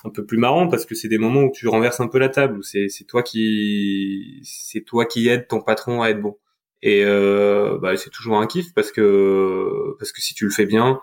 un 0.06 0.10
peu 0.10 0.26
plus 0.26 0.38
marrant 0.38 0.68
parce 0.68 0.86
que 0.86 0.96
c'est 0.96 1.08
des 1.08 1.18
moments 1.18 1.44
où 1.44 1.52
tu 1.52 1.68
renverses 1.68 2.00
un 2.00 2.08
peu 2.08 2.20
la 2.20 2.30
table, 2.30 2.60
où 2.60 2.64
c'est 2.64 2.90
toi 3.08 3.24
qui 3.24 4.42
c'est 4.44 4.82
toi 4.82 5.06
qui 5.06 5.28
aide 5.30 5.48
ton 5.48 5.62
patron 5.62 6.02
à 6.02 6.10
être 6.10 6.22
bon. 6.22 6.38
Et 6.82 7.04
euh, 7.04 7.80
bah, 7.82 7.96
c'est 7.98 8.12
toujours 8.12 8.38
un 8.38 8.48
kiff 8.48 8.74
parce 8.74 8.92
que 8.92 9.96
parce 10.00 10.12
que 10.12 10.22
si 10.22 10.36
tu 10.36 10.46
le 10.46 10.52
fais 10.52 10.66
bien, 10.66 11.02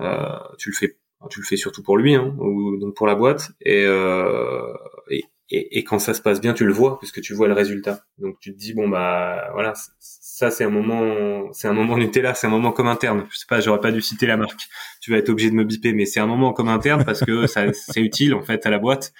euh, 0.00 0.38
tu 0.58 0.70
le 0.70 0.74
fais 0.74 0.98
tu 1.30 1.40
le 1.40 1.46
fais 1.46 1.56
surtout 1.56 1.82
pour 1.82 1.96
lui, 1.96 2.14
hein, 2.14 2.34
ou 2.38 2.76
donc 2.78 2.94
pour 2.94 3.06
la 3.06 3.14
boîte. 3.14 3.52
Et, 3.60 3.84
euh, 3.86 4.74
et, 5.08 5.78
et, 5.78 5.84
quand 5.84 5.98
ça 5.98 6.14
se 6.14 6.20
passe 6.20 6.40
bien, 6.40 6.52
tu 6.54 6.64
le 6.66 6.72
vois 6.72 6.98
puisque 6.98 7.20
tu 7.20 7.34
vois 7.34 7.48
le 7.48 7.54
résultat. 7.54 8.04
Donc 8.18 8.38
tu 8.40 8.52
te 8.52 8.58
dis 8.58 8.74
bon 8.74 8.88
bah 8.88 9.50
voilà, 9.52 9.74
ça 10.34 10.50
c'est 10.50 10.64
un 10.64 10.68
moment, 10.68 11.52
c'est 11.52 11.68
un 11.68 11.72
moment 11.72 11.96
Nutella, 11.96 12.34
c'est 12.34 12.48
un 12.48 12.50
moment 12.50 12.72
comme 12.72 12.88
interne. 12.88 13.24
Je 13.30 13.38
sais 13.38 13.46
pas, 13.48 13.60
j'aurais 13.60 13.78
pas 13.78 13.92
dû 13.92 14.02
citer 14.02 14.26
la 14.26 14.36
marque. 14.36 14.62
Tu 15.00 15.12
vas 15.12 15.18
être 15.18 15.28
obligé 15.28 15.48
de 15.48 15.54
me 15.54 15.62
biper, 15.62 15.92
mais 15.92 16.06
c'est 16.06 16.18
un 16.18 16.26
moment 16.26 16.52
comme 16.52 16.68
interne 16.68 17.04
parce 17.04 17.20
que 17.20 17.46
ça 17.46 17.72
c'est 17.72 18.00
utile 18.00 18.34
en 18.34 18.42
fait 18.42 18.66
à 18.66 18.70
la 18.70 18.80
boîte. 18.80 19.12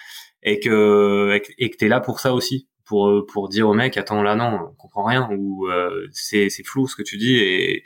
Et 0.42 0.58
que 0.58 1.40
et 1.56 1.70
que 1.70 1.76
t'es 1.76 1.86
là 1.86 2.00
pour 2.00 2.18
ça 2.18 2.34
aussi. 2.34 2.68
Pour 2.84 3.24
pour 3.32 3.48
dire 3.48 3.68
au 3.68 3.74
mec 3.74 3.96
attends 3.96 4.24
là 4.24 4.34
non 4.34 4.58
on 4.72 4.74
comprend 4.74 5.04
rien. 5.04 5.28
Ou 5.30 5.68
euh, 5.68 6.08
c'est 6.10 6.50
c'est 6.50 6.64
flou 6.64 6.88
ce 6.88 6.96
que 6.96 7.04
tu 7.04 7.16
dis. 7.16 7.36
Et, 7.36 7.84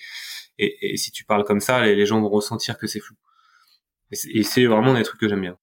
et, 0.58 0.96
si 0.96 1.12
tu 1.12 1.24
parles 1.24 1.44
comme 1.44 1.60
ça 1.60 1.84
les, 1.84 1.94
les 1.94 2.06
gens 2.06 2.22
vont 2.22 2.30
ressentir 2.30 2.78
que 2.78 2.86
c'est 2.86 3.00
flou. 3.00 3.16
Et 4.10 4.42
c'est 4.42 4.64
vraiment 4.64 4.94
des 4.94 5.02
trucs 5.02 5.20
que 5.20 5.28
j'aime 5.28 5.42
bien 5.42 5.58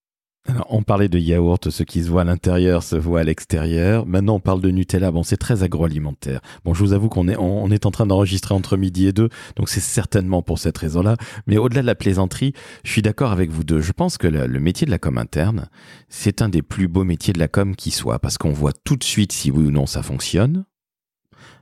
alors, 0.47 0.67
on 0.69 0.83
parlait 0.83 1.09
de 1.09 1.17
yaourt, 1.17 1.71
ce 1.71 1.81
qui 1.81 2.03
se 2.03 2.09
voit 2.09 2.21
à 2.21 2.23
l'intérieur 2.23 2.83
se 2.83 2.95
voit 2.95 3.21
à 3.21 3.23
l'extérieur. 3.23 4.05
Maintenant, 4.05 4.35
on 4.35 4.39
parle 4.39 4.61
de 4.61 4.69
Nutella. 4.69 5.09
Bon, 5.09 5.23
c'est 5.23 5.37
très 5.37 5.63
agroalimentaire. 5.63 6.39
Bon, 6.63 6.75
je 6.75 6.83
vous 6.83 6.93
avoue 6.93 7.09
qu'on 7.09 7.27
est, 7.27 7.35
on, 7.35 7.71
est 7.71 7.87
en 7.87 7.91
train 7.91 8.05
d'enregistrer 8.05 8.53
entre 8.53 8.77
midi 8.77 9.07
et 9.07 9.11
deux, 9.11 9.29
donc 9.55 9.69
c'est 9.69 9.79
certainement 9.79 10.43
pour 10.43 10.59
cette 10.59 10.77
raison-là. 10.77 11.17
Mais 11.47 11.57
au-delà 11.57 11.81
de 11.81 11.87
la 11.87 11.95
plaisanterie, 11.95 12.53
je 12.83 12.91
suis 12.91 13.01
d'accord 13.01 13.31
avec 13.31 13.49
vous 13.49 13.63
deux. 13.63 13.81
Je 13.81 13.91
pense 13.91 14.19
que 14.19 14.27
le, 14.27 14.45
le 14.45 14.59
métier 14.59 14.85
de 14.85 14.91
la 14.91 14.99
com 14.99 15.17
interne, 15.17 15.67
c'est 16.09 16.43
un 16.43 16.49
des 16.49 16.61
plus 16.61 16.87
beaux 16.87 17.03
métiers 17.03 17.33
de 17.33 17.39
la 17.39 17.47
com 17.47 17.75
qui 17.75 17.89
soit, 17.89 18.19
parce 18.19 18.37
qu'on 18.37 18.53
voit 18.53 18.73
tout 18.83 18.97
de 18.97 19.03
suite 19.03 19.31
si 19.31 19.49
oui 19.49 19.65
ou 19.65 19.71
non 19.71 19.87
ça 19.87 20.03
fonctionne. 20.03 20.65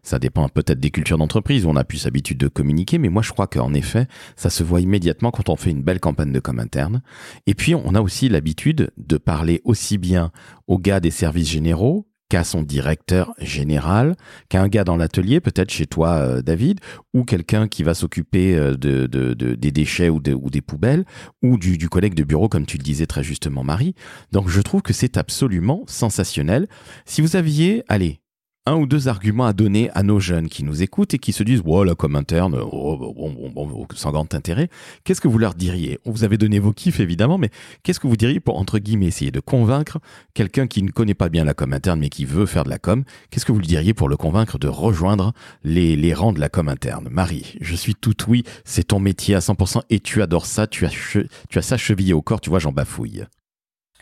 Ça 0.04 0.20
dépend 0.20 0.48
peut-être 0.50 0.80
des 0.80 0.92
cultures 0.92 1.18
d'entreprise 1.18 1.66
où 1.66 1.70
on 1.70 1.76
a 1.76 1.84
plus 1.84 2.06
l'habitude 2.06 2.38
de 2.38 2.48
communiquer, 2.48 2.98
mais 2.98 3.10
moi 3.10 3.22
je 3.22 3.32
crois 3.32 3.48
qu'en 3.48 3.74
effet, 3.74 4.08
ça 4.36 4.50
se 4.50 4.64
voit 4.64 4.82
immédiatement 4.82 5.32
quand 5.32 5.50
on 5.50 5.56
fait 5.56 5.72
une 5.72 5.82
belle 5.82 6.00
campagne 6.00 6.32
de 6.32 6.40
com 6.40 6.60
interne. 6.60 7.02
Et 7.48 7.56
puis 7.56 7.74
on 7.74 7.96
a 7.96 8.02
aussi 8.02 8.30
l'habitude 8.30 8.92
de 8.98 9.18
parler 9.18 9.62
aussi 9.64 9.98
bien 9.98 10.32
aux 10.68 10.78
gars 10.78 11.00
des 11.00 11.12
services 11.12 11.50
généraux 11.50 12.08
qu'à 12.34 12.44
son 12.44 12.64
directeur 12.64 13.32
général, 13.38 14.16
qu'à 14.50 14.62
un 14.64 14.68
gars 14.68 14.84
dans 14.84 14.96
l'atelier, 14.96 15.40
peut-être 15.40 15.70
chez 15.70 15.86
toi, 15.86 16.14
euh, 16.14 16.42
David, 16.42 16.80
ou 17.14 17.26
quelqu'un 17.26 17.68
qui 17.68 17.84
va 17.84 17.94
s'occuper 17.94 18.56
euh, 18.56 18.76
de, 18.76 19.06
des 19.36 19.72
déchets 19.72 20.10
ou, 20.10 20.16
ou, 20.16 20.50
des 20.50 20.62
poubelles, 20.62 21.06
ou 21.44 21.60
du, 21.60 21.78
du 21.78 21.90
collègue 21.90 22.16
de 22.16 22.24
bureau, 22.24 22.50
comme 22.50 22.66
tu 22.66 22.78
le 22.78 22.84
disais 22.84 23.06
très 23.06 23.24
justement, 23.24 23.64
Marie. 23.64 23.94
Donc 24.32 24.50
je 24.50 24.62
trouve 24.62 24.82
que 24.82 24.94
c'est 24.94 25.18
absolument 25.18 25.84
sensationnel. 25.86 26.68
Si 27.06 27.22
vous 27.22 27.36
aviez, 27.36 27.84
allez, 27.88 28.20
un 28.66 28.76
ou 28.76 28.86
deux 28.86 29.08
arguments 29.08 29.46
à 29.46 29.54
donner 29.54 29.90
à 29.94 30.04
nos 30.04 30.20
jeunes 30.20 30.48
qui 30.48 30.64
nous 30.64 30.84
écoutent 30.84 31.14
et 31.14 31.20
qui 31.20 31.34
se 31.34 31.44
disent 31.44 31.62
voilà 31.64 31.96
comme 31.96 32.16
interne, 32.16 32.58
oh, 32.60 33.14
bon, 33.14 33.52
bon, 33.54 33.88
sans 33.94 34.12
grand 34.12 34.34
intérêt, 34.34 34.70
qu'est-ce 35.04 35.20
que 35.20 35.28
vous 35.28 35.38
leur 35.38 35.54
diriez? 35.54 36.00
Vous 36.06 36.24
avez 36.24 36.38
donné 36.38 36.60
vos 36.60 36.72
kiffs 36.72 37.00
évidemment, 37.00 37.38
mais 37.38 37.50
qu'est-ce 37.84 38.00
que 38.00 38.08
vous 38.08 38.16
diriez 38.16 38.40
pour 38.40 38.58
entre 38.58 38.80
guillemets 38.80 39.08
essayer 39.08 39.32
de 39.32 39.42
convaincre 39.42 40.00
quelqu'un 40.34 40.68
qui 40.68 40.82
ne 40.82 40.92
connaît 40.92 41.14
pas 41.14 41.30
bien 41.30 41.44
la 41.44 41.54
com 41.54 41.74
interne 41.74 42.00
mais 42.00 42.10
qui 42.10 42.26
veut 42.26 42.46
faire 42.46 42.64
de 42.64 42.70
la 42.70 42.80
com? 42.80 43.04
Qu'est-ce 43.30 43.46
que 43.46 43.52
vous 43.52 43.60
lui 43.60 43.68
diriez 43.68 43.94
pour 43.94 44.08
le 44.08 44.16
convaincre 44.16 44.58
de 44.58 44.68
rejoindre 44.68 45.34
les, 45.64 45.96
les 45.96 46.14
rangs 46.14 46.34
de 46.34 46.40
la 46.40 46.50
com 46.50 46.70
interne? 46.70 47.10
Marie, 47.12 47.58
je 47.60 47.76
suis 47.76 47.96
tout 47.96 48.16
oui, 48.28 48.44
c'est 48.64 48.88
ton 48.88 49.00
métier 49.00 49.36
à 49.36 49.40
100% 49.40 49.82
et 49.90 50.00
tu 50.00 50.22
adores 50.22 50.46
ça, 50.46 50.68
tu 50.68 50.86
as, 50.86 50.90
tu 50.90 51.28
as 51.58 51.62
ça 51.62 51.78
chevillé 51.78 52.14
au 52.14 52.22
corps, 52.22 52.40
tu 52.40 52.50
vois, 52.50 52.60
j'en 52.60 52.72
bafouille. 52.72 53.26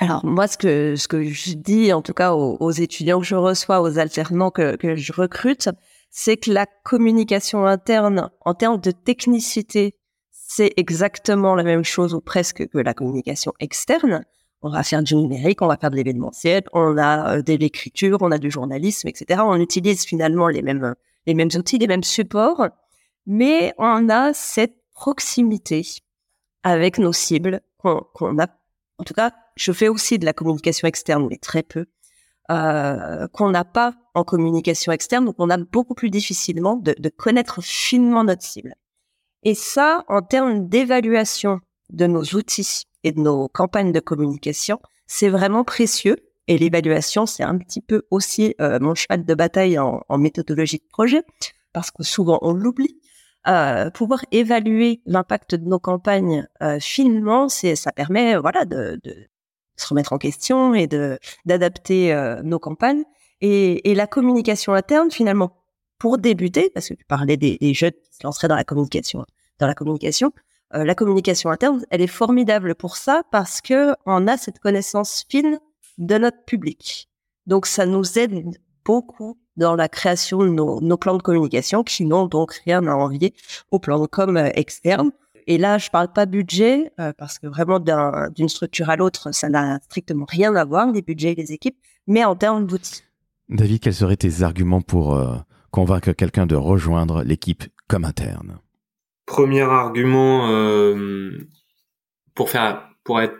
Alors 0.01 0.25
moi, 0.25 0.47
ce 0.47 0.57
que 0.57 0.95
ce 0.95 1.07
que 1.07 1.23
je 1.23 1.53
dis, 1.53 1.93
en 1.93 2.01
tout 2.01 2.13
cas 2.13 2.33
aux, 2.33 2.71
étudiants 2.71 3.19
que 3.19 3.25
je 3.25 3.35
reçois, 3.35 3.81
aux 3.81 3.99
alternants 3.99 4.49
que, 4.49 4.75
que 4.75 4.95
je 4.95 5.13
recrute, 5.13 5.69
c'est 6.09 6.37
que 6.37 6.49
la 6.49 6.65
communication 6.65 7.67
interne, 7.67 8.31
en 8.43 8.55
termes 8.55 8.81
de 8.81 8.89
technicité, 8.89 9.95
c'est 10.31 10.73
exactement 10.75 11.53
la 11.53 11.61
même 11.61 11.83
chose 11.83 12.15
ou 12.15 12.19
presque 12.19 12.67
que 12.67 12.79
la 12.79 12.95
communication 12.95 13.53
externe. 13.59 14.25
On 14.63 14.71
va 14.71 14.81
faire 14.81 15.03
du 15.03 15.15
numérique, 15.15 15.61
on 15.61 15.67
va 15.67 15.77
faire 15.77 15.91
de 15.91 15.97
l'événementiel, 15.97 16.63
on 16.73 16.97
a 16.97 17.35
euh, 17.37 17.41
de 17.43 17.53
l'écriture, 17.53 18.17
on 18.21 18.31
a 18.31 18.39
du 18.39 18.49
journalisme, 18.49 19.07
etc. 19.07 19.41
On 19.45 19.59
utilise 19.59 20.03
finalement 20.03 20.47
les 20.47 20.63
mêmes 20.63 20.95
les 21.27 21.35
mêmes 21.35 21.51
outils, 21.55 21.77
les 21.77 21.85
mêmes 21.85 22.03
supports, 22.03 22.69
mais 23.27 23.75
on 23.77 24.09
a 24.09 24.33
cette 24.33 24.77
proximité 24.95 25.85
avec 26.63 26.97
nos 26.97 27.13
cibles 27.13 27.61
qu'on 27.77 28.39
a 28.39 28.47
en 29.01 29.03
tout 29.03 29.15
cas, 29.15 29.31
je 29.61 29.71
fais 29.71 29.87
aussi 29.87 30.17
de 30.17 30.25
la 30.25 30.33
communication 30.33 30.87
externe, 30.87 31.27
mais 31.29 31.37
très 31.37 31.61
peu, 31.61 31.85
euh, 32.49 33.27
qu'on 33.27 33.51
n'a 33.51 33.63
pas 33.63 33.93
en 34.15 34.23
communication 34.23 34.91
externe, 34.91 35.25
donc 35.25 35.35
on 35.37 35.51
a 35.51 35.57
beaucoup 35.57 35.93
plus 35.93 36.09
difficilement 36.09 36.75
de, 36.77 37.09
connaître 37.09 37.61
finement 37.61 38.23
notre 38.23 38.41
cible. 38.41 38.73
Et 39.43 39.53
ça, 39.53 40.03
en 40.07 40.21
termes 40.21 40.67
d'évaluation 40.67 41.59
de 41.91 42.07
nos 42.07 42.23
outils 42.23 42.85
et 43.03 43.11
de 43.11 43.19
nos 43.19 43.47
campagnes 43.49 43.91
de 43.91 43.99
communication, 43.99 44.79
c'est 45.05 45.29
vraiment 45.29 45.63
précieux. 45.63 46.17
Et 46.47 46.57
l'évaluation, 46.57 47.27
c'est 47.27 47.43
un 47.43 47.57
petit 47.59 47.81
peu 47.81 48.01
aussi 48.09 48.55
euh, 48.59 48.79
mon 48.79 48.95
cheval 48.95 49.25
de 49.25 49.33
bataille 49.35 49.77
en, 49.77 50.03
méthodologie 50.17 50.79
de 50.79 50.89
projet, 50.89 51.21
parce 51.71 51.91
que 51.91 52.03
souvent 52.03 52.39
on 52.41 52.53
l'oublie. 52.53 52.97
Euh, 53.47 53.89
pouvoir 53.89 54.23
évaluer 54.31 55.01
l'impact 55.05 55.55
de 55.55 55.67
nos 55.67 55.79
campagnes 55.79 56.47
finement, 56.79 57.49
ça 57.49 57.91
permet 57.91 58.37
voilà 58.37 58.65
de, 58.65 58.99
se 59.81 59.87
remettre 59.87 60.13
en 60.13 60.17
question 60.17 60.73
et 60.73 60.87
de 60.87 61.19
d'adapter 61.45 62.13
euh, 62.13 62.41
nos 62.43 62.59
campagnes 62.59 63.03
et, 63.41 63.95
la 63.95 64.07
communication 64.07 64.73
interne 64.73 65.11
finalement 65.11 65.57
pour 65.97 66.17
débuter 66.17 66.69
parce 66.73 66.89
que 66.89 66.93
tu 66.93 67.05
parlais 67.05 67.37
des, 67.37 67.57
des 67.59 67.73
jeunes 67.73 67.91
qui 67.91 68.15
se 68.15 68.23
lanceraient 68.23 68.47
dans 68.47 68.55
la 68.55 68.63
communication 68.63 69.25
dans 69.59 69.67
la 69.67 69.73
communication 69.73 70.31
euh, 70.73 70.83
la 70.83 70.95
communication 70.95 71.49
interne 71.49 71.83
elle 71.89 72.01
est 72.01 72.07
formidable 72.07 72.75
pour 72.75 72.97
ça 72.97 73.23
parce 73.31 73.61
que 73.61 73.93
on 74.05 74.27
a 74.27 74.37
cette 74.37 74.59
connaissance 74.59 75.25
fine 75.29 75.59
de 75.97 76.17
notre 76.17 76.43
public 76.45 77.09
donc 77.47 77.65
ça 77.65 77.85
nous 77.85 78.17
aide 78.17 78.57
beaucoup 78.85 79.37
dans 79.57 79.75
la 79.75 79.89
création 79.89 80.39
de 80.39 80.49
nos, 80.49 80.97
plans 80.97 81.17
de 81.17 81.21
communication 81.21 81.83
qui 81.83 82.05
n'ont 82.05 82.27
donc 82.27 82.53
rien 82.65 82.85
à 82.87 82.93
envier 82.93 83.33
aux 83.71 83.79
plans 83.79 83.99
de 83.99 84.07
com 84.07 84.37
euh, 84.37 84.49
externes. 84.53 85.11
Et 85.47 85.57
là, 85.57 85.77
je 85.77 85.89
parle 85.89 86.11
pas 86.11 86.25
budget 86.25 86.91
euh, 86.99 87.13
parce 87.17 87.39
que 87.39 87.47
vraiment 87.47 87.79
d'une 87.79 88.49
structure 88.49 88.89
à 88.89 88.95
l'autre, 88.95 89.33
ça 89.33 89.49
n'a 89.49 89.79
strictement 89.81 90.25
rien 90.27 90.55
à 90.55 90.65
voir 90.65 90.91
les 90.91 91.01
budgets 91.01 91.31
et 91.31 91.35
les 91.35 91.51
équipes, 91.51 91.77
mais 92.07 92.23
en 92.23 92.35
termes 92.35 92.65
d'outils. 92.65 93.03
David, 93.49 93.81
quels 93.81 93.93
seraient 93.93 94.17
tes 94.17 94.43
arguments 94.43 94.81
pour 94.81 95.15
euh, 95.15 95.35
convaincre 95.71 96.11
quelqu'un 96.13 96.45
de 96.45 96.55
rejoindre 96.55 97.23
l'équipe 97.23 97.63
comme 97.87 98.05
interne? 98.05 98.59
Premier 99.25 99.61
argument 99.61 100.47
pour 102.35 102.49
faire 102.49 102.89
pour 103.03 103.21
être 103.21 103.35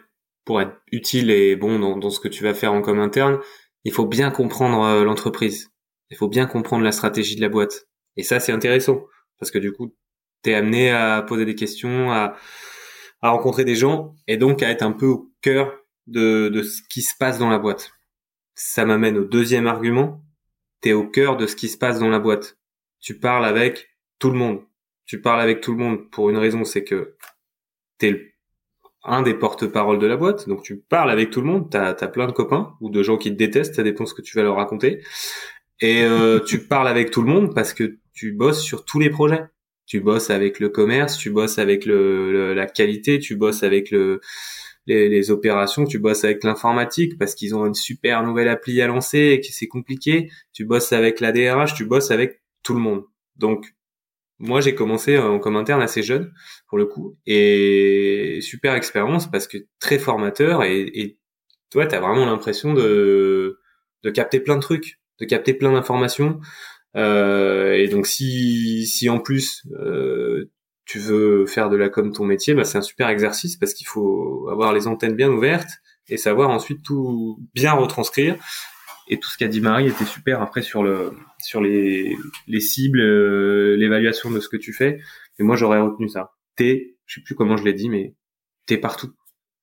pour 0.46 0.62
être 0.62 0.74
utile 0.92 1.30
et 1.30 1.56
bon 1.56 1.80
dans, 1.80 1.98
dans, 1.98 2.10
ce 2.10 2.20
que 2.20 2.28
tu 2.28 2.44
vas 2.44 2.54
faire 2.54 2.72
en 2.72 2.82
com 2.82 3.00
interne, 3.00 3.40
il 3.84 3.92
faut 3.92 4.06
bien 4.06 4.32
comprendre 4.32 5.04
l'entreprise 5.04 5.72
il 6.12 6.18
faut 6.18 6.28
bien 6.28 6.46
comprendre 6.46 6.84
la 6.84 6.92
stratégie 6.92 7.36
de 7.36 7.42
la 7.42 7.50
boîte. 7.50 7.88
Et 8.18 8.24
ça, 8.24 8.40
c'est 8.40 8.52
intéressant 8.52 9.06
parce 9.40 9.50
que 9.50 9.58
du 9.58 9.72
coup, 9.72 9.96
t'es 10.42 10.54
amené 10.54 10.92
à 10.92 11.22
poser 11.22 11.46
des 11.46 11.56
questions, 11.56 12.12
à, 12.12 12.36
à 13.22 13.30
rencontrer 13.30 13.66
des 13.66 13.76
gens 13.76 14.16
et 14.28 14.38
donc 14.38 14.64
à 14.64 14.70
être 14.70 14.82
un 14.82 14.92
peu 14.92 15.06
au 15.06 15.32
cœur 15.42 15.74
de, 16.08 16.50
de 16.50 16.64
ce 16.64 16.82
qui 16.90 17.02
se 17.02 17.16
passe 17.18 17.38
dans 17.40 17.50
la 17.50 17.60
boîte. 17.60 17.92
Ça 18.56 18.86
m'amène 18.86 19.18
au 19.18 19.24
deuxième 19.24 19.68
argument. 19.68 20.24
T'es 20.82 20.94
au 20.94 21.08
cœur 21.08 21.38
de 21.38 21.48
ce 21.48 21.56
qui 21.56 21.70
se 21.70 21.78
passe 21.78 22.00
dans 22.00 22.10
la 22.10 22.20
boîte. 22.20 22.58
Tu 23.00 23.20
parles 23.20 23.46
avec 23.46 23.90
tout 24.20 24.32
le 24.32 24.38
monde. 24.38 24.62
Tu 25.06 25.22
parles 25.22 25.42
avec 25.42 25.62
tout 25.62 25.72
le 25.72 25.78
monde 25.78 26.10
pour 26.10 26.30
une 26.30 26.38
raison, 26.38 26.64
c'est 26.64 26.84
que 26.84 27.16
t'es 27.98 28.32
un 29.04 29.24
des 29.24 29.34
porte-parole 29.34 30.00
de 30.00 30.06
la 30.06 30.16
boîte, 30.16 30.48
donc 30.48 30.64
tu 30.64 30.78
parles 30.78 31.10
avec 31.10 31.32
tout 31.32 31.42
le 31.42 31.48
monde, 31.48 31.70
t'as 31.72 31.90
as 31.90 32.08
plein 32.08 32.28
de 32.28 32.32
copains 32.32 32.76
ou 32.82 32.90
de 32.90 33.02
gens 33.02 33.18
qui 33.18 33.32
te 33.32 33.36
détestent, 33.36 33.76
ça 33.76 33.84
dépend 33.84 34.06
ce 34.06 34.14
que 34.14 34.22
tu 34.22 34.38
vas 34.38 34.44
leur 34.44 34.56
raconter. 34.56 35.04
Et 35.80 36.04
euh, 36.04 36.40
tu 36.40 36.68
parles 36.68 36.88
avec 36.88 37.10
tout 37.10 37.24
le 37.24 37.32
monde 37.32 37.56
parce 37.56 37.74
que 37.74 37.98
tu 38.14 38.34
bosses 38.34 38.62
sur 38.62 38.86
tous 38.86 39.00
les 39.00 39.10
projets. 39.10 39.44
Tu 39.92 40.00
bosses 40.00 40.30
avec 40.30 40.62
le 40.62 40.70
commerce, 40.70 41.18
tu 41.18 41.32
bosses 41.32 41.60
avec 41.60 41.86
le, 41.86 42.54
la 42.54 42.66
qualité, 42.66 43.20
tu 43.20 43.36
bosses 43.36 43.62
avec 43.62 43.92
le, 43.92 44.22
les, 44.88 45.10
les 45.10 45.32
opérations, 45.32 45.84
tu 45.84 46.00
bosses 46.00 46.24
avec 46.24 46.46
l'informatique 46.46 47.18
parce 47.20 47.36
qu'ils 47.36 47.56
ont 47.56 47.66
une 47.66 47.74
super 47.74 48.24
nouvelle 48.24 48.48
appli 48.48 48.82
à 48.82 48.88
lancer 48.88 49.20
et 49.20 49.42
que 49.42 49.48
c'est 49.50 49.68
compliqué. 49.68 50.32
Tu 50.54 50.64
bosses 50.64 50.94
avec 50.94 51.20
la 51.20 51.34
DRH, 51.34 51.74
tu 51.74 51.84
bosses 51.84 52.10
avec 52.10 52.42
tout 52.64 52.74
le 52.74 52.80
monde. 52.80 53.04
Donc 53.36 53.76
moi 54.40 54.62
j'ai 54.62 54.76
commencé 54.76 55.18
en 55.18 55.40
comme 55.40 55.58
interne 55.58 55.82
assez 55.82 56.04
jeune 56.04 56.32
pour 56.70 56.78
le 56.78 56.86
coup 56.86 57.18
et 57.26 58.40
super 58.42 58.76
expérience 58.76 59.30
parce 59.30 59.46
que 59.46 59.58
très 59.82 60.00
formateur 60.00 60.64
et, 60.64 60.84
et 60.84 61.20
toi 61.70 61.86
t'as 61.86 62.00
vraiment 62.00 62.26
l'impression 62.26 62.74
de 62.74 63.60
de 64.04 64.10
capter 64.10 64.40
plein 64.40 64.56
de 64.56 64.62
trucs 64.62 65.02
de 65.20 65.26
capter 65.26 65.54
plein 65.54 65.74
d'informations 65.74 66.40
Euh, 66.96 67.74
et 67.74 67.88
donc 67.88 68.06
si 68.06 68.86
si 68.86 69.10
en 69.10 69.20
plus 69.20 69.66
euh, 69.80 70.52
tu 70.86 71.00
veux 71.00 71.46
faire 71.46 71.70
de 71.70 71.78
la 71.78 71.90
com 71.90 72.12
ton 72.12 72.26
métier, 72.26 72.54
bah 72.54 72.66
c'est 72.66 72.78
un 72.78 72.82
super 72.82 73.10
exercice 73.10 73.56
parce 73.56 73.74
qu'il 73.74 73.88
faut 73.88 74.50
avoir 74.52 74.74
les 74.74 74.88
antennes 74.88 75.16
bien 75.16 75.30
ouvertes 75.30 75.70
et 76.10 76.18
savoir 76.18 76.50
ensuite 76.50 76.84
tout 76.84 77.40
bien 77.54 77.74
retranscrire. 77.74 78.36
Et 79.08 79.20
tout 79.20 79.30
ce 79.30 79.38
qu'a 79.38 79.48
dit 79.48 79.62
Marie 79.62 79.88
était 79.88 80.06
super 80.06 80.42
après 80.42 80.62
sur 80.62 80.84
le 80.84 81.14
sur 81.40 81.62
les 81.62 82.16
les 82.48 82.60
cibles, 82.60 83.02
euh, 83.02 83.76
l'évaluation 83.78 84.32
de 84.32 84.40
ce 84.40 84.50
que 84.50 84.58
tu 84.58 84.74
fais. 84.74 85.00
Et 85.40 85.44
moi 85.44 85.56
j'aurais 85.56 85.80
retenu 85.80 86.10
ça. 86.10 86.32
T'es, 86.56 86.98
je 87.06 87.16
sais 87.16 87.22
plus 87.24 87.36
comment 87.36 87.58
je 87.58 87.64
l'ai 87.64 87.74
dit, 87.74 87.90
mais 87.90 88.16
t'es 88.66 88.78
partout. 88.78 89.12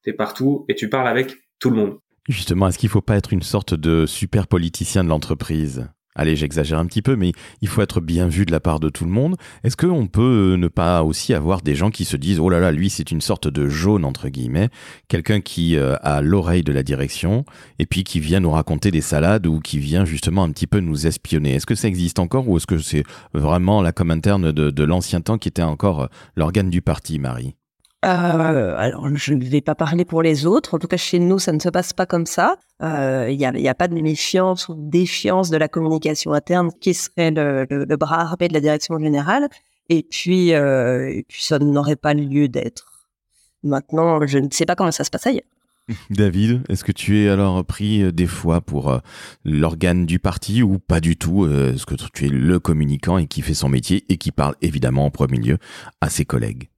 T'es 0.03 0.13
partout 0.13 0.65
et 0.69 0.75
tu 0.75 0.89
parles 0.89 1.09
avec 1.09 1.37
tout 1.59 1.71
le 1.71 1.77
monde. 1.77 1.99
Justement, 2.29 2.69
est-ce 2.69 2.79
qu'il 2.79 2.91
faut 2.91 3.01
pas 3.01 3.17
être 3.17 3.33
une 3.33 3.43
sorte 3.43 3.75
de 3.75 4.05
super 4.07 4.49
politicien 4.49 5.03
de 5.03 5.09
l'entreprise? 5.09 5.89
Allez, 6.19 6.35
j'exagère 6.35 6.81
un 6.81 6.87
petit 6.87 7.01
peu, 7.01 7.15
mais 7.15 7.33
il 7.63 7.69
faut 7.69 7.81
être 7.81 8.01
bien 8.01 8.27
vu 8.27 8.45
de 8.45 8.51
la 8.51 8.59
part 8.59 8.81
de 8.81 8.89
tout 8.89 9.05
le 9.05 9.11
monde. 9.11 9.37
Est-ce 9.63 9.77
qu'on 9.77 10.09
peut 10.09 10.57
ne 10.59 10.67
pas 10.67 11.05
aussi 11.05 11.33
avoir 11.33 11.63
des 11.63 11.77
gens 11.77 11.91
qui 11.91 12.05
se 12.05 12.17
disent 12.17 12.41
oh 12.41 12.51
là 12.51 12.59
là, 12.59 12.73
lui 12.73 12.91
c'est 12.91 13.13
une 13.13 13.21
sorte 13.21 13.47
de 13.47 13.69
jaune 13.69 14.05
entre 14.05 14.29
guillemets, 14.29 14.69
quelqu'un 15.07 15.41
qui 15.41 15.77
euh, 15.77 15.95
a 16.03 16.21
l'oreille 16.21 16.65
de 16.65 16.73
la 16.73 16.83
direction 16.83 17.45
et 17.79 17.87
puis 17.87 18.03
qui 18.03 18.19
vient 18.19 18.41
nous 18.41 18.51
raconter 18.51 18.91
des 18.91 19.01
salades 19.01 19.47
ou 19.47 19.61
qui 19.61 19.79
vient 19.79 20.05
justement 20.05 20.43
un 20.43 20.51
petit 20.51 20.67
peu 20.67 20.81
nous 20.81 21.07
espionner? 21.07 21.55
Est-ce 21.55 21.67
que 21.67 21.77
ça 21.77 21.87
existe 21.87 22.19
encore 22.19 22.49
ou 22.49 22.57
est-ce 22.57 22.67
que 22.67 22.79
c'est 22.79 23.05
vraiment 23.33 23.81
la 23.81 23.93
com 23.93 24.11
interne 24.11 24.51
de, 24.51 24.71
de 24.71 24.85
l'ancien 24.85 25.21
temps 25.21 25.39
qui 25.39 25.49
était 25.49 25.63
encore 25.63 26.03
euh, 26.03 26.07
l'organe 26.35 26.69
du 26.69 26.83
parti, 26.83 27.21
Marie? 27.21 27.55
Euh, 28.05 28.77
alors, 28.77 29.09
je 29.17 29.35
ne 29.35 29.45
vais 29.45 29.61
pas 29.61 29.75
parler 29.75 30.05
pour 30.05 30.23
les 30.23 30.47
autres. 30.47 30.75
En 30.75 30.79
tout 30.79 30.87
cas, 30.87 30.97
chez 30.97 31.19
nous, 31.19 31.39
ça 31.39 31.53
ne 31.53 31.59
se 31.59 31.69
passe 31.69 31.93
pas 31.93 32.07
comme 32.07 32.27
ça. 32.27 32.57
Il 32.81 32.87
euh, 32.87 33.35
n'y 33.35 33.69
a, 33.69 33.75
pas 33.75 33.89
de 33.89 33.95
méfiance 33.95 34.69
ou 34.69 34.75
défiance 34.77 35.51
de 35.51 35.57
la 35.57 35.69
communication 35.69 36.33
interne 36.33 36.71
qui 36.81 36.95
serait 36.95 37.33
le, 37.33 37.67
le, 37.69 37.97
bras 37.97 38.21
armé 38.21 38.47
de 38.47 38.55
la 38.55 38.61
direction 38.61 38.99
générale. 39.01 39.49
Et 39.89 40.05
puis, 40.05 40.55
euh, 40.55 41.09
et 41.09 41.25
puis 41.27 41.43
ça 41.43 41.59
n'aurait 41.59 41.97
pas 41.97 42.15
lieu 42.15 42.49
d'être. 42.49 43.09
Maintenant, 43.65 44.25
je 44.27 44.39
ne 44.39 44.49
sais 44.53 44.65
pas 44.65 44.77
comment 44.77 44.93
ça 44.93 45.03
se 45.03 45.11
passe 45.11 45.27
ailleurs. 45.27 45.43
David, 46.11 46.63
est-ce 46.69 46.85
que 46.85 46.93
tu 46.93 47.19
es 47.19 47.29
alors 47.29 47.65
pris 47.65 48.13
des 48.13 48.27
fois 48.27 48.61
pour 48.61 49.01
l'organe 49.45 50.07
du 50.07 50.21
parti 50.21 50.63
ou 50.63 50.79
pas 50.79 51.01
du 51.01 51.17
tout 51.17 51.47
Est-ce 51.47 51.87
que 51.87 51.95
tu 52.13 52.27
es 52.27 52.29
le 52.29 52.61
communicant 52.61 53.19
et 53.19 53.27
qui 53.27 53.43
fait 53.43 53.55
son 53.55 53.71
métier 53.71 54.05
et 54.09 54.19
qui 54.19 54.31
parle 54.31 54.55
évidemment 54.61 55.07
en 55.07 55.11
premier 55.11 55.39
lieu 55.39 55.59
à 56.03 56.11
ses 56.11 56.27
collègues? 56.27 56.69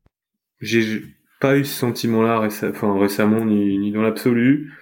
J'ai 0.60 1.02
pas 1.40 1.56
eu 1.56 1.64
ce 1.64 1.74
sentiment-là 1.74 2.42
enfin, 2.42 2.98
récemment 2.98 3.44
ni, 3.44 3.78
ni 3.78 3.92
dans 3.92 4.02
l'absolu. 4.02 4.72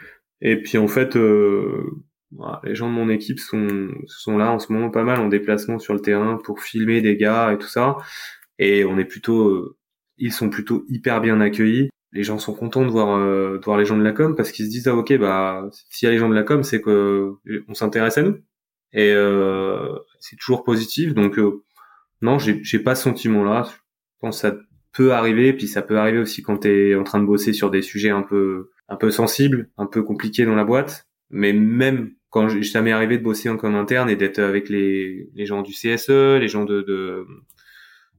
Et 0.41 0.61
puis 0.61 0.79
en 0.79 0.89
fait, 0.89 1.17
euh, 1.17 1.85
les 2.65 2.75
gens 2.75 2.89
de 2.89 2.95
mon 2.95 3.09
équipe 3.09 3.39
sont, 3.41 3.89
sont 4.07 4.37
là 4.39 4.53
en 4.53 4.59
ce 4.59 4.73
moment 4.73 4.91
pas 4.91 5.05
mal 5.05 5.21
en 5.21 5.29
déplacement 5.29 5.79
sur 5.79 5.95
le 5.95 6.01
terrain 6.01 6.39
pour 6.45 6.61
filmer 6.61 7.01
des 7.01 7.17
gars 7.17 7.53
et 7.53 7.59
tout 7.59 7.69
ça. 7.69 7.97
Et 8.59 8.85
on 8.85 8.99
est 8.99 9.05
plutôt, 9.05 9.49
euh, 9.49 9.79
ils 10.19 10.33
sont 10.33 10.51
plutôt 10.51 10.85
hyper 10.89 11.21
bien 11.21 11.41
accueillis. 11.41 11.91
Les 12.13 12.25
gens 12.25 12.39
sont 12.39 12.55
contents 12.55 12.85
de 12.85 12.91
voir, 12.91 13.17
euh, 13.19 13.59
de 13.59 13.65
voir 13.65 13.79
les 13.79 13.85
gens 13.85 13.97
de 13.97 14.03
la 14.03 14.13
com 14.13 14.35
parce 14.35 14.53
qu'ils 14.53 14.67
se 14.67 14.71
disent 14.71 14.89
ah 14.89 14.97
ok 14.97 15.17
bah 15.19 15.69
s'il 15.91 16.07
y 16.07 16.11
a 16.11 16.13
les 16.13 16.19
gens 16.19 16.29
de 16.31 16.35
la 16.35 16.43
com 16.43 16.63
c'est 16.63 16.81
que 16.81 17.35
on 17.69 17.75
s'intéresse 17.75 18.17
à 18.19 18.23
nous 18.23 18.39
et 18.93 19.13
c'est 20.21 20.37
toujours 20.37 20.65
positif 20.65 21.13
donc 21.15 21.39
non 22.23 22.39
j'ai 22.39 22.65
j'ai 22.65 22.79
pas 22.79 22.95
ce 22.95 23.05
sentiment 23.05 23.45
là. 23.45 23.65
Je 23.65 23.77
pense 24.21 24.43
que 24.43 24.49
ça 24.49 24.57
peut 24.99 25.13
arriver, 25.13 25.53
puis 25.53 25.69
ça 25.69 25.81
peut 25.81 25.97
arriver 25.97 26.19
aussi 26.19 26.43
quand 26.43 26.59
tu 26.59 26.91
es 26.91 26.95
en 26.97 27.05
train 27.05 27.21
de 27.21 27.25
bosser 27.25 27.53
sur 27.53 27.71
des 27.71 27.83
sujets 27.83 28.11
un 28.11 28.23
peu 28.23 28.71
un 28.89 28.97
peu 28.97 29.13
sensibles, 29.13 29.71
un 29.79 29.87
peu 29.87 30.03
compliqués 30.03 30.45
dans 30.45 30.57
la 30.57 30.65
boîte. 30.65 31.07
Mais 31.31 31.53
même 31.53 32.11
quand 32.31 32.49
ça 32.65 32.83
m'est 32.83 32.91
arrivé 32.91 33.17
de 33.17 33.23
bosser 33.23 33.49
en 33.49 33.75
interne 33.75 34.11
et 34.11 34.17
d'être 34.17 34.41
avec 34.41 34.69
les, 34.69 35.31
les 35.35 35.47
gens 35.47 35.63
du 35.63 35.73
CSE, 35.73 36.39
les 36.41 36.49
gens 36.49 36.65
de, 36.65 36.83
de 36.83 37.25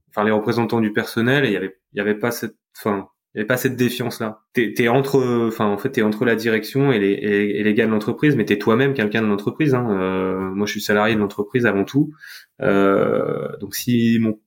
enfin 0.08 0.24
les 0.24 0.30
représentants 0.30 0.80
du 0.80 0.90
personnel, 0.92 1.44
il 1.44 1.52
y 1.52 1.56
avait 1.56 1.76
il 1.92 1.98
y 1.98 2.00
avait 2.00 2.14
pas 2.14 2.30
cette, 2.30 2.56
enfin 2.78 3.08
il 3.34 3.38
y 3.38 3.40
avait 3.40 3.46
pas 3.46 3.58
cette 3.58 3.76
défiance 3.76 4.18
là. 4.18 4.40
T'es 4.54 4.72
es 4.78 4.88
entre, 4.88 5.46
enfin 5.48 5.66
en 5.66 5.76
fait 5.76 5.90
t'es 5.90 6.02
entre 6.02 6.24
la 6.24 6.34
direction 6.34 6.92
et 6.92 6.98
les, 6.98 7.12
et, 7.12 7.62
les 7.62 7.74
gars 7.74 7.84
de 7.84 7.90
l'entreprise, 7.90 8.36
mais 8.36 8.46
t'es 8.46 8.58
toi-même 8.58 8.94
quelqu'un 8.94 9.20
de 9.20 9.26
l'entreprise. 9.26 9.74
Hein. 9.74 9.86
Euh, 9.90 10.40
moi 10.54 10.66
je 10.66 10.72
suis 10.72 10.80
salarié 10.80 11.14
de 11.14 11.20
l'entreprise 11.20 11.66
avant 11.66 11.84
tout. 11.84 12.14
Euh, 12.62 13.48
donc 13.60 13.74
si 13.74 14.18
mon 14.18 14.40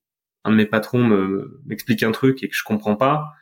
un 0.44 0.52
de 0.52 0.56
mes 0.56 0.66
patrons 0.66 1.08
m'explique 1.66 2.04
un 2.04 2.12
truc 2.12 2.44
et 2.44 2.50
que 2.50 2.56
je 2.56 2.64
comprends 2.64 2.96
pas, 2.96 3.34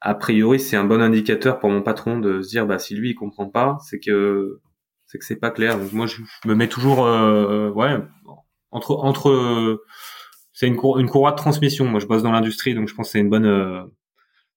a 0.00 0.14
priori 0.14 0.60
c'est 0.60 0.76
un 0.76 0.84
bon 0.84 1.00
indicateur 1.00 1.58
pour 1.58 1.70
mon 1.70 1.82
patron 1.82 2.18
de 2.18 2.42
se 2.42 2.48
dire 2.50 2.66
bah 2.66 2.78
si 2.78 2.94
lui 2.94 3.10
il 3.10 3.14
comprend 3.14 3.48
pas, 3.48 3.78
c'est 3.82 4.00
que 4.00 4.60
c'est 5.06 5.18
que 5.18 5.24
c'est 5.24 5.36
pas 5.36 5.50
clair. 5.50 5.78
Donc 5.78 5.92
moi 5.92 6.06
je, 6.06 6.20
me 6.44 6.54
mets 6.54 6.68
toujours 6.68 7.06
euh, 7.06 7.70
ouais 7.70 7.96
entre 8.70 8.96
entre 8.96 9.82
c'est 10.52 10.66
une, 10.66 10.74
une 10.74 11.08
courroie 11.08 11.32
de 11.32 11.36
transmission. 11.36 11.86
Moi 11.86 12.00
je 12.00 12.06
bosse 12.06 12.22
dans 12.22 12.32
l'industrie 12.32 12.74
donc 12.74 12.88
je 12.88 12.94
pense 12.94 13.08
que 13.08 13.12
c'est 13.12 13.20
une 13.20 13.30
bonne 13.30 13.46
euh, 13.46 13.82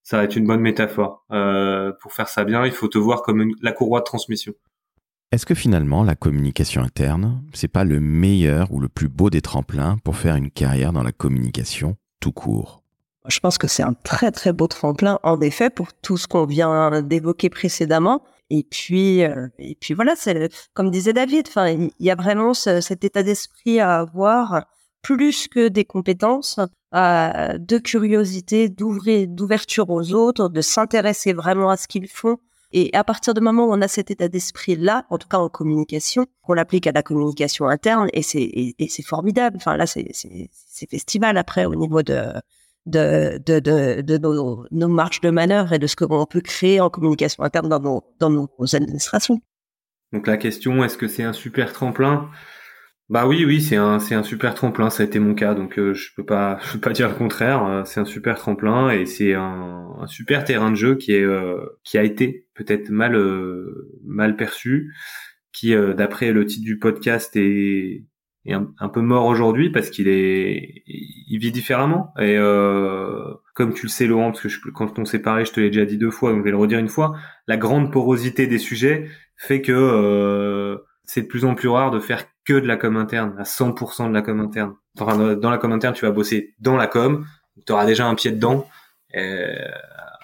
ça 0.02 0.16
va 0.18 0.24
être 0.24 0.36
une 0.36 0.46
bonne 0.46 0.60
métaphore. 0.60 1.26
Euh, 1.32 1.92
pour 2.00 2.12
faire 2.14 2.28
ça 2.28 2.44
bien, 2.44 2.64
il 2.64 2.72
faut 2.72 2.88
te 2.88 2.98
voir 2.98 3.22
comme 3.22 3.52
la 3.60 3.72
courroie 3.72 4.00
de 4.00 4.04
transmission. 4.04 4.54
Est-ce 5.30 5.44
que 5.44 5.54
finalement 5.54 6.04
la 6.04 6.14
communication 6.14 6.82
interne, 6.82 7.42
c'est 7.52 7.68
pas 7.68 7.84
le 7.84 8.00
meilleur 8.00 8.72
ou 8.72 8.80
le 8.80 8.88
plus 8.88 9.08
beau 9.08 9.28
des 9.28 9.42
tremplins 9.42 9.98
pour 10.02 10.16
faire 10.16 10.36
une 10.36 10.50
carrière 10.50 10.94
dans 10.94 11.02
la 11.02 11.12
communication 11.12 11.96
tout 12.18 12.32
court? 12.32 12.82
Je 13.26 13.38
pense 13.38 13.58
que 13.58 13.68
c'est 13.68 13.82
un 13.82 13.92
très 13.92 14.30
très 14.30 14.54
beau 14.54 14.68
tremplin 14.68 15.18
en 15.22 15.38
effet 15.42 15.68
pour 15.68 15.92
tout 15.92 16.16
ce 16.16 16.26
qu'on 16.26 16.46
vient 16.46 17.02
d'évoquer 17.02 17.50
précédemment. 17.50 18.22
Et 18.48 18.62
puis 18.62 19.22
euh, 19.22 19.48
et 19.58 19.74
puis 19.74 19.92
voilà, 19.92 20.14
c'est 20.16 20.50
comme 20.72 20.90
disait 20.90 21.12
David, 21.12 21.46
enfin 21.48 21.68
il 21.68 21.90
y 22.00 22.10
a 22.10 22.14
vraiment 22.14 22.54
cet 22.54 23.04
état 23.04 23.22
d'esprit 23.22 23.80
à 23.80 23.98
avoir 23.98 24.64
plus 25.02 25.46
que 25.46 25.68
des 25.68 25.84
compétences, 25.84 26.58
euh, 26.94 27.58
de 27.58 27.76
curiosité, 27.76 28.70
d'ouverture 28.70 29.90
aux 29.90 30.14
autres, 30.14 30.48
de 30.48 30.62
s'intéresser 30.62 31.34
vraiment 31.34 31.68
à 31.68 31.76
ce 31.76 31.86
qu'ils 31.86 32.08
font 32.08 32.38
et 32.72 32.90
à 32.94 33.02
partir 33.02 33.34
du 33.34 33.40
moment 33.40 33.66
où 33.66 33.72
on 33.72 33.80
a 33.80 33.88
cet 33.88 34.10
état 34.10 34.28
d'esprit-là, 34.28 35.06
en 35.08 35.18
tout 35.18 35.28
cas 35.28 35.38
en 35.38 35.48
communication, 35.48 36.26
qu'on 36.42 36.52
l'applique 36.52 36.86
à 36.86 36.92
la 36.92 37.02
communication 37.02 37.66
interne, 37.66 38.08
et 38.12 38.22
c'est 38.22 39.02
formidable. 39.02 39.56
Enfin 39.56 39.76
là, 39.76 39.86
c'est 39.86 40.10
festival 40.90 41.38
après 41.38 41.64
au 41.64 41.74
niveau 41.74 42.02
de 42.02 42.32
nos, 44.18 44.66
nos, 44.70 44.88
marches 44.88 45.20
de 45.20 45.30
manœuvre 45.30 45.72
et 45.72 45.78
de 45.78 45.86
ce 45.86 45.96
qu'on 45.96 46.26
peut 46.26 46.40
créer 46.40 46.80
en 46.80 46.90
communication 46.90 47.42
interne 47.42 47.68
dans 47.68 48.30
nos 48.30 48.76
administrations. 48.76 49.40
Donc 50.12 50.26
la 50.26 50.36
question, 50.36 50.84
est-ce 50.84 50.96
que 50.96 51.08
c'est 51.08 51.22
un 51.22 51.32
super 51.32 51.72
tremplin? 51.72 52.30
Bah 53.08 53.26
oui, 53.26 53.44
oui, 53.46 53.62
c'est 53.62 53.76
un, 53.76 53.98
c'est 54.00 54.14
un 54.14 54.22
super 54.22 54.54
tremplin. 54.54 54.90
Ça 54.90 55.02
a 55.02 55.06
été 55.06 55.18
mon 55.18 55.34
cas, 55.34 55.54
donc 55.54 55.78
euh, 55.78 55.94
je 55.94 56.10
peux 56.14 56.24
pas, 56.26 56.58
je 56.64 56.74
peux 56.74 56.80
pas 56.80 56.92
dire 56.92 57.08
le 57.08 57.14
contraire. 57.14 57.64
Euh, 57.64 57.84
c'est 57.84 58.00
un 58.00 58.04
super 58.04 58.36
tremplin 58.36 58.90
et 58.90 59.06
c'est 59.06 59.32
un, 59.34 60.04
super 60.06 60.44
terrain 60.44 60.70
de 60.70 60.76
jeu 60.76 60.94
qui 60.96 61.12
est, 61.12 61.22
euh, 61.22 61.58
qui 61.84 61.96
a 61.96 62.02
été 62.04 62.46
peut-être 62.54 62.90
mal, 62.90 63.16
mal 64.04 64.36
perçu, 64.36 64.94
qui, 65.52 65.74
d'après 65.74 66.32
le 66.32 66.44
titre 66.44 66.64
du 66.64 66.78
podcast, 66.78 67.34
est, 67.36 68.04
est 68.44 68.52
un, 68.52 68.88
peu 68.88 69.00
mort 69.00 69.26
aujourd'hui 69.26 69.70
parce 69.70 69.90
qu'il 69.90 70.08
est, 70.08 70.82
il 70.86 71.38
vit 71.38 71.52
différemment. 71.52 72.12
Et 72.20 72.36
comme 73.54 73.74
tu 73.74 73.86
le 73.86 73.90
sais, 73.90 74.06
Laurent, 74.06 74.32
parce 74.32 74.42
que 74.42 74.48
je, 74.48 74.60
quand 74.74 74.98
on 74.98 75.04
s'est 75.04 75.20
parlé, 75.20 75.44
je 75.44 75.52
te 75.52 75.60
l'ai 75.60 75.70
déjà 75.70 75.84
dit 75.84 75.98
deux 75.98 76.10
fois, 76.10 76.30
donc 76.30 76.40
je 76.40 76.44
vais 76.44 76.50
le 76.50 76.56
redire 76.56 76.78
une 76.78 76.88
fois. 76.88 77.16
La 77.46 77.56
grande 77.56 77.92
porosité 77.92 78.46
des 78.46 78.58
sujets 78.58 79.08
fait 79.36 79.62
que 79.62 80.78
c'est 81.04 81.22
de 81.22 81.26
plus 81.26 81.44
en 81.44 81.54
plus 81.54 81.68
rare 81.68 81.90
de 81.90 82.00
faire 82.00 82.24
que 82.48 82.54
de 82.54 82.66
la 82.66 82.78
com 82.78 82.96
interne, 82.96 83.34
à 83.38 83.42
100% 83.42 84.08
de 84.08 84.14
la 84.14 84.22
com 84.22 84.40
interne. 84.40 84.72
Enfin, 84.98 85.36
dans 85.36 85.50
la 85.50 85.58
com 85.58 85.70
interne, 85.70 85.94
tu 85.94 86.06
vas 86.06 86.12
bosser 86.12 86.54
dans 86.60 86.76
la 86.76 86.86
com, 86.86 87.26
tu 87.66 87.72
auras 87.72 87.84
déjà 87.84 88.06
un 88.06 88.14
pied 88.14 88.30
dedans. 88.30 88.66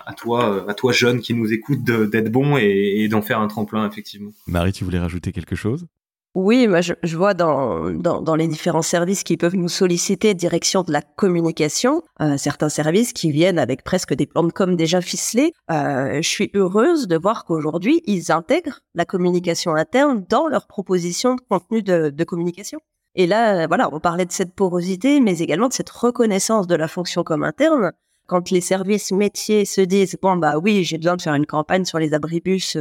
à 0.07 0.15
toi, 0.15 0.65
à 0.67 0.75
toi 0.75 0.93
jeune 0.93 1.21
qui 1.21 1.35
nous 1.35 1.53
écoute, 1.53 1.85
d'être 1.85 2.31
bon 2.33 2.57
et 2.57 3.07
d'en 3.11 3.21
faire 3.21 3.41
un 3.41 3.49
tremplin 3.49 3.87
effectivement. 3.87 4.31
Marie, 4.47 4.73
tu 4.73 4.85
voulais 4.85 4.99
rajouter 4.99 5.33
quelque 5.33 5.55
chose? 5.55 5.87
Oui, 6.35 6.67
moi 6.67 6.81
je, 6.81 6.95
je 7.05 7.17
vois 7.17 7.33
dans, 7.33 7.91
dans, 7.91 8.21
dans, 8.21 8.35
les 8.35 8.49
différents 8.49 8.83
services 8.83 9.23
qui 9.23 9.37
peuvent 9.37 9.55
nous 9.55 9.69
solliciter 9.69 10.35
direction 10.35 10.83
de 10.83 10.91
la 10.91 11.01
communication, 11.01 12.03
euh, 12.21 12.37
certains 12.37 12.69
services 12.69 13.13
qui 13.13 13.31
viennent 13.31 13.59
avec 13.59 13.85
presque 13.85 14.15
des 14.15 14.27
plans 14.27 14.43
de 14.43 14.51
com 14.51 14.75
déjà 14.75 15.01
ficelés. 15.01 15.53
Euh, 15.71 16.17
je 16.17 16.29
suis 16.29 16.51
heureuse 16.55 17.07
de 17.07 17.17
voir 17.17 17.45
qu'aujourd'hui 17.45 18.03
ils 18.07 18.33
intègrent 18.33 18.81
la 18.97 19.05
communication 19.05 19.77
interne 19.77 20.25
dans 20.29 20.49
leur 20.49 20.67
proposition 20.67 21.37
de 21.37 21.41
contenu 21.49 21.83
de, 21.83 22.11
de 22.11 22.25
communication. 22.25 22.81
Et 23.15 23.29
là, 23.29 23.69
voilà, 23.69 23.89
on 23.95 24.01
parlait 24.01 24.27
de 24.27 24.33
cette 24.33 24.55
porosité, 24.55 25.21
mais 25.21 25.39
également 25.39 25.69
de 25.69 25.73
cette 25.73 25.91
reconnaissance 25.91 26.67
de 26.67 26.75
la 26.75 26.89
fonction 26.89 27.23
comme 27.23 27.45
interne. 27.45 27.93
Quand 28.27 28.51
les 28.51 28.61
services 28.61 29.13
métiers 29.13 29.65
se 29.67 29.83
disent 29.83 30.17
bon 30.21 30.37
bah 30.37 30.59
oui, 30.59 30.83
j'ai 30.83 30.99
besoin 30.99 31.15
de 31.15 31.23
faire 31.23 31.35
une 31.35 31.47
campagne 31.47 31.85
sur 31.85 32.01
les 32.01 32.13
abribus. 32.13 32.77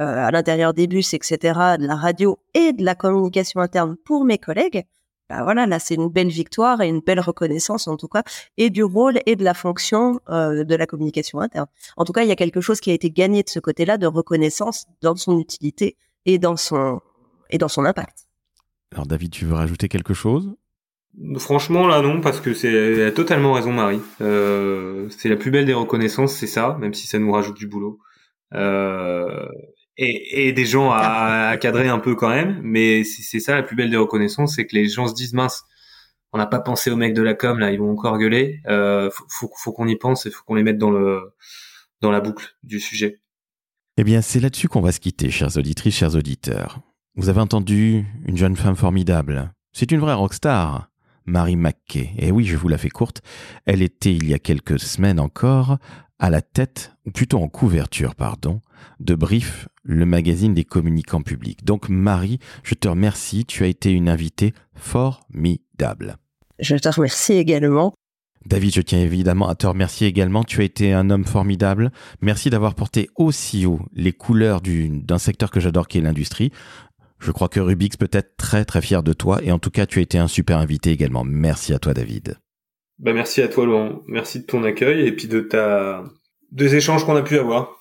Euh, 0.00 0.26
à 0.26 0.30
l'intérieur 0.30 0.72
des 0.72 0.86
bus, 0.86 1.12
etc., 1.12 1.36
de 1.78 1.86
la 1.86 1.94
radio 1.94 2.38
et 2.54 2.72
de 2.72 2.82
la 2.82 2.94
communication 2.94 3.60
interne 3.60 3.96
pour 4.06 4.24
mes 4.24 4.38
collègues, 4.38 4.84
bah 5.28 5.42
voilà, 5.42 5.66
là 5.66 5.78
c'est 5.78 5.94
une 5.94 6.08
belle 6.08 6.30
victoire 6.30 6.80
et 6.80 6.88
une 6.88 7.00
belle 7.00 7.20
reconnaissance 7.20 7.86
en 7.86 7.98
tout 7.98 8.08
cas, 8.08 8.22
et 8.56 8.70
du 8.70 8.82
rôle 8.82 9.18
et 9.26 9.36
de 9.36 9.44
la 9.44 9.52
fonction 9.52 10.18
euh, 10.30 10.64
de 10.64 10.74
la 10.74 10.86
communication 10.86 11.38
interne. 11.40 11.66
En 11.98 12.06
tout 12.06 12.12
cas, 12.12 12.22
il 12.22 12.28
y 12.28 12.32
a 12.32 12.36
quelque 12.36 12.62
chose 12.62 12.80
qui 12.80 12.90
a 12.90 12.94
été 12.94 13.10
gagné 13.10 13.42
de 13.42 13.50
ce 13.50 13.60
côté-là 13.60 13.98
de 13.98 14.06
reconnaissance 14.06 14.86
dans 15.02 15.14
son 15.16 15.38
utilité 15.38 15.96
et 16.24 16.38
dans 16.38 16.56
son 16.56 17.00
et 17.50 17.58
dans 17.58 17.68
son 17.68 17.84
impact. 17.84 18.26
Alors 18.92 19.06
David, 19.06 19.32
tu 19.32 19.44
veux 19.44 19.54
rajouter 19.54 19.88
quelque 19.88 20.14
chose? 20.14 20.56
Franchement, 21.36 21.86
là, 21.86 22.00
non, 22.00 22.22
parce 22.22 22.40
que 22.40 22.54
c'est 22.54 23.04
a 23.04 23.12
totalement 23.12 23.52
raison, 23.52 23.72
Marie. 23.72 24.00
Euh, 24.22 25.08
c'est 25.10 25.28
la 25.28 25.36
plus 25.36 25.50
belle 25.50 25.66
des 25.66 25.74
reconnaissances, 25.74 26.34
c'est 26.34 26.46
ça, 26.46 26.78
même 26.80 26.94
si 26.94 27.06
ça 27.06 27.18
nous 27.18 27.32
rajoute 27.32 27.56
du 27.56 27.66
boulot. 27.66 27.98
Euh, 28.54 29.46
et, 30.00 30.52
des 30.52 30.64
gens 30.64 30.90
à, 30.92 31.56
cadrer 31.60 31.88
un 31.88 31.98
peu 31.98 32.14
quand 32.14 32.30
même, 32.30 32.60
mais 32.62 33.04
c'est 33.04 33.40
ça 33.40 33.54
la 33.54 33.62
plus 33.62 33.76
belle 33.76 33.90
des 33.90 33.96
reconnaissances, 33.96 34.56
c'est 34.56 34.66
que 34.66 34.74
les 34.74 34.88
gens 34.88 35.06
se 35.06 35.14
disent 35.14 35.34
mince, 35.34 35.64
on 36.32 36.38
n'a 36.38 36.46
pas 36.46 36.60
pensé 36.60 36.90
aux 36.90 36.96
mecs 36.96 37.14
de 37.14 37.22
la 37.22 37.34
com 37.34 37.58
là, 37.58 37.70
ils 37.70 37.78
vont 37.78 37.90
encore 37.90 38.18
gueuler. 38.18 38.60
Euh, 38.66 39.10
faut, 39.28 39.72
qu'on 39.72 39.86
y 39.86 39.96
pense 39.96 40.26
et 40.26 40.30
faut 40.30 40.42
qu'on 40.44 40.54
les 40.54 40.62
mette 40.62 40.78
dans 40.78 40.90
le 40.90 41.34
dans 42.00 42.10
la 42.10 42.20
boucle 42.20 42.56
du 42.62 42.80
sujet. 42.80 43.20
Eh 43.98 44.04
bien, 44.04 44.22
c'est 44.22 44.40
là-dessus 44.40 44.68
qu'on 44.68 44.80
va 44.80 44.92
se 44.92 45.00
quitter, 45.00 45.30
chers 45.30 45.58
auditrices, 45.58 45.96
chers 45.96 46.14
auditeurs. 46.14 46.80
Vous 47.16 47.28
avez 47.28 47.40
entendu 47.40 48.06
une 48.26 48.38
jeune 48.38 48.56
femme 48.56 48.76
formidable. 48.76 49.52
C'est 49.72 49.92
une 49.92 50.00
vraie 50.00 50.14
rockstar. 50.14 50.90
Marie 51.26 51.56
McKay. 51.56 52.10
Et 52.16 52.32
oui, 52.32 52.44
je 52.44 52.56
vous 52.56 52.68
la 52.68 52.78
fais 52.78 52.88
courte. 52.88 53.20
Elle 53.66 53.82
était, 53.82 54.14
il 54.14 54.28
y 54.28 54.34
a 54.34 54.38
quelques 54.38 54.80
semaines 54.80 55.20
encore, 55.20 55.78
à 56.20 56.30
la 56.30 56.42
tête, 56.42 56.92
ou 57.06 57.10
plutôt 57.10 57.38
en 57.38 57.48
couverture, 57.48 58.14
pardon, 58.14 58.60
de 59.00 59.14
Brief, 59.14 59.68
le 59.82 60.04
magazine 60.04 60.54
des 60.54 60.64
communicants 60.64 61.22
publics. 61.22 61.64
Donc 61.64 61.88
Marie, 61.88 62.38
je 62.62 62.74
te 62.74 62.86
remercie, 62.86 63.46
tu 63.46 63.64
as 63.64 63.66
été 63.66 63.90
une 63.90 64.08
invitée 64.08 64.52
formidable. 64.74 66.16
Je 66.58 66.76
te 66.76 66.88
remercie 66.88 67.32
également. 67.32 67.94
David, 68.46 68.74
je 68.74 68.80
tiens 68.82 69.00
évidemment 69.00 69.48
à 69.48 69.54
te 69.54 69.66
remercier 69.66 70.06
également. 70.08 70.44
Tu 70.44 70.60
as 70.60 70.64
été 70.64 70.92
un 70.92 71.10
homme 71.10 71.24
formidable. 71.24 71.90
Merci 72.20 72.50
d'avoir 72.50 72.74
porté 72.74 73.08
aussi 73.16 73.66
haut 73.66 73.80
les 73.94 74.12
couleurs 74.12 74.60
d'un 74.62 75.18
secteur 75.18 75.50
que 75.50 75.60
j'adore 75.60 75.88
qui 75.88 75.98
est 75.98 76.02
l'industrie. 76.02 76.50
Je 77.18 77.32
crois 77.32 77.48
que 77.48 77.60
Rubix 77.60 77.96
peut 77.96 78.08
être 78.12 78.36
très 78.36 78.64
très 78.64 78.80
fier 78.80 79.02
de 79.02 79.12
toi 79.12 79.42
et 79.42 79.52
en 79.52 79.58
tout 79.58 79.70
cas 79.70 79.84
tu 79.84 79.98
as 79.98 80.02
été 80.02 80.18
un 80.18 80.28
super 80.28 80.58
invité 80.58 80.90
également. 80.90 81.22
Merci 81.24 81.74
à 81.74 81.78
toi 81.78 81.92
David. 81.92 82.38
Bah 83.00 83.14
merci 83.14 83.40
à 83.40 83.48
toi 83.48 83.64
Laurent. 83.64 84.02
Merci 84.06 84.40
de 84.40 84.44
ton 84.44 84.62
accueil 84.62 85.06
et 85.06 85.12
puis 85.12 85.26
de 85.26 85.40
ta 85.40 86.04
des 86.52 86.76
échanges 86.76 87.04
qu'on 87.04 87.16
a 87.16 87.22
pu 87.22 87.38
avoir. 87.38 87.79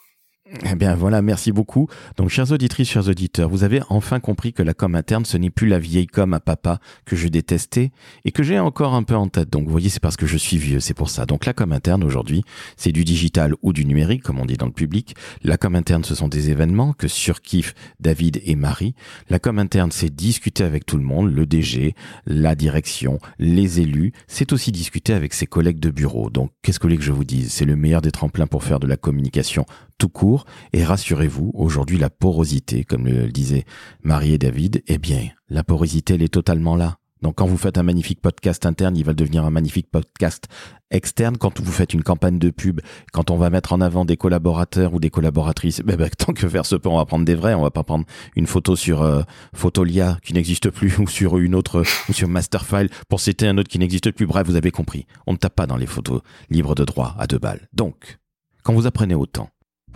Eh 0.51 0.75
bien 0.75 0.95
voilà, 0.95 1.21
merci 1.21 1.51
beaucoup. 1.51 1.87
Donc 2.17 2.29
chers 2.29 2.51
auditrices, 2.51 2.89
chers 2.89 3.07
auditeurs, 3.07 3.49
vous 3.49 3.63
avez 3.63 3.81
enfin 3.89 4.19
compris 4.19 4.51
que 4.51 4.63
la 4.63 4.73
com 4.73 4.95
interne, 4.95 5.23
ce 5.23 5.37
n'est 5.37 5.51
plus 5.51 5.67
la 5.67 5.77
vieille 5.77 6.07
com 6.07 6.33
à 6.33 6.39
papa 6.39 6.79
que 7.05 7.15
je 7.15 7.27
détestais 7.27 7.91
et 8.25 8.31
que 8.31 8.41
j'ai 8.41 8.57
encore 8.57 8.95
un 8.95 9.03
peu 9.03 9.15
en 9.15 9.27
tête. 9.27 9.51
Donc 9.51 9.65
vous 9.65 9.71
voyez, 9.71 9.89
c'est 9.89 9.99
parce 9.99 10.17
que 10.17 10.25
je 10.25 10.37
suis 10.37 10.57
vieux, 10.57 10.79
c'est 10.79 10.95
pour 10.95 11.11
ça. 11.11 11.27
Donc 11.27 11.45
la 11.45 11.53
com 11.53 11.71
interne 11.71 12.03
aujourd'hui, 12.03 12.43
c'est 12.77 12.91
du 12.91 13.05
digital 13.05 13.53
ou 13.61 13.73
du 13.73 13.85
numérique, 13.85 14.23
comme 14.23 14.39
on 14.39 14.45
dit 14.45 14.57
dans 14.57 14.65
le 14.65 14.71
public. 14.71 15.15
La 15.43 15.57
com 15.57 15.75
interne, 15.75 16.03
ce 16.03 16.15
sont 16.15 16.27
des 16.27 16.49
événements 16.49 16.93
que 16.93 17.07
surkiffent 17.07 17.75
David 17.99 18.41
et 18.43 18.55
Marie. 18.55 18.95
La 19.29 19.37
com 19.37 19.59
interne, 19.59 19.91
c'est 19.91 20.09
discuter 20.09 20.63
avec 20.63 20.83
tout 20.85 20.97
le 20.97 21.03
monde, 21.03 21.31
le 21.31 21.45
DG, 21.45 21.93
la 22.25 22.55
direction, 22.55 23.19
les 23.37 23.81
élus. 23.81 24.13
C'est 24.27 24.51
aussi 24.51 24.71
discuter 24.71 25.13
avec 25.13 25.35
ses 25.35 25.45
collègues 25.45 25.79
de 25.79 25.91
bureau. 25.91 26.31
Donc 26.31 26.51
qu'est-ce 26.63 26.79
que 26.79 26.83
vous 26.83 26.89
voulez 26.89 26.97
que 26.97 27.03
je 27.03 27.11
vous 27.11 27.23
dise? 27.23 27.51
C'est 27.51 27.65
le 27.65 27.75
meilleur 27.75 28.01
des 28.01 28.11
tremplins 28.11 28.47
pour 28.47 28.63
faire 28.63 28.79
de 28.79 28.87
la 28.87 28.97
communication 28.97 29.67
tout 29.99 30.09
court. 30.09 30.45
Et 30.73 30.83
rassurez-vous, 30.83 31.51
aujourd'hui, 31.53 31.99
la 31.99 32.09
porosité, 32.09 32.83
comme 32.83 33.05
le 33.05 33.27
disaient 33.27 33.65
Marie 34.01 34.33
et 34.33 34.39
David, 34.39 34.81
eh 34.87 34.97
bien, 34.97 35.27
la 35.49 35.63
porosité, 35.63 36.15
elle 36.15 36.23
est 36.23 36.33
totalement 36.33 36.75
là. 36.75 36.97
Donc 37.21 37.35
quand 37.35 37.45
vous 37.45 37.57
faites 37.57 37.77
un 37.77 37.83
magnifique 37.83 38.21
podcast 38.21 38.65
interne, 38.65 38.95
il 38.95 39.03
va 39.03 39.13
devenir 39.13 39.43
un 39.43 39.49
magnifique 39.49 39.91
podcast 39.91 40.47
externe. 40.89 41.37
Quand 41.37 41.59
vous 41.59 41.71
faites 41.71 41.93
une 41.93 42.01
campagne 42.01 42.39
de 42.39 42.49
pub, 42.49 42.79
quand 43.11 43.29
on 43.29 43.35
va 43.35 43.49
mettre 43.49 43.73
en 43.73 43.81
avant 43.81 44.05
des 44.05 44.15
collaborateurs 44.15 44.93
ou 44.93 44.99
des 44.99 45.09
collaboratrices, 45.09 45.81
ben, 45.81 45.97
ben, 45.97 46.09
tant 46.17 46.31
que 46.31 46.47
faire 46.47 46.65
se 46.65 46.77
peut, 46.77 46.87
on 46.87 46.97
va 46.97 47.05
prendre 47.05 47.25
des 47.25 47.35
vrais. 47.35 47.53
On 47.53 47.61
va 47.61 47.71
pas 47.71 47.83
prendre 47.83 48.05
une 48.37 48.47
photo 48.47 48.77
sur 48.77 49.01
euh, 49.01 49.21
Photolia 49.53 50.17
qui 50.23 50.33
n'existe 50.33 50.69
plus 50.69 50.97
ou 50.99 51.07
sur 51.07 51.37
une 51.37 51.55
autre 51.55 51.83
ou 52.07 52.13
sur 52.13 52.29
Masterfile 52.29 52.89
pour 53.09 53.19
citer 53.19 53.47
un 53.47 53.57
autre 53.57 53.69
qui 53.69 53.79
n'existe 53.79 54.11
plus. 54.11 54.25
Bref, 54.25 54.47
vous 54.47 54.55
avez 54.55 54.71
compris. 54.71 55.05
On 55.27 55.33
ne 55.33 55.37
tape 55.37 55.55
pas 55.55 55.67
dans 55.67 55.77
les 55.77 55.87
photos 55.87 56.21
libres 56.49 56.75
de 56.75 56.85
droit 56.85 57.15
à 57.19 57.27
deux 57.27 57.39
balles. 57.39 57.67
Donc, 57.73 58.19
quand 58.63 58.73
vous 58.73 58.87
apprenez 58.87 59.15
autant, 59.15 59.49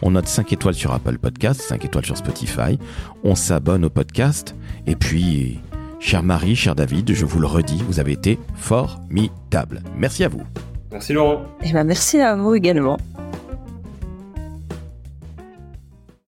on 0.03 0.11
note 0.11 0.27
5 0.27 0.53
étoiles 0.53 0.75
sur 0.75 0.91
Apple 0.91 1.17
Podcast, 1.17 1.61
5 1.61 1.85
étoiles 1.85 2.05
sur 2.05 2.17
Spotify, 2.17 2.77
on 3.23 3.35
s'abonne 3.35 3.85
au 3.85 3.89
podcast, 3.89 4.53
et 4.85 4.95
puis, 4.95 5.61
cher 5.99 6.21
Marie, 6.21 6.55
cher 6.55 6.75
David, 6.75 7.13
je 7.13 7.25
vous 7.25 7.39
le 7.39 7.47
redis, 7.47 7.81
vous 7.87 7.99
avez 7.99 8.11
été 8.11 8.37
formidables. 8.55 9.81
Merci 9.97 10.25
à 10.25 10.27
vous. 10.27 10.43
Merci 10.91 11.13
Laurent. 11.13 11.41
Et 11.63 11.69
eh 11.69 11.73
ben 11.73 11.85
merci 11.85 12.19
à 12.19 12.35
vous 12.35 12.53
également. 12.53 12.97